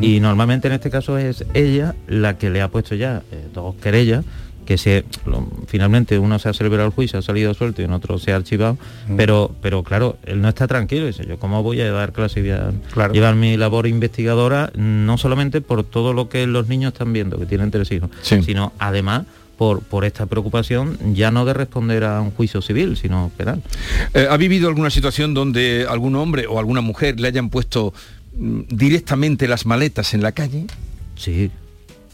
Y 0.00 0.20
normalmente 0.20 0.68
en 0.68 0.74
este 0.74 0.90
caso 0.90 1.18
es 1.18 1.44
ella 1.54 1.94
la 2.08 2.38
que 2.38 2.48
le 2.50 2.62
ha 2.62 2.68
puesto 2.68 2.94
ya 2.94 3.22
eh, 3.30 3.48
dos 3.52 3.74
querellas 3.76 4.24
que 4.64 4.78
se 4.78 5.04
lo- 5.26 5.46
finalmente 5.66 6.18
uno 6.18 6.38
se 6.38 6.48
ha 6.48 6.54
celebrado 6.54 6.86
el 6.86 6.94
juicio, 6.94 7.18
ha 7.18 7.22
salido 7.22 7.52
suelto 7.52 7.82
y 7.82 7.84
en 7.84 7.92
otro 7.92 8.18
se 8.18 8.32
ha 8.32 8.36
archivado, 8.36 8.78
pero 9.14 9.54
pero 9.60 9.82
claro, 9.82 10.16
él 10.24 10.40
no 10.40 10.48
está 10.48 10.66
tranquilo, 10.66 11.04
dice 11.06 11.26
yo 11.28 11.38
cómo 11.38 11.62
voy 11.62 11.82
a 11.82 11.92
dar 11.92 12.12
clase 12.14 12.40
y 12.40 12.44
llevar 13.12 13.34
mi 13.34 13.58
labor 13.58 13.86
investigadora, 13.86 14.72
no 14.74 15.18
solamente 15.18 15.60
por 15.60 15.84
todo 15.84 16.14
lo 16.14 16.30
que 16.30 16.46
los 16.46 16.66
niños 16.68 16.94
están 16.94 17.12
viendo, 17.12 17.38
que 17.38 17.44
tienen 17.44 17.70
tres 17.70 17.92
hijos, 17.92 18.08
sino 18.42 18.72
además 18.78 19.24
por, 19.58 19.82
por 19.82 20.06
esta 20.06 20.24
preocupación 20.24 20.96
ya 21.14 21.30
no 21.30 21.44
de 21.44 21.52
responder 21.52 22.02
a 22.04 22.22
un 22.22 22.30
juicio 22.30 22.62
civil, 22.62 22.96
sino 22.96 23.30
penal. 23.36 23.60
Eh, 24.14 24.26
¿Ha 24.30 24.36
vivido 24.38 24.68
alguna 24.68 24.88
situación 24.88 25.34
donde 25.34 25.86
algún 25.88 26.16
hombre 26.16 26.46
o 26.46 26.58
alguna 26.58 26.80
mujer 26.80 27.20
le 27.20 27.28
hayan 27.28 27.50
puesto 27.50 27.92
directamente 28.36 29.48
las 29.48 29.66
maletas 29.66 30.14
en 30.14 30.22
la 30.22 30.32
calle? 30.32 30.66
Sí. 31.16 31.50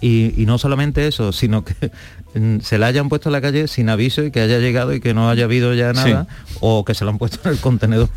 Y, 0.02 0.32
y 0.40 0.46
no 0.46 0.56
solamente 0.56 1.06
eso, 1.06 1.30
sino 1.30 1.62
que 1.62 1.74
mm, 2.34 2.60
se 2.60 2.78
la 2.78 2.86
hayan 2.86 3.10
puesto 3.10 3.28
en 3.28 3.34
la 3.34 3.42
calle 3.42 3.68
sin 3.68 3.90
aviso 3.90 4.24
y 4.24 4.30
que 4.30 4.40
haya 4.40 4.58
llegado 4.58 4.94
y 4.94 5.00
que 5.00 5.12
no 5.12 5.28
haya 5.28 5.44
habido 5.44 5.74
ya 5.74 5.92
nada, 5.92 6.26
o 6.60 6.86
que 6.86 6.94
se 6.94 7.04
lo 7.04 7.10
han 7.10 7.18
puesto 7.18 7.38
en 7.44 7.50
el 7.54 7.60
contenedor. 7.60 8.08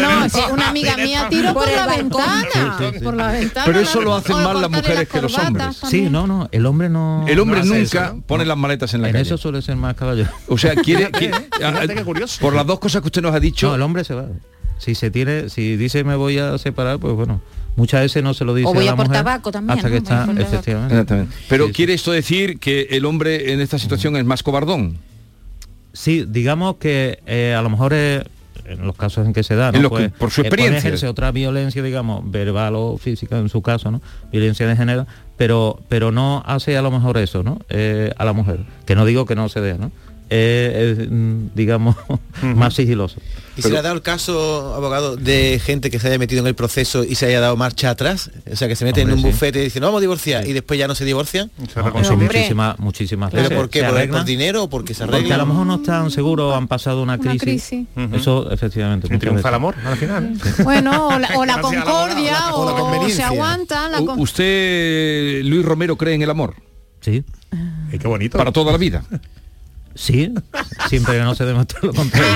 No, 0.00 0.28
sí, 0.28 0.38
una 0.52 0.68
amiga 0.68 0.96
mía 0.96 1.26
tiró 1.28 1.52
por, 1.52 1.68
la 1.68 1.86
ventana. 1.88 2.44
Sí, 2.52 2.84
sí, 2.92 2.98
sí. 2.98 3.04
Por 3.04 3.16
la 3.16 3.32
ventana. 3.32 3.66
Pero 3.66 3.80
eso 3.80 3.98
la- 3.98 4.04
lo 4.04 4.14
hacen 4.14 4.36
más 4.36 4.60
las 4.60 4.70
mujeres 4.70 5.08
que 5.08 5.22
los 5.22 5.36
hombres. 5.36 5.80
también. 5.80 6.04
Sí, 6.04 6.10
no, 6.10 6.28
no, 6.28 6.48
el 6.52 6.66
hombre 6.66 6.88
no... 6.88 7.24
El 7.26 7.40
hombre 7.40 7.60
no 7.64 7.74
nunca 7.74 7.80
eso, 8.06 8.14
¿no? 8.14 8.22
pone 8.22 8.44
las 8.44 8.56
maletas 8.56 8.94
en 8.94 9.02
la 9.02 9.08
En 9.08 9.14
calle. 9.14 9.22
eso 9.26 9.36
suele 9.36 9.60
ser 9.60 9.74
más 9.74 9.94
caballero. 9.96 10.30
O 10.46 10.56
sea, 10.56 10.76
quiere... 10.76 11.10
por 12.40 12.54
las 12.54 12.64
dos 12.66 12.78
cosas 12.78 13.02
que 13.02 13.08
usted 13.08 13.22
nos 13.22 13.34
ha 13.34 13.40
dicho, 13.40 13.68
No, 13.70 13.74
el 13.74 13.82
hombre 13.82 14.04
se 14.04 14.14
va. 14.14 14.26
Si 14.78 14.94
se 14.94 15.10
tiene, 15.10 15.48
si 15.48 15.76
dice 15.76 16.04
me 16.04 16.16
voy 16.16 16.38
a 16.38 16.58
separar, 16.58 16.98
pues 16.98 17.14
bueno, 17.14 17.40
muchas 17.76 18.02
veces 18.02 18.22
no 18.22 18.34
se 18.34 18.44
lo 18.44 18.54
dice 18.54 18.68
O 18.68 18.74
voy 18.74 18.86
a 18.86 18.88
a 18.88 18.92
la 18.92 18.96
por 18.96 19.06
mujer 19.08 19.22
tabaco 19.24 19.50
también, 19.52 19.78
hasta 19.78 19.88
¿no? 19.88 19.92
que 19.92 19.98
está 19.98 20.32
efectivamente. 20.56 21.26
Pero 21.48 21.64
Sí, 21.66 21.70
sí. 21.70 21.74
quiere 21.76 21.94
esto 21.94 22.12
decir 22.12 22.58
que 22.58 22.88
el 22.90 23.04
hombre 23.04 23.52
en 23.52 23.60
esta 23.60 23.78
situación 23.78 24.16
es 24.16 24.24
más 24.24 24.42
cobardón. 24.42 24.98
Sí, 25.92 26.24
digamos 26.28 26.76
que 26.76 27.20
eh, 27.26 27.54
a 27.56 27.62
lo 27.62 27.70
mejor 27.70 27.92
es 27.94 28.24
en 28.66 28.86
los 28.86 28.96
casos 28.96 29.26
en 29.26 29.32
que 29.34 29.42
se 29.42 29.54
da, 29.54 29.70
¿no? 29.70 29.76
En 29.76 29.82
los 29.84 29.92
que- 29.92 30.08
por 30.08 30.30
su 30.30 30.40
eh, 30.40 30.44
puede 30.44 30.62
experiencia. 30.62 30.88
ejercer 30.88 31.08
otra 31.08 31.30
violencia, 31.30 31.82
digamos, 31.82 32.28
verbal 32.30 32.74
o 32.76 32.96
física 32.98 33.38
en 33.38 33.48
su 33.48 33.60
caso, 33.62 33.90
¿no? 33.90 34.00
Violencia 34.32 34.66
de 34.66 34.74
género, 34.74 35.06
pero 35.36 35.80
pero 35.88 36.10
no 36.12 36.42
hace 36.46 36.76
a 36.76 36.82
lo 36.82 36.90
mejor 36.90 37.18
eso, 37.18 37.42
¿no? 37.42 37.60
Eh, 37.68 38.12
a 38.16 38.24
la 38.24 38.32
mujer. 38.32 38.60
Que 38.86 38.94
no 38.96 39.04
digo 39.04 39.26
que 39.26 39.34
no 39.36 39.48
se 39.48 39.60
dé, 39.60 39.78
¿no? 39.78 39.92
Eh, 40.30 40.96
es, 40.98 41.10
mm, 41.10 41.48
digamos, 41.54 41.94
más 42.42 42.74
sigiloso. 42.74 43.20
¿Y 43.56 43.62
se 43.62 43.70
le 43.70 43.78
ha 43.78 43.82
dado 43.82 43.94
el 43.94 44.02
caso, 44.02 44.74
abogado, 44.74 45.16
de 45.16 45.60
gente 45.64 45.90
que 45.90 46.00
se 46.00 46.08
haya 46.08 46.18
metido 46.18 46.40
en 46.40 46.46
el 46.48 46.54
proceso 46.54 47.04
y 47.04 47.14
se 47.14 47.26
haya 47.26 47.40
dado 47.40 47.56
marcha 47.56 47.90
atrás? 47.90 48.30
O 48.50 48.56
sea, 48.56 48.66
que 48.68 48.74
se 48.76 48.84
mete 48.84 49.02
en 49.02 49.08
Hombre, 49.10 49.14
un 49.26 49.30
sí. 49.30 49.32
bufete 49.32 49.60
y 49.60 49.64
dicen, 49.64 49.80
no 49.80 49.86
vamos 49.86 49.98
a 49.98 50.02
divorciar, 50.02 50.46
y 50.46 50.52
después 50.52 50.78
ya 50.78 50.88
no 50.88 50.94
se 50.94 51.04
divorcian. 51.04 51.50
No, 51.76 52.00
eso 52.00 52.16
muchísimas, 52.16 52.78
muchísimas 52.78 53.30
¿Pero 53.30 53.42
veces 53.44 53.56
por 53.56 53.70
qué? 53.70 53.80
se 53.80 53.86
¿Por, 53.86 53.94
arreglan. 53.96 54.18
por 54.20 54.26
dinero 54.26 54.62
o 54.64 54.68
porque 54.70 54.92
se 54.94 55.04
Porque 55.04 55.16
a 55.16 55.20
lo 55.20 55.26
arreglan? 55.26 55.48
mejor 55.48 55.66
no 55.66 55.74
están 55.76 56.10
seguros, 56.10 56.56
han 56.56 56.66
pasado 56.68 57.02
una 57.02 57.14
Una 57.14 57.22
crisis. 57.36 57.42
crisis. 57.42 57.86
Eso 58.12 58.50
efectivamente. 58.50 59.06
Y 59.06 59.18
triunfa 59.18 59.36
veces. 59.36 59.48
el 59.48 59.54
amor 59.54 59.74
al 59.84 59.96
final. 59.96 60.34
Bueno, 60.64 61.08
o 61.08 61.18
la, 61.18 61.28
o 61.36 61.44
la 61.44 61.54
Gracias 61.56 61.72
a 61.72 61.76
la 61.76 61.84
concordia, 61.84 62.54
o 62.54 62.64
la 62.64 62.82
o, 63.00 63.08
se 63.08 63.22
aguanta. 63.22 63.88
La 63.88 63.98
con- 64.04 64.18
¿Usted, 64.20 65.42
Luis 65.44 65.64
Romero, 65.64 65.96
cree 65.96 66.14
en 66.14 66.22
el 66.22 66.30
amor? 66.30 66.54
Sí. 67.00 67.22
Eh, 67.92 67.98
qué 68.00 68.08
bonito. 68.08 68.36
Para 68.38 68.50
toda 68.50 68.72
la 68.72 68.78
vida. 68.78 69.04
Sí, 69.96 70.32
siempre 70.88 71.14
que 71.14 71.20
no 71.20 71.34
se 71.36 71.44
demuestre 71.44 71.78
lo 71.82 71.94
contrario. 71.94 72.26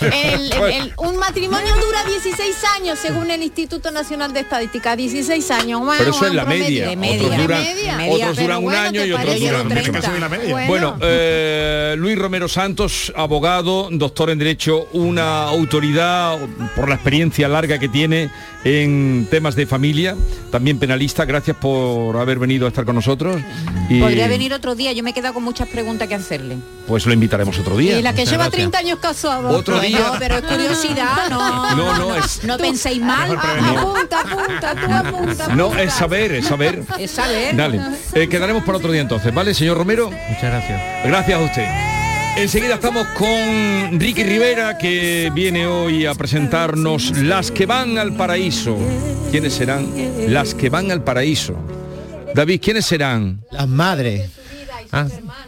El- 0.00 0.52
el- 0.52 0.62
el- 0.72 0.92
un 0.98 1.16
matrimonio 1.16 1.74
dura 1.74 2.04
16 2.06 2.56
años 2.76 2.98
según 3.00 3.30
el 3.32 3.42
Instituto 3.42 3.90
Nacional 3.90 4.32
de 4.32 4.40
Estadística, 4.40 4.94
16 4.94 5.50
años. 5.50 5.80
Bueno, 5.80 5.98
Pero 5.98 6.10
eso 6.12 6.26
es 6.26 6.34
la 6.34 6.44
media. 6.44 6.84
Otros 6.90 6.96
media. 7.00 7.22
duran, 7.38 7.64
De 7.64 7.74
media. 7.96 8.14
otros 8.14 8.36
duran 8.36 8.58
un 8.58 8.64
bueno, 8.64 8.78
año 8.80 9.00
¿te 9.02 9.06
y 9.08 9.12
otros 9.12 9.40
duran 9.40 9.64
Mucho 9.68 9.74
que 9.74 9.80
30. 9.82 10.02
soy 10.10 10.20
la 10.20 10.28
media. 10.28 10.50
Bueno. 10.52 10.68
Bueno, 10.68 10.98
eh, 11.02 11.94
Luis 11.98 12.16
Romero 12.18 12.46
Santos, 12.48 13.12
abogado, 13.16 13.88
doctor 13.90 14.30
en 14.30 14.38
Derecho, 14.38 14.88
una 14.92 15.42
autoridad 15.48 16.38
por 16.76 16.88
la 16.88 16.94
experiencia 16.94 17.48
larga 17.48 17.78
que 17.78 17.88
tiene 17.88 18.30
en 18.64 19.26
temas 19.30 19.56
de 19.56 19.66
familia, 19.66 20.14
también 20.52 20.78
penalista. 20.78 21.24
Gracias 21.24 21.56
por 21.56 22.16
haber 22.18 22.38
venido 22.38 22.66
a 22.66 22.68
estar 22.68 22.84
con 22.84 22.94
nosotros. 22.94 23.40
Y 23.88 24.00
Podría 24.00 24.28
venir 24.28 24.52
otro 24.54 24.74
día, 24.76 24.92
yo 24.92 25.02
me 25.02 25.10
he 25.10 25.14
quedado 25.14 25.34
con 25.34 25.42
muchas 25.42 25.68
preguntas 25.68 26.06
que 26.06 26.14
hacerle. 26.14 26.56
Pues 26.86 27.04
lo 27.04 27.12
invitaremos 27.12 27.58
otro 27.58 27.76
día. 27.76 27.98
Y 27.98 28.02
la 28.02 28.12
que 28.14 28.20
Muchas 28.20 28.30
lleva 28.32 28.44
gracias. 28.44 28.70
30 28.70 28.78
años 28.78 28.98
casado. 28.98 29.48
Otro 29.50 29.78
día. 29.78 30.12
pero 30.18 30.36
es 30.36 30.42
curiosidad, 30.42 31.16
no. 31.30 31.76
No, 31.76 31.98
no, 31.98 32.14
es- 32.16 32.42
No 32.44 32.56
penséis 32.56 33.02
mal. 33.02 33.30
Apunta, 33.36 34.20
apunta, 34.20 34.74
tú 34.74 34.92
apunta. 34.92 35.48
No, 35.54 35.64
apunta. 35.66 35.82
es 35.82 35.92
saber, 35.92 36.32
es 36.32 36.46
saber. 36.46 36.82
Es 36.98 37.10
saber. 37.10 37.54
Dale. 37.54 37.78
Eh, 38.14 38.26
quedaremos 38.28 38.64
para 38.64 38.78
otro 38.78 38.90
día 38.90 39.02
entonces, 39.02 39.34
¿vale, 39.34 39.52
señor 39.52 39.76
Romero? 39.76 40.10
Muchas 40.10 40.42
gracias. 40.44 40.80
Gracias 41.04 41.38
a 41.38 41.44
usted. 41.44 41.66
Enseguida 42.38 42.74
estamos 42.76 43.06
con 43.18 44.00
Ricky 44.00 44.22
Rivera 44.22 44.78
que 44.78 45.30
viene 45.34 45.66
hoy 45.66 46.06
a 46.06 46.14
presentarnos 46.14 47.18
las 47.18 47.50
que 47.50 47.66
van 47.66 47.98
al 47.98 48.14
paraíso. 48.14 48.78
¿Quiénes 49.30 49.52
serán? 49.52 49.88
Las 50.28 50.54
que 50.54 50.70
van 50.70 50.90
al 50.90 51.02
paraíso. 51.04 51.54
David, 52.34 52.60
¿quiénes 52.62 52.86
serán? 52.86 53.40
Las 53.50 53.68
madres. 53.68 54.30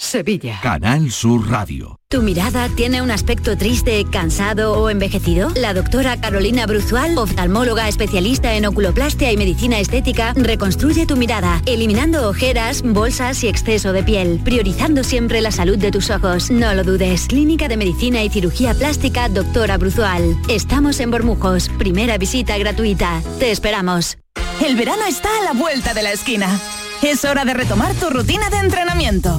Sevilla. 0.00 0.58
Canal 0.62 1.12
Sur 1.12 1.50
Radio. 1.50 2.00
¿Tu 2.08 2.22
mirada 2.22 2.70
tiene 2.70 3.02
un 3.02 3.10
aspecto 3.10 3.58
triste, 3.58 4.06
cansado 4.10 4.72
o 4.72 4.88
envejecido? 4.88 5.50
La 5.54 5.74
doctora 5.74 6.18
Carolina 6.18 6.64
Bruzual, 6.64 7.18
oftalmóloga 7.18 7.86
especialista 7.86 8.54
en 8.54 8.64
oculoplastia 8.64 9.30
y 9.30 9.36
medicina 9.36 9.78
estética, 9.78 10.32
reconstruye 10.34 11.04
tu 11.04 11.16
mirada, 11.16 11.60
eliminando 11.66 12.30
ojeras, 12.30 12.80
bolsas 12.82 13.44
y 13.44 13.48
exceso 13.48 13.92
de 13.92 14.02
piel, 14.02 14.40
priorizando 14.42 15.04
siempre 15.04 15.42
la 15.42 15.52
salud 15.52 15.76
de 15.76 15.90
tus 15.90 16.08
ojos. 16.08 16.50
No 16.50 16.72
lo 16.74 16.82
dudes. 16.82 17.26
Clínica 17.26 17.68
de 17.68 17.76
Medicina 17.76 18.24
y 18.24 18.30
Cirugía 18.30 18.72
Plástica, 18.72 19.28
doctora 19.28 19.76
Bruzual. 19.76 20.34
Estamos 20.48 20.98
en 21.00 21.10
Bormujos. 21.10 21.68
Primera 21.78 22.16
visita 22.16 22.56
gratuita. 22.56 23.22
Te 23.38 23.50
esperamos. 23.50 24.16
El 24.64 24.76
verano 24.76 25.04
está 25.06 25.28
a 25.40 25.44
la 25.44 25.52
vuelta 25.52 25.92
de 25.92 26.02
la 26.02 26.12
esquina. 26.12 26.58
Es 27.02 27.24
hora 27.26 27.44
de 27.44 27.52
retomar 27.52 27.94
tu 27.94 28.08
rutina 28.08 28.48
de 28.48 28.56
entrenamiento. 28.56 29.38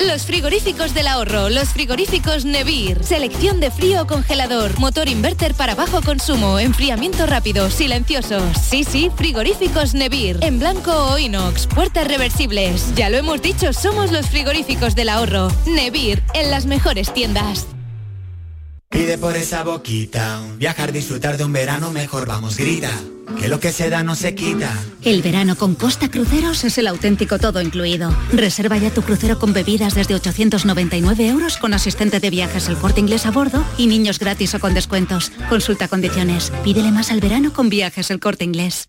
Los 0.00 0.26
frigoríficos 0.26 0.92
del 0.92 1.06
ahorro, 1.06 1.50
los 1.50 1.68
frigoríficos 1.68 2.44
Nevir. 2.44 3.04
Selección 3.04 3.60
de 3.60 3.70
frío 3.70 4.02
o 4.02 4.06
congelador, 4.08 4.76
motor 4.80 5.08
inverter 5.08 5.54
para 5.54 5.76
bajo 5.76 6.02
consumo, 6.02 6.58
enfriamiento 6.58 7.26
rápido, 7.26 7.70
silenciosos. 7.70 8.42
Sí, 8.58 8.82
sí, 8.82 9.12
frigoríficos 9.14 9.94
Nevir. 9.94 10.38
En 10.42 10.58
blanco 10.58 10.90
o 10.90 11.16
inox, 11.16 11.68
puertas 11.68 12.08
reversibles. 12.08 12.92
Ya 12.96 13.08
lo 13.08 13.18
hemos 13.18 13.40
dicho, 13.40 13.72
somos 13.72 14.10
los 14.10 14.28
frigoríficos 14.28 14.96
del 14.96 15.10
ahorro. 15.10 15.48
Nevir, 15.64 16.24
en 16.34 16.50
las 16.50 16.66
mejores 16.66 17.14
tiendas. 17.14 17.68
Pide 18.90 19.16
por 19.16 19.36
esa 19.36 19.62
boquita, 19.62 20.40
viajar, 20.56 20.90
disfrutar 20.90 21.36
de 21.36 21.44
un 21.44 21.52
verano 21.52 21.92
mejor, 21.92 22.26
vamos, 22.26 22.56
grita, 22.56 22.90
lo 23.48 23.60
que 23.60 23.72
se 23.72 23.90
da 23.90 24.02
no 24.02 24.14
se 24.14 24.34
quita. 24.34 24.72
El 25.02 25.22
verano 25.22 25.56
con 25.56 25.74
Costa 25.74 26.10
Cruceros 26.10 26.64
es 26.64 26.78
el 26.78 26.86
auténtico 26.86 27.38
todo 27.38 27.60
incluido. 27.60 28.14
Reserva 28.32 28.78
ya 28.78 28.90
tu 28.90 29.02
crucero 29.02 29.38
con 29.38 29.52
bebidas 29.52 29.94
desde 29.94 30.14
899 30.14 31.26
euros 31.26 31.56
con 31.58 31.74
asistente 31.74 32.20
de 32.20 32.30
viajes 32.30 32.68
el 32.68 32.76
corte 32.76 33.00
inglés 33.00 33.26
a 33.26 33.30
bordo 33.30 33.64
y 33.78 33.86
niños 33.86 34.18
gratis 34.18 34.54
o 34.54 34.60
con 34.60 34.74
descuentos. 34.74 35.32
Consulta 35.48 35.88
condiciones. 35.88 36.52
Pídele 36.62 36.90
más 36.90 37.10
al 37.10 37.20
verano 37.20 37.52
con 37.52 37.68
viajes 37.68 38.10
el 38.10 38.20
corte 38.20 38.44
inglés. 38.44 38.88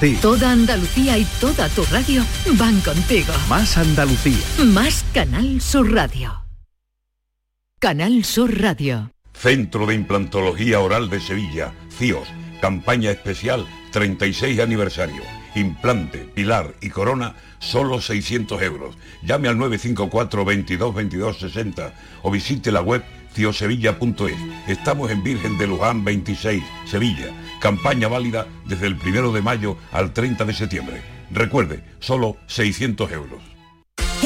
ti. 0.00 0.16
Toda 0.20 0.52
Andalucía 0.52 1.18
y 1.18 1.24
toda 1.40 1.68
tu 1.70 1.84
radio 1.84 2.24
van 2.58 2.80
contigo. 2.80 3.32
Más 3.48 3.76
Andalucía. 3.76 4.38
Más 4.66 5.04
Canal 5.12 5.60
Sur 5.60 5.92
Radio. 5.92 6.44
Canal 7.78 8.24
Sur 8.24 8.60
Radio. 8.60 9.10
Centro 9.34 9.86
de 9.86 9.94
Implantología 9.94 10.80
Oral 10.80 11.10
de 11.10 11.20
Sevilla, 11.20 11.72
CIOS, 11.96 12.28
campaña 12.60 13.12
especial 13.12 13.66
36 13.92 14.58
aniversario. 14.60 15.22
Implante, 15.54 16.18
pilar 16.18 16.74
y 16.80 16.90
corona, 16.90 17.34
solo 17.58 18.00
600 18.00 18.60
euros. 18.62 18.96
Llame 19.22 19.48
al 19.48 19.58
954 19.58 20.44
22 20.44 20.94
22 20.94 21.38
60 21.38 21.94
o 22.22 22.30
visite 22.30 22.72
la 22.72 22.80
web 22.80 23.04
ciosevilla.es. 23.32 24.36
Estamos 24.66 25.10
en 25.10 25.22
Virgen 25.22 25.56
de 25.58 25.66
Luján 25.66 26.04
26, 26.04 26.62
Sevilla. 26.86 27.32
Campaña 27.60 28.08
válida 28.08 28.46
desde 28.66 28.86
el 28.86 28.94
1 28.94 29.32
de 29.32 29.42
mayo 29.42 29.76
al 29.92 30.12
30 30.12 30.44
de 30.44 30.54
septiembre. 30.54 31.02
Recuerde, 31.30 31.84
solo 32.00 32.36
600 32.46 33.12
euros. 33.12 33.42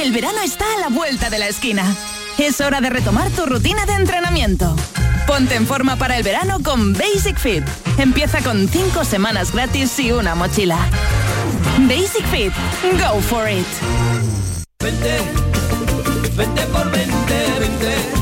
El 0.00 0.12
verano 0.12 0.40
está 0.42 0.64
a 0.76 0.80
la 0.80 0.88
vuelta 0.88 1.30
de 1.30 1.38
la 1.38 1.48
esquina. 1.48 1.84
Es 2.38 2.60
hora 2.60 2.80
de 2.80 2.90
retomar 2.90 3.30
tu 3.30 3.44
rutina 3.46 3.84
de 3.86 3.94
entrenamiento. 3.94 4.74
Ponte 5.26 5.54
en 5.54 5.66
forma 5.66 5.96
para 5.96 6.16
el 6.16 6.22
verano 6.22 6.58
con 6.62 6.92
Basic 6.92 7.38
Fit. 7.38 7.64
Empieza 7.98 8.40
con 8.42 8.68
5 8.68 9.04
semanas 9.04 9.52
gratis 9.52 9.98
y 9.98 10.12
una 10.12 10.34
mochila. 10.34 10.78
Basic 11.80 12.26
Fit. 12.26 12.52
Go 12.98 13.20
for 13.20 13.48
it. 13.50 13.66
Vente, 14.82 15.18
vente 16.36 16.62
por 16.62 16.90
vente, 16.90 17.46
vente. 17.60 18.21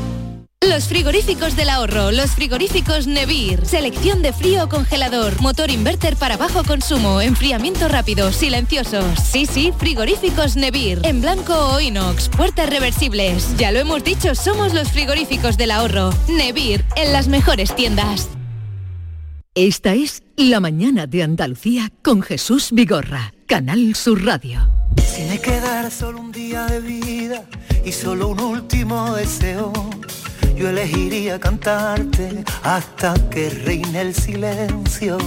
Los 0.63 0.87
frigoríficos 0.87 1.55
del 1.55 1.69
ahorro, 1.69 2.11
los 2.11 2.31
frigoríficos 2.31 3.07
Nevir, 3.07 3.65
selección 3.65 4.21
de 4.21 4.31
frío 4.31 4.65
o 4.65 4.69
congelador, 4.69 5.41
motor 5.41 5.71
inverter 5.71 6.15
para 6.15 6.37
bajo 6.37 6.63
consumo, 6.63 7.19
enfriamiento 7.19 7.87
rápido, 7.87 8.31
silenciosos. 8.31 9.19
Sí, 9.19 9.47
sí, 9.47 9.73
frigoríficos 9.79 10.57
Nevir, 10.57 11.01
en 11.03 11.19
blanco 11.19 11.55
o 11.55 11.81
inox, 11.81 12.29
puertas 12.29 12.69
reversibles. 12.69 13.57
Ya 13.57 13.71
lo 13.71 13.79
hemos 13.79 14.03
dicho, 14.03 14.35
somos 14.35 14.75
los 14.75 14.91
frigoríficos 14.91 15.57
del 15.57 15.71
ahorro. 15.71 16.11
Nevir, 16.29 16.85
en 16.95 17.11
las 17.11 17.27
mejores 17.27 17.75
tiendas. 17.75 18.29
Esta 19.55 19.95
es 19.95 20.21
La 20.37 20.59
mañana 20.59 21.07
de 21.07 21.23
Andalucía 21.23 21.91
con 22.03 22.21
Jesús 22.21 22.69
Vigorra, 22.71 23.33
Canal 23.47 23.95
Sur 23.95 24.23
Radio. 24.23 24.69
Si 25.03 25.23
me 25.23 25.41
quedara 25.41 25.89
solo 25.89 26.19
un 26.19 26.31
día 26.31 26.67
de 26.67 26.81
vida 26.81 27.45
y 27.83 27.91
solo 27.91 28.27
un 28.27 28.39
último 28.39 29.15
deseo, 29.15 29.73
yo 30.61 30.69
elegiría 30.69 31.39
cantarte 31.39 32.43
hasta 32.61 33.15
que 33.31 33.49
reine 33.49 34.01
el 34.01 34.13
silencio. 34.13 35.17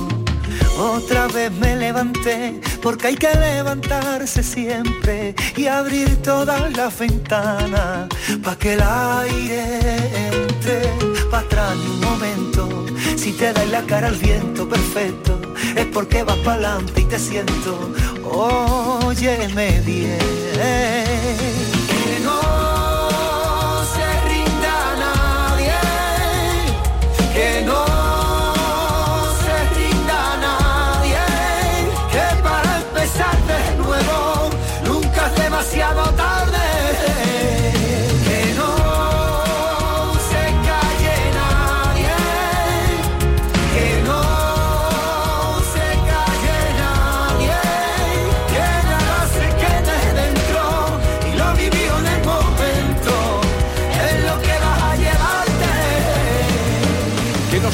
Otra 0.78 1.26
vez 1.26 1.50
me 1.50 1.74
levanté 1.74 2.60
porque 2.80 3.08
hay 3.08 3.16
que 3.16 3.34
levantarse 3.34 4.44
siempre 4.44 5.34
y 5.56 5.66
abrir 5.66 6.22
todas 6.22 6.70
las 6.76 6.96
ventanas 6.96 8.08
para 8.44 8.56
que 8.56 8.74
el 8.74 8.82
aire 8.82 9.80
entre 10.28 10.82
para 11.30 11.44
atrás 11.44 11.74
un 11.74 12.00
momento. 12.00 12.86
Si 13.16 13.32
te 13.32 13.52
da 13.52 13.64
en 13.64 13.72
la 13.72 13.82
cara 13.82 14.08
al 14.08 14.16
viento 14.16 14.68
perfecto, 14.68 15.40
es 15.74 15.86
porque 15.86 16.22
vas 16.22 16.38
para 16.38 16.74
adelante 16.74 17.00
y 17.00 17.04
te 17.06 17.18
siento. 17.18 17.92
Óyeme 18.22 19.80
bien. 19.80 21.53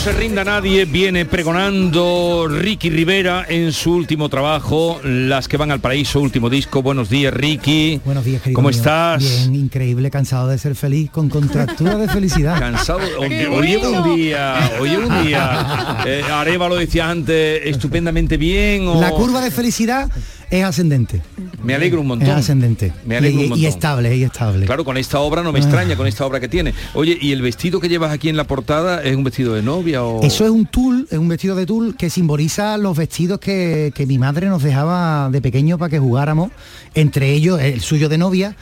Se 0.00 0.12
rinda 0.12 0.44
nadie, 0.44 0.86
viene 0.86 1.26
pregonando 1.26 2.46
Ricky 2.48 2.88
Rivera 2.88 3.44
en 3.46 3.70
su 3.70 3.92
último 3.92 4.30
trabajo, 4.30 4.98
Las 5.04 5.46
que 5.46 5.58
van 5.58 5.70
al 5.70 5.80
paraíso, 5.80 6.20
último 6.20 6.48
disco. 6.48 6.80
Buenos 6.80 7.10
días, 7.10 7.34
Ricky. 7.34 8.00
Buenos 8.02 8.24
días, 8.24 8.40
querido 8.40 8.56
¿Cómo 8.56 8.70
mío. 8.70 8.78
estás? 8.78 9.22
Bien, 9.22 9.54
increíble, 9.56 10.10
cansado 10.10 10.48
de 10.48 10.56
ser 10.56 10.74
feliz, 10.74 11.10
con 11.10 11.28
contractura 11.28 11.98
de 11.98 12.08
felicidad. 12.08 12.58
Cansado. 12.58 13.00
Hoy 13.18 13.28
llevo 13.28 13.90
un 13.90 14.16
día, 14.16 14.70
hoy 14.80 14.88
llevo 14.88 15.06
un 15.06 15.26
día. 15.26 15.96
Eh, 16.06 16.22
Areva 16.32 16.68
lo 16.68 16.76
decía 16.76 17.10
antes, 17.10 17.60
estupendamente 17.64 18.38
bien. 18.38 18.88
O... 18.88 19.00
La 19.00 19.10
curva 19.10 19.42
de 19.42 19.50
felicidad 19.50 20.08
es 20.50 20.64
ascendente. 20.64 21.22
Me 21.62 21.74
alegro 21.74 22.00
un 22.00 22.08
montón. 22.08 22.28
Es 22.28 22.34
ascendente. 22.34 22.92
Me 23.04 23.16
alegro 23.16 23.40
y, 23.40 23.44
un 23.44 23.46
y 23.46 23.48
montón. 23.50 23.66
estable, 23.68 24.16
y 24.16 24.22
estable. 24.24 24.66
Claro, 24.66 24.84
con 24.84 24.96
esta 24.96 25.20
obra 25.20 25.42
no 25.42 25.52
me 25.52 25.58
extraña, 25.58 25.96
con 25.96 26.06
esta 26.06 26.24
obra 26.26 26.40
que 26.40 26.48
tiene. 26.48 26.74
Oye, 26.94 27.18
¿y 27.20 27.32
el 27.32 27.42
vestido 27.42 27.80
que 27.80 27.88
llevas 27.88 28.12
aquí 28.12 28.28
en 28.28 28.36
la 28.36 28.44
portada 28.44 29.02
es 29.02 29.14
un 29.14 29.24
vestido 29.24 29.54
de 29.54 29.62
novia 29.62 30.02
o...? 30.02 30.22
Eso 30.22 30.44
es 30.44 30.50
un 30.50 30.66
tul, 30.66 31.06
es 31.10 31.18
un 31.18 31.28
vestido 31.28 31.54
de 31.54 31.66
tul 31.66 31.96
que 31.96 32.10
simboliza 32.10 32.76
los 32.78 32.96
vestidos 32.96 33.38
que, 33.38 33.92
que 33.94 34.06
mi 34.06 34.18
madre 34.18 34.48
nos 34.48 34.62
dejaba 34.62 35.28
de 35.30 35.40
pequeño 35.40 35.78
para 35.78 35.90
que 35.90 35.98
jugáramos, 35.98 36.50
entre 36.94 37.32
ellos 37.32 37.60
el 37.60 37.80
suyo 37.80 38.08
de 38.08 38.18
novia. 38.18 38.56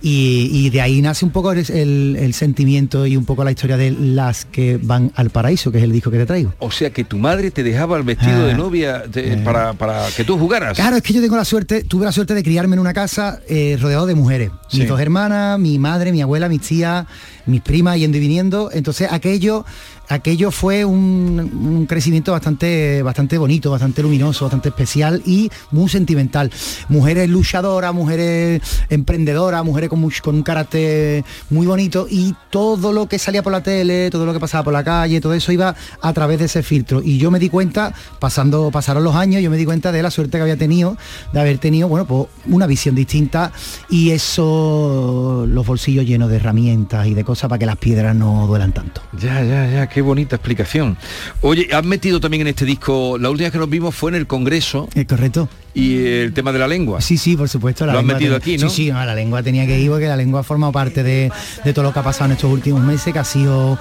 Y, 0.00 0.48
y 0.52 0.70
de 0.70 0.80
ahí 0.80 1.02
nace 1.02 1.24
un 1.24 1.32
poco 1.32 1.50
el, 1.52 1.58
el- 1.70 2.16
el 2.20 2.34
sentimiento 2.34 3.06
y 3.06 3.16
un 3.16 3.24
poco 3.24 3.42
la 3.44 3.50
historia 3.50 3.76
de 3.76 3.90
las 3.90 4.44
que 4.44 4.78
van 4.80 5.10
al 5.16 5.30
paraíso, 5.30 5.72
que 5.72 5.78
es 5.78 5.84
el 5.84 5.92
disco 5.92 6.10
que 6.10 6.18
te 6.18 6.26
traigo. 6.26 6.54
O 6.60 6.70
sea, 6.70 6.90
que 6.90 7.04
tu 7.04 7.18
madre 7.18 7.50
te 7.50 7.62
dejaba 7.62 7.96
el 7.96 8.04
vestido 8.04 8.42
Ah, 8.44 8.46
de 8.46 8.54
novia 8.54 8.98
de- 9.00 9.36
para, 9.38 9.72
para 9.74 10.06
que 10.16 10.22
tú 10.24 10.38
jugaras. 10.38 10.76
Claro, 10.76 10.96
es 10.96 11.02
que 11.02 11.12
yo 11.12 11.20
tengo 11.20 11.36
la 11.36 11.44
suerte, 11.44 11.82
tuve 11.84 12.04
la 12.04 12.12
suerte 12.12 12.34
de 12.34 12.42
criarme 12.42 12.74
en 12.76 12.80
una 12.80 12.92
casa 12.92 13.40
eh, 13.48 13.76
rodeado 13.80 14.06
de 14.06 14.14
mujeres. 14.14 14.50
Sí. 14.68 14.80
Mis 14.80 14.88
dos 14.88 15.00
hermanas, 15.00 15.58
mi 15.58 15.78
madre, 15.78 16.12
mi 16.12 16.22
abuela, 16.22 16.48
mis 16.48 16.60
tías, 16.62 17.06
mis 17.46 17.60
primas 17.60 17.96
yendo 17.98 18.16
y 18.18 18.20
viniendo. 18.20 18.70
Entonces 18.72 19.08
aquello, 19.10 19.64
aquello 20.08 20.50
fue 20.50 20.84
un, 20.84 21.50
un 21.54 21.86
crecimiento 21.86 22.32
bastante, 22.32 23.02
bastante 23.02 23.38
bonito, 23.38 23.70
bastante 23.70 24.02
luminoso, 24.02 24.46
bastante 24.46 24.70
especial 24.70 25.22
y 25.26 25.50
muy 25.70 25.88
sentimental. 25.88 26.50
Mujeres 26.88 27.28
luchadoras, 27.28 27.94
mujeres 27.94 28.62
emprendedoras, 28.88 29.64
mujeres 29.64 29.90
con, 29.90 30.08
con 30.22 30.34
un 30.34 30.42
carácter 30.42 31.24
muy 31.50 31.66
bonito 31.66 32.06
y 32.10 32.34
todo 32.50 32.92
lo 32.92 33.06
que 33.06 33.18
salía 33.18 33.42
por 33.42 33.52
la 33.52 33.62
tele, 33.62 34.10
todo 34.10 34.26
lo 34.26 34.32
que 34.32 34.40
pasaba 34.40 34.64
por 34.64 34.72
la 34.72 34.84
calle, 34.84 35.20
todo 35.20 35.34
eso 35.34 35.52
iba 35.52 35.74
a 36.00 36.12
través 36.12 36.38
de 36.38 36.46
ese 36.46 36.62
filtro. 36.62 37.02
Y 37.02 37.18
yo 37.18 37.30
me 37.30 37.38
di 37.38 37.48
cuenta, 37.48 37.92
pasando, 38.18 38.70
pasaron 38.70 39.04
los 39.04 39.14
años, 39.14 39.42
yo 39.42 39.50
me 39.50 39.56
di 39.56 39.64
cuenta 39.64 39.92
de 39.92 40.02
la 40.02 40.10
suerte 40.10 40.38
que 40.38 40.42
había 40.42 40.56
tenido, 40.56 40.96
de 41.32 41.40
haber 41.40 41.58
tenido, 41.58 41.88
bueno, 41.88 42.06
pues 42.06 42.26
una 42.46 42.66
visión 42.66 42.94
distinta 42.94 43.52
y 43.90 44.10
eso, 44.10 45.44
los 45.48 45.66
bolsillos 45.66 46.06
llenos 46.06 46.30
de 46.30 46.36
herramientas 46.36 47.06
y 47.06 47.14
de 47.14 47.24
cosas 47.24 47.48
para 47.48 47.58
que 47.58 47.66
las 47.66 47.76
piedras 47.76 48.14
no 48.14 48.46
duelan 48.46 48.72
tanto. 48.72 49.02
Ya, 49.18 49.42
ya, 49.42 49.70
ya, 49.70 49.88
qué 49.98 50.02
bonita 50.02 50.36
explicación. 50.36 50.96
Oye, 51.40 51.68
has 51.72 51.84
metido 51.84 52.20
también 52.20 52.42
en 52.42 52.46
este 52.48 52.64
disco, 52.64 53.18
la 53.18 53.30
última 53.30 53.46
vez 53.46 53.52
que 53.52 53.58
nos 53.58 53.68
vimos 53.68 53.94
fue 53.96 54.12
en 54.12 54.14
el 54.14 54.28
Congreso. 54.28 54.88
Es 54.94 55.06
correcto. 55.06 55.48
Y 55.74 56.06
el 56.06 56.32
tema 56.32 56.52
de 56.52 56.58
la 56.60 56.68
lengua. 56.68 57.00
Sí, 57.00 57.18
sí, 57.18 57.36
por 57.36 57.48
supuesto. 57.48 57.84
Lo 57.84 57.98
has 57.98 58.04
metido 58.04 58.36
aquí, 58.36 58.56
¿no? 58.58 58.68
Sí, 58.70 58.86
sí, 58.86 58.92
no, 58.92 59.04
la 59.04 59.14
lengua 59.14 59.42
tenía 59.42 59.66
que 59.66 59.78
ir 59.78 59.90
porque 59.90 60.06
la 60.06 60.16
lengua 60.16 60.40
ha 60.40 60.42
formado 60.44 60.72
parte 60.72 61.02
de, 61.02 61.30
de 61.64 61.72
todo 61.72 61.82
lo 61.84 61.92
que 61.92 61.98
ha 61.98 62.02
pasado 62.04 62.26
en 62.26 62.32
estos 62.32 62.50
últimos 62.50 62.80
meses, 62.82 63.12
que 63.12 63.18
ha 63.18 63.24
sido 63.24 63.76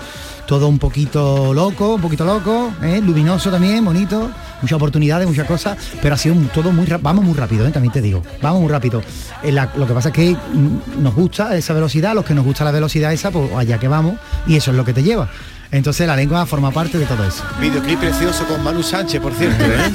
todo 0.47 0.67
un 0.67 0.79
poquito 0.79 1.53
loco, 1.53 1.95
un 1.95 2.01
poquito 2.01 2.25
loco, 2.25 2.71
¿eh? 2.81 2.99
luminoso 3.03 3.51
también, 3.51 3.83
bonito, 3.85 4.29
muchas 4.61 4.75
oportunidades, 4.75 5.27
muchas 5.27 5.45
cosas, 5.47 5.77
pero 6.01 6.15
ha 6.15 6.17
sido 6.17 6.35
todo 6.53 6.71
muy 6.71 6.85
rápido, 6.85 7.03
vamos 7.03 7.25
muy 7.25 7.33
rápido, 7.35 7.67
¿eh? 7.67 7.71
también 7.71 7.91
te 7.91 8.01
digo, 8.01 8.23
vamos 8.41 8.61
muy 8.61 8.69
rápido. 8.71 9.01
Eh, 9.43 9.51
la- 9.51 9.71
lo 9.75 9.85
que 9.85 9.93
pasa 9.93 10.09
es 10.09 10.15
que 10.15 10.31
mm, 10.35 11.03
nos 11.03 11.13
gusta 11.15 11.55
esa 11.57 11.73
velocidad, 11.73 12.13
los 12.15 12.23
que 12.25 12.33
nos 12.33 12.45
gusta 12.45 12.63
la 12.63 12.71
velocidad 12.71 13.11
esa, 13.11 13.29
pues 13.29 13.51
allá 13.55 13.77
que 13.77 13.87
vamos, 13.89 14.15
y 14.47 14.55
eso 14.55 14.71
es 14.71 14.77
lo 14.77 14.85
que 14.85 14.93
te 14.93 15.03
lleva. 15.03 15.29
Entonces 15.71 16.07
la 16.07 16.15
lengua 16.15 16.45
forma 16.45 16.71
parte 16.71 16.97
de 16.97 17.05
todo 17.05 17.25
eso. 17.25 17.43
Videoclip 17.59 17.99
precioso 17.99 18.45
con 18.45 18.63
Manu 18.63 18.83
Sánchez, 18.83 19.21
por 19.21 19.33
cierto, 19.33 19.63
¿eh? 19.63 19.91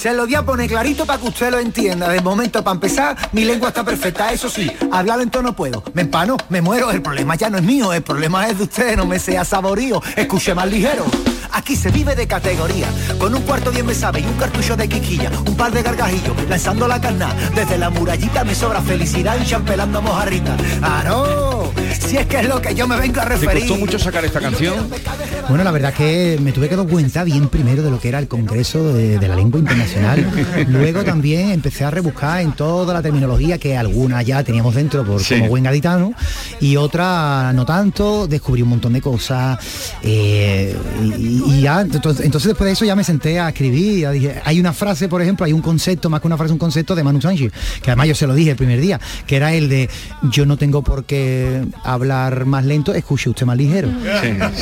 Se 0.00 0.14
lo 0.14 0.24
voy 0.24 0.34
a 0.34 0.42
poner 0.42 0.66
clarito 0.66 1.04
para 1.04 1.20
que 1.20 1.28
usted 1.28 1.50
lo 1.50 1.58
entienda. 1.58 2.08
De 2.08 2.22
momento, 2.22 2.64
para 2.64 2.74
empezar, 2.74 3.14
mi 3.32 3.44
lengua 3.44 3.68
está 3.68 3.84
perfecta. 3.84 4.32
Eso 4.32 4.48
sí, 4.48 4.72
hablar 4.90 5.18
lento 5.18 5.42
no 5.42 5.54
puedo. 5.54 5.82
Me 5.92 6.00
empano, 6.00 6.38
me 6.48 6.62
muero. 6.62 6.90
El 6.90 7.02
problema 7.02 7.34
ya 7.34 7.50
no 7.50 7.58
es 7.58 7.64
mío, 7.64 7.92
el 7.92 8.00
problema 8.00 8.48
es 8.48 8.56
de 8.56 8.64
usted. 8.64 8.96
No 8.96 9.04
me 9.04 9.18
sea 9.18 9.44
saborío, 9.44 10.02
escuche 10.16 10.54
más 10.54 10.70
ligero. 10.70 11.04
Aquí 11.52 11.76
se 11.76 11.90
vive 11.90 12.14
de 12.14 12.26
categoría, 12.28 12.86
con 13.18 13.34
un 13.34 13.42
cuarto 13.42 13.72
bien 13.72 13.84
me 13.84 13.92
sabe 13.94 14.20
y 14.20 14.24
un 14.24 14.34
cartucho 14.34 14.76
de 14.76 14.88
quiquilla, 14.88 15.30
un 15.46 15.56
par 15.56 15.72
de 15.72 15.82
gargajillos, 15.82 16.34
lanzando 16.48 16.86
la 16.86 17.00
carna. 17.00 17.34
Desde 17.54 17.76
la 17.76 17.90
murallita 17.90 18.44
me 18.44 18.54
sobra 18.54 18.80
felicidad 18.80 19.36
y 19.42 19.44
champelando 19.44 20.00
mojarrita. 20.00 20.56
¡Ah, 20.80 21.02
no! 21.04 21.72
Si 21.98 22.16
es 22.16 22.26
que 22.26 22.38
es 22.38 22.48
lo 22.48 22.62
que 22.62 22.74
yo 22.74 22.86
me 22.86 22.96
vengo 22.96 23.20
a 23.20 23.24
¿Te 23.24 23.30
referir. 23.30 23.66
costó 23.66 23.76
mucho 23.78 23.98
sacar 23.98 24.24
esta 24.24 24.40
canción? 24.40 24.88
Bueno, 25.48 25.64
la 25.64 25.72
verdad 25.72 25.92
que 25.92 26.38
me 26.40 26.52
tuve 26.52 26.68
que 26.68 26.76
dar 26.76 26.86
cuenta 26.86 27.24
bien 27.24 27.48
primero 27.48 27.82
de 27.82 27.90
lo 27.90 27.98
que 27.98 28.08
era 28.08 28.20
el 28.20 28.28
Congreso 28.28 28.92
de, 28.92 29.18
de 29.18 29.28
la 29.28 29.34
Lengua 29.34 29.58
Internacional. 29.58 29.89
Luego 30.68 31.04
también 31.04 31.50
empecé 31.50 31.84
a 31.84 31.90
rebuscar 31.90 32.40
en 32.40 32.52
toda 32.52 32.94
la 32.94 33.02
terminología 33.02 33.58
que 33.58 33.76
alguna 33.76 34.22
ya 34.22 34.42
teníamos 34.44 34.74
dentro 34.74 35.04
por 35.04 35.20
Sí. 35.22 35.34
como 35.34 35.48
buen 35.48 35.64
gaditano 35.64 36.12
y 36.60 36.76
otra 36.76 37.52
no 37.54 37.64
tanto. 37.64 38.26
Descubrí 38.26 38.62
un 38.62 38.68
montón 38.70 38.92
de 38.92 39.00
cosas 39.00 39.58
eh, 40.02 40.76
y, 41.18 41.42
y 41.54 41.60
ya 41.62 41.80
entonces, 41.82 42.24
entonces 42.24 42.48
después 42.48 42.66
de 42.66 42.72
eso 42.72 42.84
ya 42.84 42.96
me 42.96 43.04
senté 43.04 43.38
a 43.40 43.48
escribir. 43.48 44.00
ya 44.00 44.10
dije, 44.12 44.40
hay 44.44 44.60
una 44.60 44.72
frase, 44.72 45.08
por 45.08 45.22
ejemplo, 45.22 45.46
hay 45.46 45.52
un 45.52 45.62
concepto 45.62 46.08
más 46.10 46.20
que 46.20 46.26
una 46.26 46.36
frase, 46.36 46.52
un 46.52 46.58
concepto 46.58 46.94
de 46.94 47.02
Manu 47.04 47.20
Sánchez 47.20 47.52
que 47.82 47.90
además 47.90 48.08
yo 48.08 48.14
se 48.14 48.26
lo 48.26 48.34
dije 48.34 48.50
el 48.50 48.56
primer 48.56 48.80
día, 48.80 49.00
que 49.26 49.36
era 49.36 49.52
el 49.52 49.68
de 49.68 49.88
yo 50.30 50.46
no 50.46 50.56
tengo 50.56 50.82
por 50.82 51.04
qué 51.04 51.62
hablar 51.84 52.44
más 52.44 52.64
lento, 52.64 52.92
escuche 52.94 53.30
usted 53.30 53.46
más 53.46 53.56
ligero. 53.56 53.88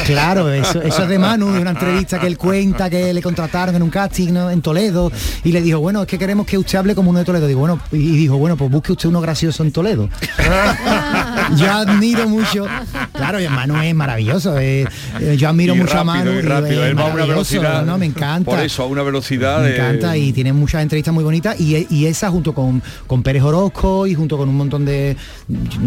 Claro, 0.07 0.51
eso, 0.53 0.83
eso 0.83 1.03
es 1.03 1.09
de 1.09 1.19
Manu, 1.19 1.53
de 1.53 1.61
una 1.61 1.71
entrevista 1.71 2.19
que 2.19 2.27
él 2.27 2.37
cuenta 2.39 2.89
que 2.91 3.13
le 3.13 3.23
contrataron 3.23 3.75
en 3.75 3.83
un 3.83 3.91
casting 3.91 4.33
¿no? 4.33 4.51
en 4.51 4.63
Toledo 4.63 5.11
y 5.45 5.53
le 5.53 5.61
dijo, 5.63 5.79
bueno, 5.81 6.03
es 6.03 6.09
que 6.09 6.19
queremos 6.19 6.47
que 6.47 6.59
usted 6.59 6.79
hable 6.79 6.95
como 6.95 7.11
uno 7.11 7.19
de 7.21 7.25
Toledo. 7.25 7.47
Digo, 7.47 7.61
bueno, 7.61 7.79
y 7.93 7.99
dijo, 8.17 8.37
bueno, 8.39 8.57
pues 8.57 8.71
busque 8.71 8.93
usted 8.93 9.09
uno 9.09 9.21
gracioso 9.21 9.63
en 9.63 9.73
Toledo. 9.73 10.09
yo 11.57 11.71
admiro 11.73 12.29
mucho, 12.29 12.67
claro, 13.13 13.41
y 13.41 13.49
Manu 13.49 13.77
es 13.83 13.95
maravilloso, 13.95 14.59
eh, 14.59 14.87
eh, 15.21 15.37
yo 15.39 15.49
admiro 15.49 15.75
Y 15.75 15.79
mucho 15.79 15.99
a 15.99 16.05
Manu. 16.05 16.33
y 16.33 16.41
rápido, 16.43 16.85
él 16.85 16.99
va 16.99 17.03
a 17.11 17.15
una 17.15 17.25
velocidad. 17.27 17.85
¿no? 17.85 17.99
Me 17.99 18.07
encanta. 18.07 18.51
Por 18.51 18.61
eso, 18.61 18.83
a 18.83 18.87
una 18.87 19.03
velocidad. 19.03 19.63
Me 19.63 19.69
de- 19.71 19.77
encanta 19.77 20.17
y 20.17 20.33
tiene 20.33 20.53
muchas 20.53 20.83
entrevistas 20.83 21.13
muy 21.15 21.25
bonitas 21.25 21.59
y, 21.61 21.87
y 21.91 22.07
esa 22.07 22.31
junto 22.31 22.53
con, 22.55 22.83
con 23.07 23.23
Pérez 23.23 23.43
Orozco 23.43 24.07
y 24.07 24.15
junto 24.15 24.37
con 24.37 24.49
un 24.49 24.57
montón 24.57 24.85
de, 24.85 25.17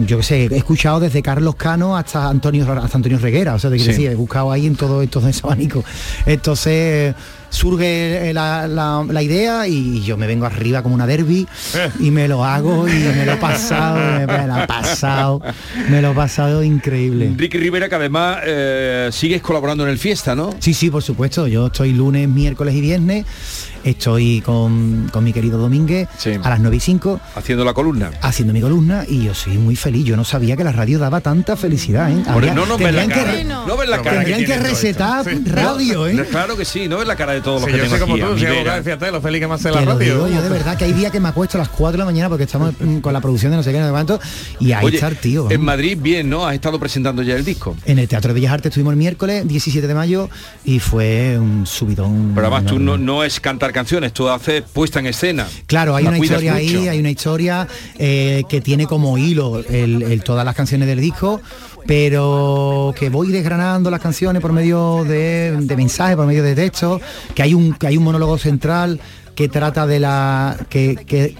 yo 0.05 0.17
qué 0.17 0.23
sé, 0.23 0.45
he 0.45 0.57
escuchado 0.57 0.99
desde 0.99 1.21
Carlos 1.21 1.55
Cano 1.55 1.95
hasta 1.97 2.27
Antonio 2.27 2.69
hasta 2.71 2.97
Antonio 2.97 3.17
Reguera, 3.19 3.55
o 3.55 3.59
sea, 3.59 3.69
te 3.69 3.77
quiero 3.77 3.91
Sí. 3.91 3.97
decir, 4.03 4.11
he 4.11 4.15
buscado 4.15 4.51
ahí 4.51 4.65
en 4.67 4.75
todo 4.75 5.01
estos 5.01 5.23
ese 5.25 5.41
abanico. 5.43 5.83
Entonces 6.25 7.13
surge 7.51 8.31
la, 8.33 8.67
la- 8.67 9.05
la 9.07 9.21
idea 9.21 9.67
y 9.67 10.01
yo 10.01 10.17
me 10.17 10.25
vengo 10.25 10.45
arriba 10.45 10.81
como 10.81 10.95
una 10.95 11.05
derby 11.05 11.47
y 11.99 12.09
me 12.09 12.27
lo 12.27 12.43
hago 12.43 12.87
y 12.87 12.91
me 12.93 13.25
lo 13.25 13.33
he 13.33 13.37
pasado, 13.37 13.97
me, 13.97 14.25
me 14.25 14.47
lo 14.47 14.63
he 14.63 14.67
pasado, 14.67 15.41
me 15.89 16.01
lo 16.01 16.11
he 16.11 16.15
pasado 16.15 16.63
increíble. 16.63 17.33
Ricky 17.37 17.57
Rivera, 17.59 17.87
que 17.89 17.95
además 17.95 18.39
eh, 18.45 19.09
sigues 19.11 19.41
colaborando 19.41 19.83
en 19.83 19.89
el 19.91 19.99
Fiesta, 19.99 20.35
¿no? 20.35 20.49
Sí, 20.59 20.73
sí, 20.73 20.89
por 20.89 21.03
supuesto. 21.03 21.45
Yo 21.47 21.67
estoy 21.67 21.93
lunes, 21.93 22.27
miércoles 22.27 22.73
y 22.73 22.81
viernes. 22.81 23.25
Estoy 23.83 24.41
con, 24.41 25.09
con 25.11 25.23
mi 25.23 25.33
querido 25.33 25.57
Domínguez 25.57 26.07
a 26.43 26.49
las 26.51 26.59
9 26.59 26.75
y 26.75 26.79
5 26.79 27.19
Haciendo 27.35 27.65
la 27.65 27.73
columna. 27.73 28.11
haciendo 28.21 28.53
mi 28.53 28.61
columna 28.61 29.05
y 29.07 29.23
yo 29.23 29.33
soy 29.33 29.57
muy 29.57 29.75
feliz. 29.75 30.05
Yo 30.05 30.15
no 30.15 30.23
sabía 30.23 30.55
que 30.55 30.63
la 30.63 30.71
radio 30.71 30.99
daba 30.99 31.19
tanta 31.19 31.57
felicidad. 31.57 32.11
¿eh? 32.11 32.23
Habría- 32.27 32.53
no 32.53 32.67
nos 32.67 32.77
ves 32.77 32.93
la 32.93 33.01
tendrían 33.01 33.25
cara. 33.25 33.37
que- 33.37 33.43
no 33.43 33.75
ves 33.77 33.89
la 33.89 34.01
cara 34.03 34.17
tendrían 34.23 34.45
que, 34.45 34.53
esto. 34.53 34.63
recetar 34.67 35.25
radio, 35.45 36.05
¿eh? 36.07 36.13
No, 36.13 36.23
Claro 36.25 36.55
que 36.55 36.63
sí, 36.63 36.87
no 36.87 36.97
ves 36.99 37.07
la 37.07 37.15
cara 37.15 37.33
de 37.33 37.40
todos 37.41 37.61
los 37.61 37.69
Sí, 37.69 37.75
que 37.75 37.83
yo 37.83 37.89
soy 37.89 37.99
como 37.99 38.13
aquí. 38.15 38.23
tú, 38.23 38.37
soy 38.37 38.45
abogado, 38.47 38.83
fíjate, 38.83 39.11
lo 39.11 39.21
feliz 39.21 39.39
que 39.41 39.47
me 39.47 39.53
hace 39.55 39.69
Te 39.69 39.75
la 39.75 39.81
radio. 39.85 40.13
digo 40.13 40.27
yo 40.27 40.41
de 40.41 40.49
verdad 40.49 40.77
que 40.77 40.85
hay 40.85 40.93
días 40.93 41.11
que 41.11 41.19
me 41.19 41.29
acuesto 41.29 41.57
a 41.57 41.59
las 41.59 41.69
4 41.69 41.91
de 41.93 41.97
la 41.99 42.05
mañana 42.05 42.29
porque 42.29 42.43
estamos 42.45 42.73
con 43.01 43.13
la 43.13 43.21
producción 43.21 43.51
de 43.51 43.57
no 43.57 43.63
sé 43.63 43.71
qué, 43.71 43.79
no 43.79 43.85
sé 43.85 43.91
cuánto 43.91 44.19
y 44.59 44.71
ahí 44.71 44.85
Oye, 44.85 44.95
está 44.95 45.07
el 45.07 45.17
tío. 45.17 45.49
en. 45.51 45.61
Madrid, 45.61 45.97
bien, 46.01 46.29
¿no? 46.29 46.45
Has 46.45 46.55
estado 46.55 46.79
presentando 46.79 47.21
ya 47.23 47.35
el 47.35 47.45
disco. 47.45 47.75
En 47.85 47.99
el 47.99 48.07
Teatro 48.07 48.29
de 48.29 48.33
Bellas 48.35 48.53
Artes 48.53 48.69
estuvimos 48.71 48.91
el 48.93 48.97
miércoles 48.97 49.47
17 49.47 49.87
de 49.87 49.93
mayo 49.93 50.29
y 50.65 50.79
fue 50.79 51.37
un 51.39 51.65
subidón. 51.67 52.31
Pero 52.35 52.47
además 52.47 52.65
tú 52.65 52.79
no, 52.79 52.97
no 52.97 53.23
es 53.23 53.39
cantar 53.39 53.71
canciones, 53.71 54.13
tú 54.13 54.27
haces 54.29 54.63
puesta 54.63 54.99
en 54.99 55.07
escena. 55.07 55.47
Claro, 55.67 55.95
hay 55.95 56.03
La 56.03 56.09
una 56.11 56.19
historia 56.19 56.55
ahí, 56.55 56.73
mucho. 56.75 56.91
hay 56.91 56.99
una 56.99 57.09
historia 57.09 57.67
eh, 57.97 58.43
que 58.49 58.61
tiene 58.61 58.85
como 58.87 59.17
hilo 59.17 59.59
el, 59.59 60.01
el- 60.03 60.23
todas 60.23 60.45
las 60.45 60.55
canciones 60.55 60.87
del 60.87 60.99
disco, 61.01 61.41
pero 61.85 62.93
que 62.97 63.09
voy 63.09 63.31
desgranando 63.31 63.89
las 63.91 63.99
canciones 64.01 64.41
por 64.41 64.53
medio 64.53 65.03
de, 65.03 65.55
de 65.59 65.75
mensajes, 65.77 66.15
por 66.15 66.25
medio 66.25 66.43
de 66.43 66.55
textos, 66.55 67.01
que 67.35 67.43
hay 67.43 67.53
un 67.53 67.73
que 67.73 67.87
hay 67.87 67.97
un 67.97 68.03
monólogo 68.03 68.37
central 68.37 68.99
que 69.35 69.47
trata 69.49 69.85
de 69.87 69.99
la 69.99 70.57
que, 70.69 70.95
que 71.05 71.35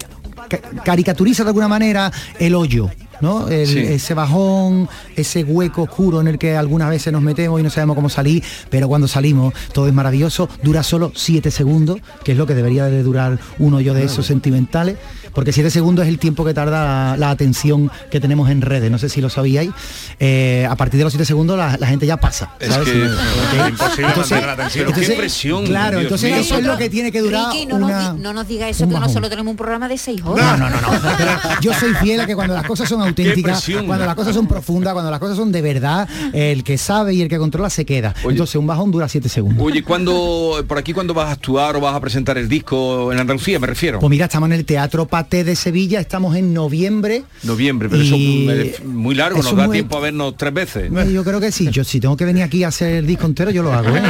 ca- 0.48 0.60
caricaturiza 0.84 1.42
de 1.44 1.48
alguna 1.50 1.68
manera 1.68 2.10
el 2.38 2.54
hoyo. 2.54 2.90
¿no? 3.20 3.46
El- 3.48 3.68
Sí. 3.68 3.78
Ese 3.78 4.14
bajón, 4.14 4.88
ese 5.14 5.44
hueco 5.44 5.82
oscuro 5.82 6.20
en 6.20 6.26
el 6.26 6.38
que 6.38 6.56
algunas 6.56 6.90
veces 6.90 7.12
nos 7.12 7.22
metemos 7.22 7.60
y 7.60 7.62
no 7.62 7.70
sabemos 7.70 7.94
cómo 7.94 8.08
salir, 8.08 8.42
pero 8.68 8.88
cuando 8.88 9.06
salimos 9.06 9.54
todo 9.72 9.86
es 9.86 9.94
maravilloso, 9.94 10.48
dura 10.64 10.82
solo 10.82 11.12
7 11.14 11.52
segundos, 11.52 12.00
que 12.24 12.32
es 12.32 12.38
lo 12.38 12.46
que 12.48 12.56
debería 12.56 12.86
de 12.86 13.02
durar 13.04 13.38
un 13.60 13.74
hoyo 13.74 13.94
de 13.94 14.02
esos 14.04 14.26
sentimentales, 14.26 14.96
porque 15.34 15.52
7 15.52 15.70
segundos 15.70 16.04
es 16.04 16.08
el 16.08 16.18
tiempo 16.18 16.44
que 16.44 16.54
tarda 16.54 16.84
la, 17.12 17.16
la 17.16 17.30
atención 17.30 17.90
que 18.10 18.20
tenemos 18.20 18.50
en 18.50 18.60
redes, 18.62 18.90
no 18.90 18.98
sé 18.98 19.08
si 19.08 19.20
lo 19.20 19.30
sabíais, 19.30 19.70
Eh, 20.18 20.66
a 20.68 20.76
partir 20.76 20.98
de 20.98 21.04
los 21.04 21.12
7 21.12 21.24
segundos 21.24 21.56
la, 21.58 21.76
la 21.78 21.86
gente 21.86 22.06
ya 22.06 22.16
pasa. 22.18 22.50
Es 22.60 22.68
¿sabes? 22.72 22.88
que- 22.88 23.02
Ok. 23.04 23.68
Imposible 23.70 24.08
mantener 24.16 24.46
la 24.46 24.52
atención. 24.52 24.92
Qué 24.92 25.08
presión, 25.16 25.66
Claro, 25.66 25.98
Dios 25.98 26.02
entonces 26.04 26.30
mío. 26.30 26.40
eso 26.40 26.58
es 26.58 26.64
lo 26.64 26.76
que 26.76 26.88
tiene 26.90 27.10
que 27.12 27.20
durar 27.20 27.52
Ricky, 27.52 27.66
no, 27.66 27.78
nos 27.78 27.90
una... 27.90 28.12
di- 28.12 28.20
no 28.20 28.32
nos 28.32 28.48
diga 28.48 28.68
eso, 28.68 28.88
que 28.88 28.94
nosotros 28.94 29.28
tenemos 29.30 29.50
un 29.50 29.56
programa 29.56 29.88
de 29.88 29.98
seis 29.98 30.20
horas. 30.24 30.58
No, 30.58 30.68
no, 30.68 30.80
no, 30.80 30.80
no. 30.80 31.60
Yo 31.60 31.72
soy 31.74 31.94
fiel 31.94 32.20
a 32.20 32.26
que 32.26 32.34
cuando 32.34 32.54
las 32.54 32.64
cosas 32.66 32.88
son 32.88 33.00
auténticas, 33.02 33.62
presión. 33.62 33.86
cuando 33.86 34.06
las 34.06 34.14
cosas 34.14 34.34
son 34.34 34.46
profundas, 34.46 34.92
cuando 34.92 35.10
las 35.10 35.20
cosas 35.20 35.36
son 35.36 35.50
de 35.52 35.62
verdad, 35.62 36.08
el 36.32 36.62
que 36.64 36.78
sabe 36.78 37.14
y 37.14 37.22
el 37.22 37.28
que 37.28 37.38
controla 37.38 37.70
se 37.70 37.84
queda. 37.84 38.14
Entonces 38.24 38.56
un 38.56 38.66
bajón 38.66 38.90
dura 38.90 39.08
7 39.08 39.28
segundos. 39.28 39.64
Oye, 39.64 39.82
¿cuándo, 39.82 40.64
por 40.68 40.78
aquí 40.78 40.92
cuándo 40.92 41.14
vas 41.14 41.28
a 41.28 41.32
actuar 41.32 41.76
o 41.76 41.80
vas 41.80 41.94
a 41.94 42.00
presentar 42.00 42.38
el 42.38 42.48
disco 42.48 43.12
en 43.12 43.18
Andalucía, 43.18 43.58
me 43.58 43.66
refiero? 43.66 43.98
Pues 44.00 44.10
mira, 44.10 44.24
estamos 44.26 44.46
en 44.48 44.52
el 44.54 44.64
Teatro 44.64 45.06
Paté 45.22 45.44
de 45.44 45.54
Sevilla, 45.54 46.00
estamos 46.00 46.34
en 46.34 46.52
noviembre. 46.52 47.22
Noviembre, 47.44 47.88
pero 47.88 48.02
Y- 48.02 48.48
eso 48.48 48.52
es 48.80 48.84
muy 48.84 49.14
largo, 49.14 49.38
eso 49.38 49.50
nos 49.50 49.58
da 49.58 49.66
muy- 49.66 49.76
tiempo 49.76 49.96
a 49.96 50.00
vernos 50.00 50.36
tres 50.36 50.52
veces. 50.52 50.90
Eh, 50.92 51.12
Yo 51.12 51.22
creo 51.22 51.38
que 51.40 51.52
sí, 51.52 51.68
yo 51.70 51.84
si 51.84 52.00
tengo 52.00 52.16
que 52.16 52.24
venir 52.24 52.42
aquí 52.42 52.64
a 52.64 52.68
hacer 52.68 52.96
el 52.96 53.06
disco 53.06 53.26
entero, 53.26 53.52
yo 53.52 53.62
lo 53.62 53.72
hago. 53.72 53.96
¿eh? 53.96 54.02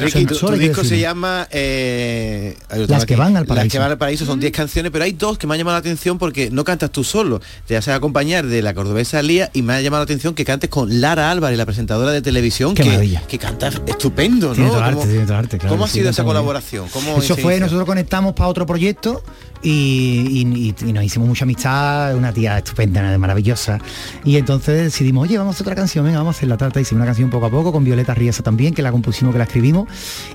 Ricky, 0.00 0.26
tu, 0.26 0.34
tu 0.36 0.50
disco 0.54 0.82
se 0.82 0.98
llama 0.98 1.46
eh, 1.52 2.56
Las 2.88 3.02
aquí. 3.04 3.14
que 3.14 3.16
van 3.16 3.28
al 3.28 3.32
Las 3.34 3.42
que 3.42 3.48
paraíso. 3.48 3.78
van 3.78 3.90
al 3.92 3.98
paraíso 3.98 4.26
son 4.26 4.40
10 4.40 4.50
canciones, 4.52 4.90
pero 4.90 5.04
hay 5.04 5.12
dos 5.12 5.38
que 5.38 5.46
me 5.46 5.54
han 5.54 5.58
llamado 5.58 5.76
la 5.76 5.78
atención 5.80 6.18
porque 6.18 6.50
no 6.50 6.64
cantas 6.64 6.90
tú 6.90 7.04
solo. 7.04 7.40
Te 7.68 7.76
haces 7.76 7.94
acompañar 7.94 8.44
de 8.44 8.60
la 8.60 8.74
cordobesa 8.74 9.22
Lía 9.22 9.50
y 9.54 9.62
me 9.62 9.74
ha 9.74 9.80
llamado 9.80 10.00
la 10.00 10.04
atención 10.04 10.34
que 10.34 10.44
cantes 10.44 10.68
con 10.70 11.00
Lara 11.00 11.30
Álvarez, 11.30 11.56
la 11.56 11.66
presentadora 11.66 12.10
de 12.10 12.20
televisión, 12.20 12.74
Qué 12.74 12.82
que, 12.82 12.88
maravilla. 12.88 13.22
que 13.28 13.38
canta 13.38 13.68
estupendo, 13.86 14.54
Tiene 14.54 14.70
¿no? 14.70 14.74
todo 14.74 14.82
arte, 14.82 14.94
¿Cómo, 14.96 15.06
tiene 15.08 15.24
todo 15.26 15.36
arte, 15.36 15.58
claro 15.58 15.72
cómo 15.74 15.84
ha 15.84 15.88
sido 15.88 16.10
esa 16.10 16.24
colaboración? 16.24 16.88
¿Cómo 16.92 17.18
Eso 17.22 17.34
fue, 17.36 17.52
inició? 17.54 17.60
nosotros 17.66 17.86
conectamos 17.86 18.34
para 18.34 18.48
otro 18.48 18.66
proyecto 18.66 19.22
y, 19.62 20.44
y- 20.46 20.74
y- 20.88 20.92
nos 20.92 21.04
hicimos 21.04 21.28
mucha 21.28 21.44
amistad, 21.44 22.14
una 22.16 22.32
tía 22.32 22.58
estupenda, 22.58 23.16
maravillosa. 23.18 23.78
Y 24.24 24.36
entonces 24.36 24.84
decidimos, 24.84 25.24
oye, 25.24 25.38
vamos 25.38 25.54
a 25.54 25.56
hacer 25.56 25.66
otra 25.66 25.74
canción, 25.76 26.04
venga, 26.04 26.18
vamos 26.18 26.36
a 26.36 26.38
hacer 26.38 26.48
la 26.48 26.56
trata. 26.56 26.80
Hicimos 26.80 26.98
una 27.00 27.06
canción 27.06 27.30
poco 27.30 27.46
a 27.46 27.50
poco 27.50 27.72
con 27.72 27.84
Violeta 27.84 28.14
Riesa 28.14 28.42
también, 28.42 28.74
que 28.74 28.82
la 28.82 28.90
compusimos, 28.92 29.32
que 29.32 29.38
la 29.38 29.44
escribimos. 29.44 29.88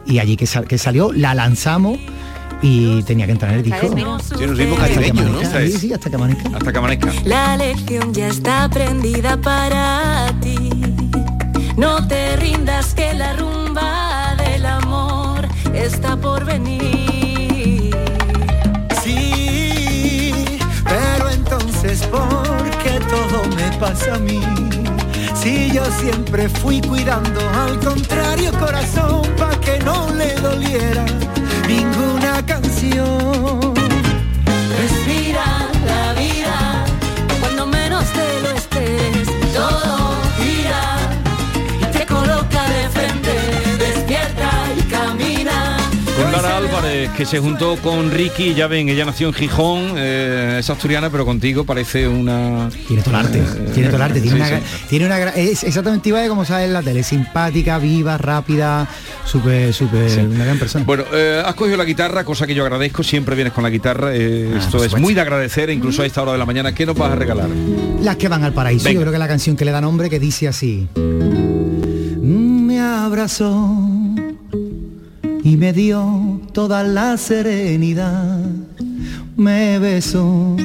Y 0.05 0.19
allí 0.19 0.35
que, 0.37 0.45
sal- 0.45 0.67
que 0.67 0.77
salió, 0.77 1.11
la 1.13 1.33
lanzamos 1.33 1.99
y 2.61 3.03
tenía 3.03 3.25
que 3.25 3.33
entrar 3.33 3.51
en 3.51 3.57
el 3.57 3.63
disco. 3.63 3.89
Tiene 4.37 4.51
un 4.51 4.57
ritmo 4.57 4.75
Hasta 4.75 4.87
que 4.87 4.93
caribeño, 4.95 5.23
¿no? 5.23 5.29
amanezca. 5.39 5.59
Sí, 5.65 5.71
sí, 5.73 5.93
hasta 5.93 6.09
que 6.09 6.15
amanezca. 6.15 6.49
Hasta 6.55 6.71
que 6.71 6.77
amanezca. 6.77 7.13
La 7.25 7.57
lección 7.57 8.13
ya 8.13 8.27
está 8.29 8.63
aprendida 8.65 9.35
para 9.37 10.33
ti. 10.41 10.57
No 11.75 12.07
te 12.07 12.35
rindas 12.37 12.93
que 12.93 13.13
la 13.15 13.33
rumba 13.33 14.35
del 14.37 14.65
amor 14.65 15.47
está 15.73 16.15
por 16.15 16.45
venir. 16.45 16.92
Pasa 23.79 24.15
a 24.15 24.19
mí? 24.19 24.41
Si 25.35 25.71
yo 25.71 25.83
siempre 25.99 26.49
fui 26.49 26.81
cuidando 26.81 27.39
al 27.49 27.79
contrario 27.79 28.51
corazón 28.59 29.21
pa' 29.37 29.59
que 29.59 29.79
no 29.79 30.09
le 30.11 30.33
doliera 30.35 31.05
ninguna 31.67 32.45
canción. 32.45 33.82
Lara 46.33 46.57
Álvarez, 46.57 47.11
que 47.11 47.27
se 47.27 47.37
juntó 47.37 47.77
con 47.77 48.09
Ricky, 48.09 48.55
ya 48.55 48.65
ven, 48.65 48.89
ella 48.89 49.05
nació 49.05 49.27
en 49.27 49.33
Gijón, 49.35 49.93
eh, 49.97 50.57
es 50.59 50.69
asturiana, 50.69 51.11
pero 51.11 51.25
contigo 51.25 51.63
parece 51.63 52.07
una... 52.07 52.69
Tiene 52.87 53.03
todo 53.03 53.19
el 53.19 53.25
arte, 53.27 53.37
Eh, 53.37 53.69
tiene 53.71 53.87
todo 53.89 53.97
el 53.97 54.01
arte, 54.01 54.19
tiene 54.19 54.37
sí, 54.37 54.51
una, 54.51 54.59
sí. 54.59 54.65
tiene 54.89 55.05
una 55.05 55.19
es 55.29 55.63
exactamente 55.63 56.09
igual 56.09 56.23
de 56.23 56.29
como 56.29 56.43
sale 56.43 56.65
en 56.65 56.73
la 56.73 56.81
tele, 56.81 57.03
simpática, 57.03 57.77
viva, 57.77 58.17
rápida, 58.17 58.87
súper, 59.25 59.71
súper, 59.75 60.25
una 60.25 60.43
gran 60.45 60.57
persona. 60.57 60.83
Bueno, 60.85 61.03
eh, 61.13 61.43
has 61.45 61.53
cogido 61.53 61.77
la 61.77 61.85
guitarra, 61.85 62.23
cosa 62.23 62.47
que 62.47 62.55
yo 62.55 62.63
agradezco, 62.63 63.03
siempre 63.03 63.35
vienes 63.35 63.53
con 63.53 63.63
la 63.63 63.69
guitarra, 63.69 64.07
Ah, 64.09 64.13
esto 64.57 64.83
es 64.83 64.97
muy 64.97 65.13
de 65.13 65.21
agradecer, 65.21 65.69
incluso 65.69 66.01
a 66.01 66.07
esta 66.07 66.23
hora 66.23 66.31
de 66.31 66.39
la 66.39 66.45
mañana. 66.47 66.73
¿Qué 66.73 66.85
nos 66.87 66.97
vas 66.97 67.11
a 67.11 67.15
regalar? 67.15 67.47
Las 68.01 68.15
que 68.17 68.27
van 68.27 68.43
al 68.43 68.53
paraíso, 68.53 68.85
Venga. 68.85 68.95
yo 68.95 69.01
creo 69.01 69.11
que 69.13 69.19
la 69.19 69.27
canción 69.27 69.55
que 69.55 69.65
le 69.65 69.71
da 69.71 69.81
nombre 69.81 70.09
que 70.09 70.19
dice 70.19 70.47
así. 70.47 70.87
Me 70.95 72.79
abrazó 72.79 73.77
y 75.43 75.57
me 75.57 75.73
dio 75.73 76.41
toda 76.53 76.83
la 76.83 77.17
serenidad. 77.17 78.39
Me 79.35 79.77
besó 79.79 80.55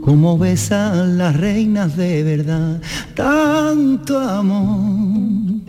como 0.00 0.38
besan 0.38 1.18
las 1.18 1.36
reinas 1.36 1.96
de 1.96 2.22
verdad. 2.22 2.80
Tanto 3.14 4.18
amor 4.18 5.60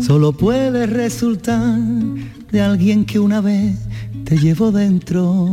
solo 0.00 0.32
puede 0.32 0.86
resultar 0.86 1.78
de 2.52 2.60
alguien 2.60 3.04
que 3.04 3.18
una 3.18 3.40
vez 3.40 3.76
te 4.24 4.38
llevó 4.38 4.70
dentro. 4.70 5.46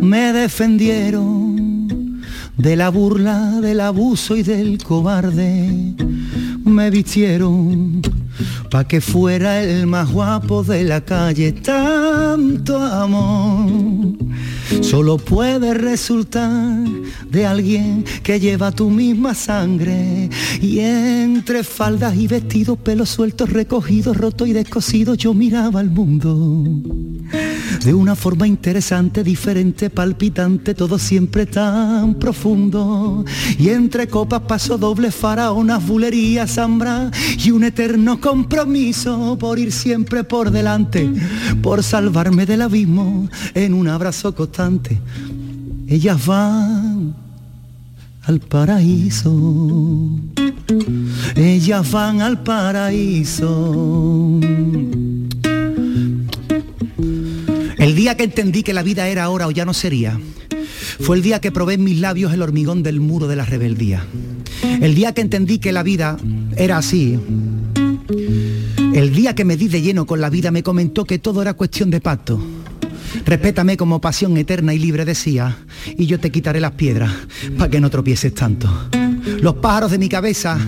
Me 0.00 0.32
defendieron 0.32 2.20
de 2.56 2.76
la 2.76 2.88
burla, 2.90 3.60
del 3.60 3.80
abuso 3.80 4.36
y 4.36 4.42
del 4.42 4.82
cobarde. 4.82 5.94
Me 6.64 6.90
vistieron 6.90 8.02
pa' 8.70 8.84
que 8.84 9.00
fuera 9.00 9.62
el 9.62 9.86
más 9.86 10.10
guapo 10.10 10.62
de 10.62 10.84
la 10.84 11.00
calle. 11.02 11.52
Tanto 11.52 12.78
amor 12.78 14.16
solo 14.80 15.18
puede 15.18 15.74
resultar 15.74 16.78
de 17.28 17.46
alguien 17.46 18.04
que 18.22 18.40
lleva 18.40 18.72
tu 18.72 18.90
misma 18.90 19.34
sangre. 19.34 20.30
Y 20.60 20.80
entre 20.80 21.64
faldas 21.64 22.16
y 22.16 22.26
vestidos, 22.26 22.78
pelos 22.78 23.10
sueltos, 23.10 23.50
recogidos, 23.50 24.16
rotos 24.16 24.48
y 24.48 24.52
descosidos, 24.52 25.18
yo 25.18 25.34
miraba 25.34 25.80
al 25.80 25.90
mundo 25.90 26.66
de 27.84 27.94
una 27.94 28.14
forma 28.14 28.46
interesante, 28.46 29.24
diferente, 29.24 29.90
palpitante, 29.90 30.74
todo 30.74 30.98
siempre 30.98 31.46
tan 31.46 32.14
profundo. 32.14 33.24
Y 33.58 33.70
entre 33.70 34.06
copas 34.06 34.42
paso 34.42 34.78
doble 34.78 35.10
faraonas, 35.10 35.84
bulerías, 35.86 36.54
zambra 36.54 37.10
y 37.38 37.50
un 37.50 37.64
eterno 37.64 38.20
compromiso 38.20 39.36
por 39.38 39.58
ir 39.58 39.72
siempre 39.72 40.24
por 40.24 40.50
delante, 40.50 41.10
por 41.62 41.82
salvarme 41.82 42.46
del 42.46 42.62
abismo 42.62 43.28
en 43.54 43.74
un 43.74 43.88
abrazo 43.88 44.34
Ellas 45.88 46.24
van 46.24 47.14
al 48.22 48.40
paraíso. 48.40 49.32
Ellas 51.34 51.90
van 51.90 52.20
al 52.20 52.42
paraíso. 52.42 54.40
El 57.78 57.96
día 57.96 58.16
que 58.16 58.24
entendí 58.24 58.62
que 58.62 58.72
la 58.72 58.84
vida 58.84 59.08
era 59.08 59.24
ahora 59.24 59.48
o 59.48 59.50
ya 59.50 59.64
no 59.64 59.74
sería, 59.74 60.20
fue 61.00 61.16
el 61.16 61.22
día 61.22 61.40
que 61.40 61.50
probé 61.50 61.74
en 61.74 61.82
mis 61.82 61.98
labios 61.98 62.32
el 62.32 62.42
hormigón 62.42 62.84
del 62.84 63.00
muro 63.00 63.26
de 63.26 63.34
la 63.34 63.44
rebeldía. 63.44 64.06
El 64.80 64.94
día 64.94 65.12
que 65.12 65.22
entendí 65.22 65.58
que 65.58 65.72
la 65.72 65.82
vida 65.82 66.16
era 66.56 66.78
así. 66.78 67.18
El 68.94 69.12
día 69.12 69.34
que 69.34 69.44
me 69.44 69.56
di 69.56 69.66
de 69.66 69.82
lleno 69.82 70.06
con 70.06 70.20
la 70.20 70.30
vida 70.30 70.52
me 70.52 70.62
comentó 70.62 71.04
que 71.04 71.18
todo 71.18 71.42
era 71.42 71.54
cuestión 71.54 71.90
de 71.90 72.00
pacto. 72.00 72.40
Respétame 73.24 73.76
como 73.76 74.00
pasión 74.00 74.36
eterna 74.36 74.74
y 74.74 74.78
libre 74.78 75.04
decía, 75.04 75.56
y 75.96 76.06
yo 76.06 76.18
te 76.20 76.30
quitaré 76.30 76.60
las 76.60 76.72
piedras 76.72 77.12
para 77.58 77.70
que 77.70 77.80
no 77.80 77.90
tropieces 77.90 78.34
tanto. 78.34 78.68
Los 79.40 79.54
pájaros 79.54 79.90
de 79.90 79.98
mi 79.98 80.08
cabeza 80.08 80.58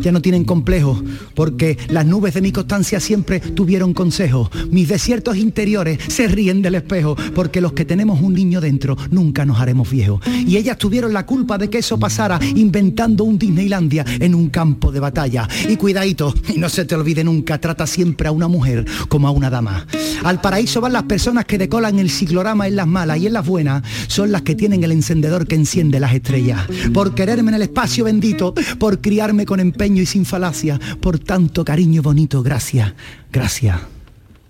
ya 0.00 0.12
no 0.12 0.22
tienen 0.22 0.44
complejo, 0.44 1.02
porque 1.34 1.78
las 1.88 2.06
nubes 2.06 2.34
de 2.34 2.42
mi 2.42 2.52
constancia 2.52 3.00
siempre 3.00 3.40
tuvieron 3.40 3.94
consejo. 3.94 4.50
Mis 4.70 4.88
desiertos 4.88 5.36
interiores 5.36 5.98
se 6.08 6.28
ríen 6.28 6.62
del 6.62 6.76
espejo, 6.76 7.16
porque 7.34 7.60
los 7.60 7.72
que 7.72 7.84
tenemos 7.84 8.20
un 8.20 8.34
niño 8.34 8.60
dentro 8.60 8.96
nunca 9.10 9.44
nos 9.44 9.60
haremos 9.60 9.90
viejos. 9.90 10.20
Y 10.46 10.56
ellas 10.56 10.78
tuvieron 10.78 11.12
la 11.12 11.26
culpa 11.26 11.58
de 11.58 11.70
que 11.70 11.78
eso 11.78 11.98
pasara, 11.98 12.40
inventando 12.56 13.24
un 13.24 13.38
Disneylandia 13.38 14.04
en 14.18 14.34
un 14.34 14.48
campo 14.48 14.92
de 14.92 15.00
batalla. 15.00 15.48
Y 15.68 15.76
cuidadito, 15.76 16.34
y 16.48 16.58
no 16.58 16.68
se 16.68 16.84
te 16.84 16.94
olvide 16.94 17.24
nunca, 17.24 17.60
trata 17.60 17.86
siempre 17.86 18.28
a 18.28 18.32
una 18.32 18.48
mujer 18.48 18.84
como 19.08 19.28
a 19.28 19.30
una 19.30 19.50
dama. 19.50 19.86
Al 20.24 20.40
paraíso 20.40 20.80
van 20.80 20.92
las 20.92 21.04
personas 21.04 21.44
que 21.44 21.58
decolan 21.58 21.98
el 21.98 22.10
ciclorama 22.10 22.66
en 22.66 22.76
las 22.76 22.86
malas 22.86 23.18
y 23.18 23.26
en 23.26 23.32
las 23.32 23.46
buenas 23.46 23.82
son 24.06 24.32
las 24.32 24.42
que 24.42 24.54
tienen 24.54 24.84
el 24.84 24.92
encendedor 24.92 25.46
que 25.46 25.54
enciende 25.54 26.00
las 26.00 26.14
estrellas. 26.14 26.60
Por 26.92 27.14
quererme 27.14 27.50
en 27.50 27.56
el 27.56 27.62
espacio 27.62 28.04
bendito, 28.04 28.54
por 28.78 29.00
criarme 29.00 29.46
con 29.46 29.60
empeño 29.60 29.89
y 29.96 30.06
sin 30.06 30.24
falacia, 30.24 30.78
por 31.00 31.18
tanto 31.18 31.64
cariño 31.64 32.02
bonito, 32.02 32.42
gracias, 32.42 32.92
gracias, 33.32 33.78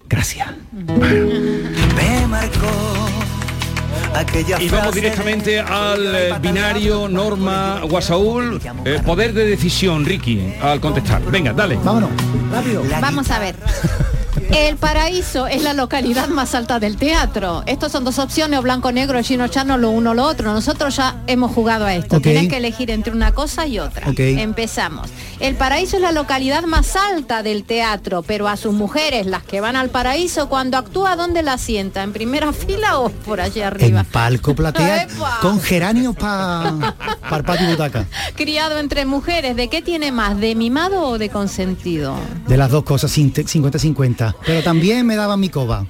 gracias. 0.09 0.49
Me 0.73 2.27
marcó 2.27 2.71
aquella 4.15 4.61
Y 4.63 4.69
vamos 4.69 4.95
directamente 4.95 5.61
al 5.61 6.15
eh, 6.15 6.35
binario 6.41 7.09
Norma 7.09 7.81
Guasaúl. 7.89 8.61
Eh, 8.85 9.01
poder 9.05 9.33
de 9.33 9.47
decisión, 9.47 10.05
Ricky, 10.05 10.55
al 10.63 10.81
contestar. 10.81 11.23
Venga, 11.31 11.53
dale. 11.53 11.77
Vámonos, 11.77 12.11
rápido. 12.51 12.83
Vamos 13.01 13.31
a 13.31 13.39
ver. 13.39 13.57
El 14.53 14.77
Paraíso 14.77 15.47
es 15.47 15.63
la 15.63 15.75
localidad 15.75 16.29
más 16.29 16.55
alta 16.55 16.81
del 16.81 16.97
teatro. 16.97 17.63
Estos 17.67 17.93
son 17.93 18.05
dos 18.05 18.19
opciones, 18.19 18.59
o 18.59 18.63
blanco-negro, 18.63 19.23
chino-chano, 19.23 19.79
lo 19.79 19.91
uno 19.91 20.11
o 20.11 20.15
lo 20.15 20.25
otro. 20.25 20.53
Nosotros 20.53 20.97
ya 20.97 21.17
hemos 21.29 21.53
jugado 21.53 21.87
a 21.87 21.95
esto. 21.95 22.17
Ok. 22.17 22.23
Tienes 22.25 22.49
que 22.49 22.57
elegir 22.57 22.91
entre 22.91 23.13
una 23.13 23.33
cosa 23.33 23.67
y 23.67 23.79
otra. 23.79 24.09
Empezamos. 24.17 25.09
El 25.39 25.55
Paraíso 25.55 25.97
es 25.97 26.03
la 26.03 26.13
localidad 26.13 26.65
más 26.65 26.97
alta 26.97 27.43
del 27.43 27.65
teatro, 27.65 28.23
pero 28.23 28.49
a 28.49 28.57
sus 28.57 28.75
mujeres, 28.75 29.27
las 29.27 29.43
que 29.45 29.61
van 29.61 29.77
al 29.77 29.89
Paraíso, 29.91 30.49
cuando 30.49 30.77
actúa, 30.79 31.17
¿dónde 31.17 31.43
la 31.43 31.57
sienta? 31.57 32.03
¿En 32.03 32.13
primera 32.13 32.53
fila 32.53 32.99
o 32.99 33.09
por 33.09 33.41
allá 33.41 33.69
arriba? 33.69 34.01
En 34.01 34.07
palco 34.07 34.55
platea 34.55 35.03
Epa. 35.05 35.39
con 35.41 35.61
geranios 35.61 36.17
para 36.17 36.83
pa 37.47 37.57
y 37.63 37.67
butaca. 37.71 38.05
Criado 38.35 38.79
entre 38.79 39.07
mujeres, 39.07 39.55
¿de 39.57 39.69
qué 39.69 39.81
tiene 39.81 40.11
más? 40.13 40.39
¿De 40.39 40.55
mimado 40.55 41.03
o 41.03 41.19
de 41.19 41.29
consentido? 41.29 42.17
De 42.49 42.57
las 42.57 42.71
dos 42.71 42.83
cosas, 42.85 43.17
50-50. 43.17 44.35
Pero 44.47 44.63
también 44.63 45.07
me 45.07 45.17
daban 45.17 45.41
mi 45.41 45.49
coba. 45.49 45.87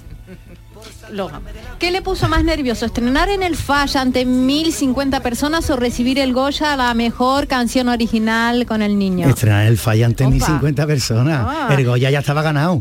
¿Qué 1.79 1.91
le 1.91 2.03
puso 2.03 2.29
más 2.29 2.45
nervioso? 2.45 2.87
¿Estrenar 2.87 3.29
en 3.31 3.43
el 3.43 3.57
Falla 3.57 4.01
ante 4.01 4.25
1050 4.25 5.21
personas 5.21 5.69
o 5.71 5.77
recibir 5.77 6.19
el 6.19 6.33
Goya 6.33 6.77
la 6.77 6.93
mejor 6.95 7.47
canción 7.47 7.89
original 7.89 8.67
con 8.67 8.83
el 8.83 8.99
niño? 8.99 9.29
Estrenar 9.29 9.67
el 9.67 9.79
fallante 9.79 10.25
en 10.25 10.35
Opa. 10.37 10.47
50 10.47 10.87
personas. 10.87 11.47
Ah. 11.49 11.75
El 11.77 11.85
Goya 11.87 12.11
ya 12.11 12.19
estaba 12.21 12.43
ganado. 12.43 12.81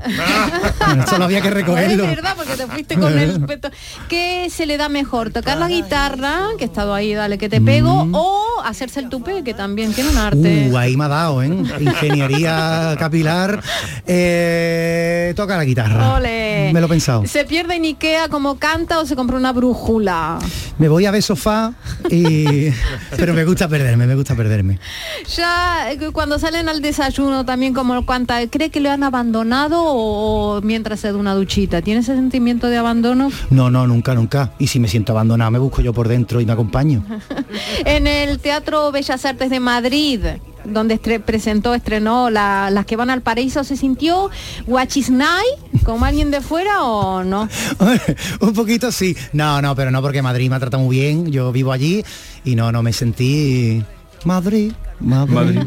Solo 1.10 1.26
había 1.26 1.42
que 1.42 1.50
recogerlo. 1.50 2.04
Es 2.04 2.10
verdad, 2.10 2.34
porque 2.36 2.56
te 2.56 2.68
fuiste 2.68 2.96
con 2.96 3.18
el 3.18 3.42
peto. 3.46 3.70
¿Qué 4.08 4.48
se 4.50 4.66
le 4.66 4.78
da 4.78 4.90
mejor? 4.90 5.32
¿Tocar 5.32 5.58
la 5.58 5.68
guitarra, 5.68 6.40
que 6.58 6.66
he 6.66 6.68
estado 6.68 6.94
ahí, 6.94 7.14
dale 7.14 7.38
que 7.38 7.50
te 7.50 7.62
pego, 7.62 8.08
o 8.12 8.62
hacerse 8.64 9.00
el 9.00 9.10
tupé, 9.10 9.44
que 9.44 9.54
también 9.54 9.94
tiene 9.94 10.10
un 10.10 10.18
arte? 10.18 10.70
Uh, 10.72 10.78
ahí 10.78 10.98
me 10.98 11.06
ha 11.06 11.10
dado, 11.10 11.42
¿eh? 11.42 11.48
Ingeniería 11.80 12.96
capilar. 13.00 13.62
Eh, 14.06 15.34
toca 15.36 15.58
la 15.58 15.64
guitarra. 15.64 16.16
Ole. 16.16 16.72
Me 16.74 16.80
lo 16.80 16.88
he 16.88 16.90
pensado. 16.90 17.26
¿Se 17.26 17.46
pierde 17.46 17.76
en 17.76 17.84
Ikea 17.84 18.19
como 18.28 18.58
canta 18.60 19.00
o 19.00 19.06
se 19.06 19.16
compra 19.16 19.38
una 19.38 19.54
brújula? 19.54 20.40
Me 20.78 20.90
voy 20.90 21.06
a 21.06 21.12
ver 21.12 21.24
sofá 21.24 21.74
y... 22.10 22.70
Pero 23.18 23.34
me 23.34 23.46
gusta 23.46 23.68
perderme, 23.68 24.06
me 24.08 24.16
gusta 24.16 24.36
perderme. 24.36 24.80
Ya 25.36 25.92
eh, 25.92 26.00
cuando 26.12 26.38
salen 26.40 26.68
al 26.70 26.82
desayuno 26.82 27.46
también 27.46 27.74
como 27.74 28.06
cuanta, 28.06 28.46
¿cree 28.48 28.70
que 28.70 28.80
lo 28.80 28.90
han 28.92 29.04
abandonado 29.04 29.82
o 29.84 30.62
mientras 30.62 31.00
se 31.00 31.12
da 31.12 31.18
una 31.18 31.34
duchita? 31.36 31.82
¿Tiene 31.82 32.02
ese 32.02 32.16
sentimiento 32.16 32.68
de 32.68 32.78
abandono? 32.78 33.32
No, 33.50 33.70
no, 33.72 33.88
nunca, 33.88 34.14
nunca. 34.16 34.52
Y 34.60 34.68
si 34.68 34.80
me 34.80 34.88
siento 34.88 35.14
abandonado, 35.14 35.52
me 35.52 35.60
busco 35.60 35.82
yo 35.82 35.94
por 35.94 36.08
dentro 36.08 36.42
y 36.42 36.46
me 36.46 36.54
acompaño. 36.54 37.04
En 37.86 38.08
el 38.08 38.40
Teatro 38.40 38.92
Bellas 38.92 39.26
Artes 39.26 39.50
de 39.50 39.60
Madrid, 39.60 40.22
donde 40.66 41.00
estre- 41.02 41.22
presentó, 41.22 41.74
estrenó 41.74 42.30
la- 42.30 42.70
las 42.72 42.86
que 42.86 42.96
van 42.96 43.10
al 43.10 43.22
paraíso, 43.22 43.64
¿se 43.64 43.78
sintió 43.78 44.30
guachisnay 44.68 45.46
como 45.90 46.06
alguien 46.06 46.30
de 46.32 46.42
fuera 46.42 46.84
o 46.84 47.24
no? 47.24 47.50
Un 48.40 48.54
poquito 48.54 48.92
sí. 48.92 49.18
No, 49.34 49.62
no, 49.62 49.76
pero 49.76 49.92
no 49.92 50.02
porque 50.02 50.22
Madrid 50.22 50.50
me 50.50 50.56
ha 50.56 50.60
tratado 50.60 50.84
muy 50.84 50.98
bien. 50.98 51.32
Yo 51.32 51.52
vivo 51.52 51.72
allí 51.72 52.04
y 52.46 52.56
no, 52.56 52.72
no 52.72 52.84
me 52.84 52.94
sentí 52.94 53.84
Madrid, 54.24 54.74
Madrid. 55.00 55.62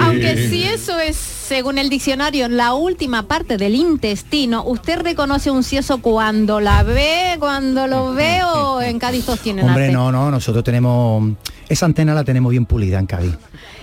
Aunque 0.00 0.48
si 0.48 0.64
eso 0.64 0.98
es, 0.98 1.16
según 1.16 1.78
el 1.78 1.90
diccionario, 1.90 2.48
la 2.48 2.74
última 2.74 3.24
parte 3.28 3.56
del 3.56 3.74
intestino, 3.74 4.64
¿usted 4.64 5.00
reconoce 5.00 5.50
un 5.50 5.62
cieso 5.62 5.98
cuando 5.98 6.60
la 6.60 6.82
ve, 6.82 7.36
cuando 7.38 7.86
lo 7.86 8.14
ve 8.14 8.40
o 8.44 8.80
en 8.80 8.98
Cádiz 8.98 9.26
todos 9.26 9.40
tienen 9.40 9.66
Hombre, 9.66 9.84
arte? 9.84 9.94
no, 9.94 10.10
no, 10.10 10.30
nosotros 10.30 10.64
tenemos 10.64 11.34
esa 11.68 11.86
antena 11.86 12.14
la 12.14 12.24
tenemos 12.24 12.50
bien 12.50 12.64
pulida 12.66 12.98
en 12.98 13.06
Cádiz. 13.06 13.34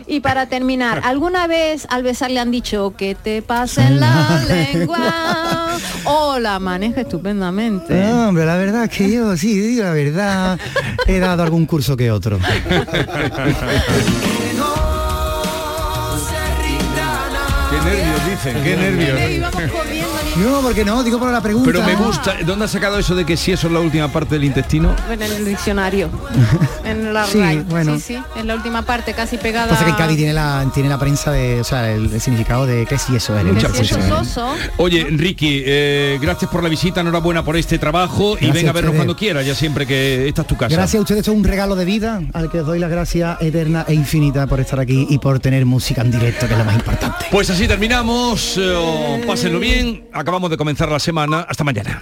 Y 0.07 0.19
para 0.19 0.47
terminar, 0.47 1.01
¿alguna 1.03 1.47
vez 1.47 1.87
al 1.89 2.03
besar 2.03 2.31
le 2.31 2.39
han 2.39 2.51
dicho 2.51 2.93
que 2.97 3.15
te 3.15 3.41
pasa 3.41 3.87
en 3.87 3.99
la 3.99 4.43
lengua? 4.47 5.77
O 6.05 6.39
la 6.39 6.59
maneja 6.59 7.01
estupendamente. 7.01 7.93
No, 7.93 8.29
hombre, 8.29 8.45
la 8.45 8.57
verdad 8.57 8.83
es 8.85 8.89
que 8.89 9.11
yo 9.11 9.35
sí, 9.37 9.59
digo 9.59 9.83
la 9.83 9.91
verdad, 9.91 10.59
he 11.07 11.19
dado 11.19 11.43
algún 11.43 11.65
curso 11.65 11.97
que 11.97 12.11
otro. 12.11 12.39
Qué 17.69 17.89
nervios 17.89 18.25
dicen, 18.29 18.63
qué 18.63 18.75
nervios. 18.77 20.02
No, 20.37 20.61
porque 20.61 20.83
no, 20.83 21.03
digo 21.03 21.19
por 21.19 21.31
la 21.31 21.41
pregunta. 21.41 21.71
Pero 21.71 21.83
me 21.83 21.95
gusta, 21.95 22.35
¿dónde 22.45 22.65
has 22.65 22.71
sacado 22.71 22.97
eso 22.97 23.13
de 23.15 23.23
que 23.25 23.37
si 23.37 23.51
eso 23.51 23.67
es 23.67 23.73
la 23.73 23.79
última 23.79 24.07
parte 24.07 24.35
del 24.35 24.43
intestino? 24.45 24.95
En 25.11 25.21
el 25.21 25.45
diccionario. 25.45 26.09
En 26.83 27.13
la 27.13 27.25
Sí, 27.25 27.39
bueno. 27.69 27.95
Sí, 27.95 28.01
sí, 28.01 28.17
en 28.35 28.45
la 28.45 28.55
última 28.55 28.81
parte, 28.81 29.13
casi 29.13 29.37
pegada. 29.37 29.69
Pasa 29.69 29.85
que 29.85 29.91
en 29.91 29.95
Cádiz 29.95 30.17
tiene 30.17 30.33
la, 30.33 30.69
tiene 30.73 30.89
la 30.89 30.99
prensa 30.99 31.31
de, 31.31 31.61
o 31.61 31.63
sea, 31.63 31.89
el, 31.91 32.13
el 32.13 32.19
significado 32.19 32.65
de 32.65 32.85
que 32.85 32.97
sí 32.97 33.15
eso 33.15 33.37
es. 33.39 33.45
Muchas 33.45 33.71
Que 33.71 33.77
si 33.79 33.83
eso 33.85 33.95
cosas. 33.95 34.21
es 34.21 34.37
oso. 34.37 34.53
Oye, 34.77 35.05
Ricky, 35.09 35.63
eh, 35.65 36.19
gracias 36.21 36.51
por 36.51 36.61
la 36.61 36.67
visita, 36.67 36.99
enhorabuena 36.99 37.43
por 37.43 37.55
este 37.55 37.79
trabajo 37.79 38.35
y 38.39 38.51
venga 38.51 38.67
a 38.67 38.71
a 38.71 38.73
vernos 38.73 38.95
cuando 38.95 39.15
quiera, 39.15 39.41
ya 39.43 39.55
siempre 39.55 39.87
que 39.87 40.27
esta 40.27 40.41
es 40.41 40.47
tu 40.47 40.57
casa. 40.57 40.75
Gracias 40.75 40.99
a 40.99 41.01
ustedes, 41.01 41.19
esto 41.21 41.31
es 41.31 41.37
un 41.37 41.43
regalo 41.45 41.75
de 41.75 41.85
vida 41.85 42.21
al 42.33 42.51
que 42.51 42.59
os 42.59 42.67
doy 42.67 42.79
las 42.79 42.91
gracias 42.91 43.41
eterna 43.41 43.85
e 43.87 43.93
infinita 43.93 44.45
por 44.45 44.59
estar 44.59 44.79
aquí 44.79 45.07
y 45.09 45.19
por 45.19 45.39
tener 45.39 45.65
música 45.65 46.01
en 46.01 46.11
directo, 46.11 46.47
que 46.47 46.53
es 46.53 46.59
lo 46.59 46.65
más 46.65 46.75
importante. 46.75 47.27
Pues 47.31 47.49
así 47.49 47.65
terminamos, 47.65 48.55
eh, 48.59 49.23
pásenlo 49.25 49.59
bien, 49.59 50.03
acabamos 50.23 50.49
de 50.49 50.57
comenzar 50.57 50.89
la 50.89 50.99
semana, 50.99 51.41
hasta 51.41 51.63
mañana. 51.63 52.01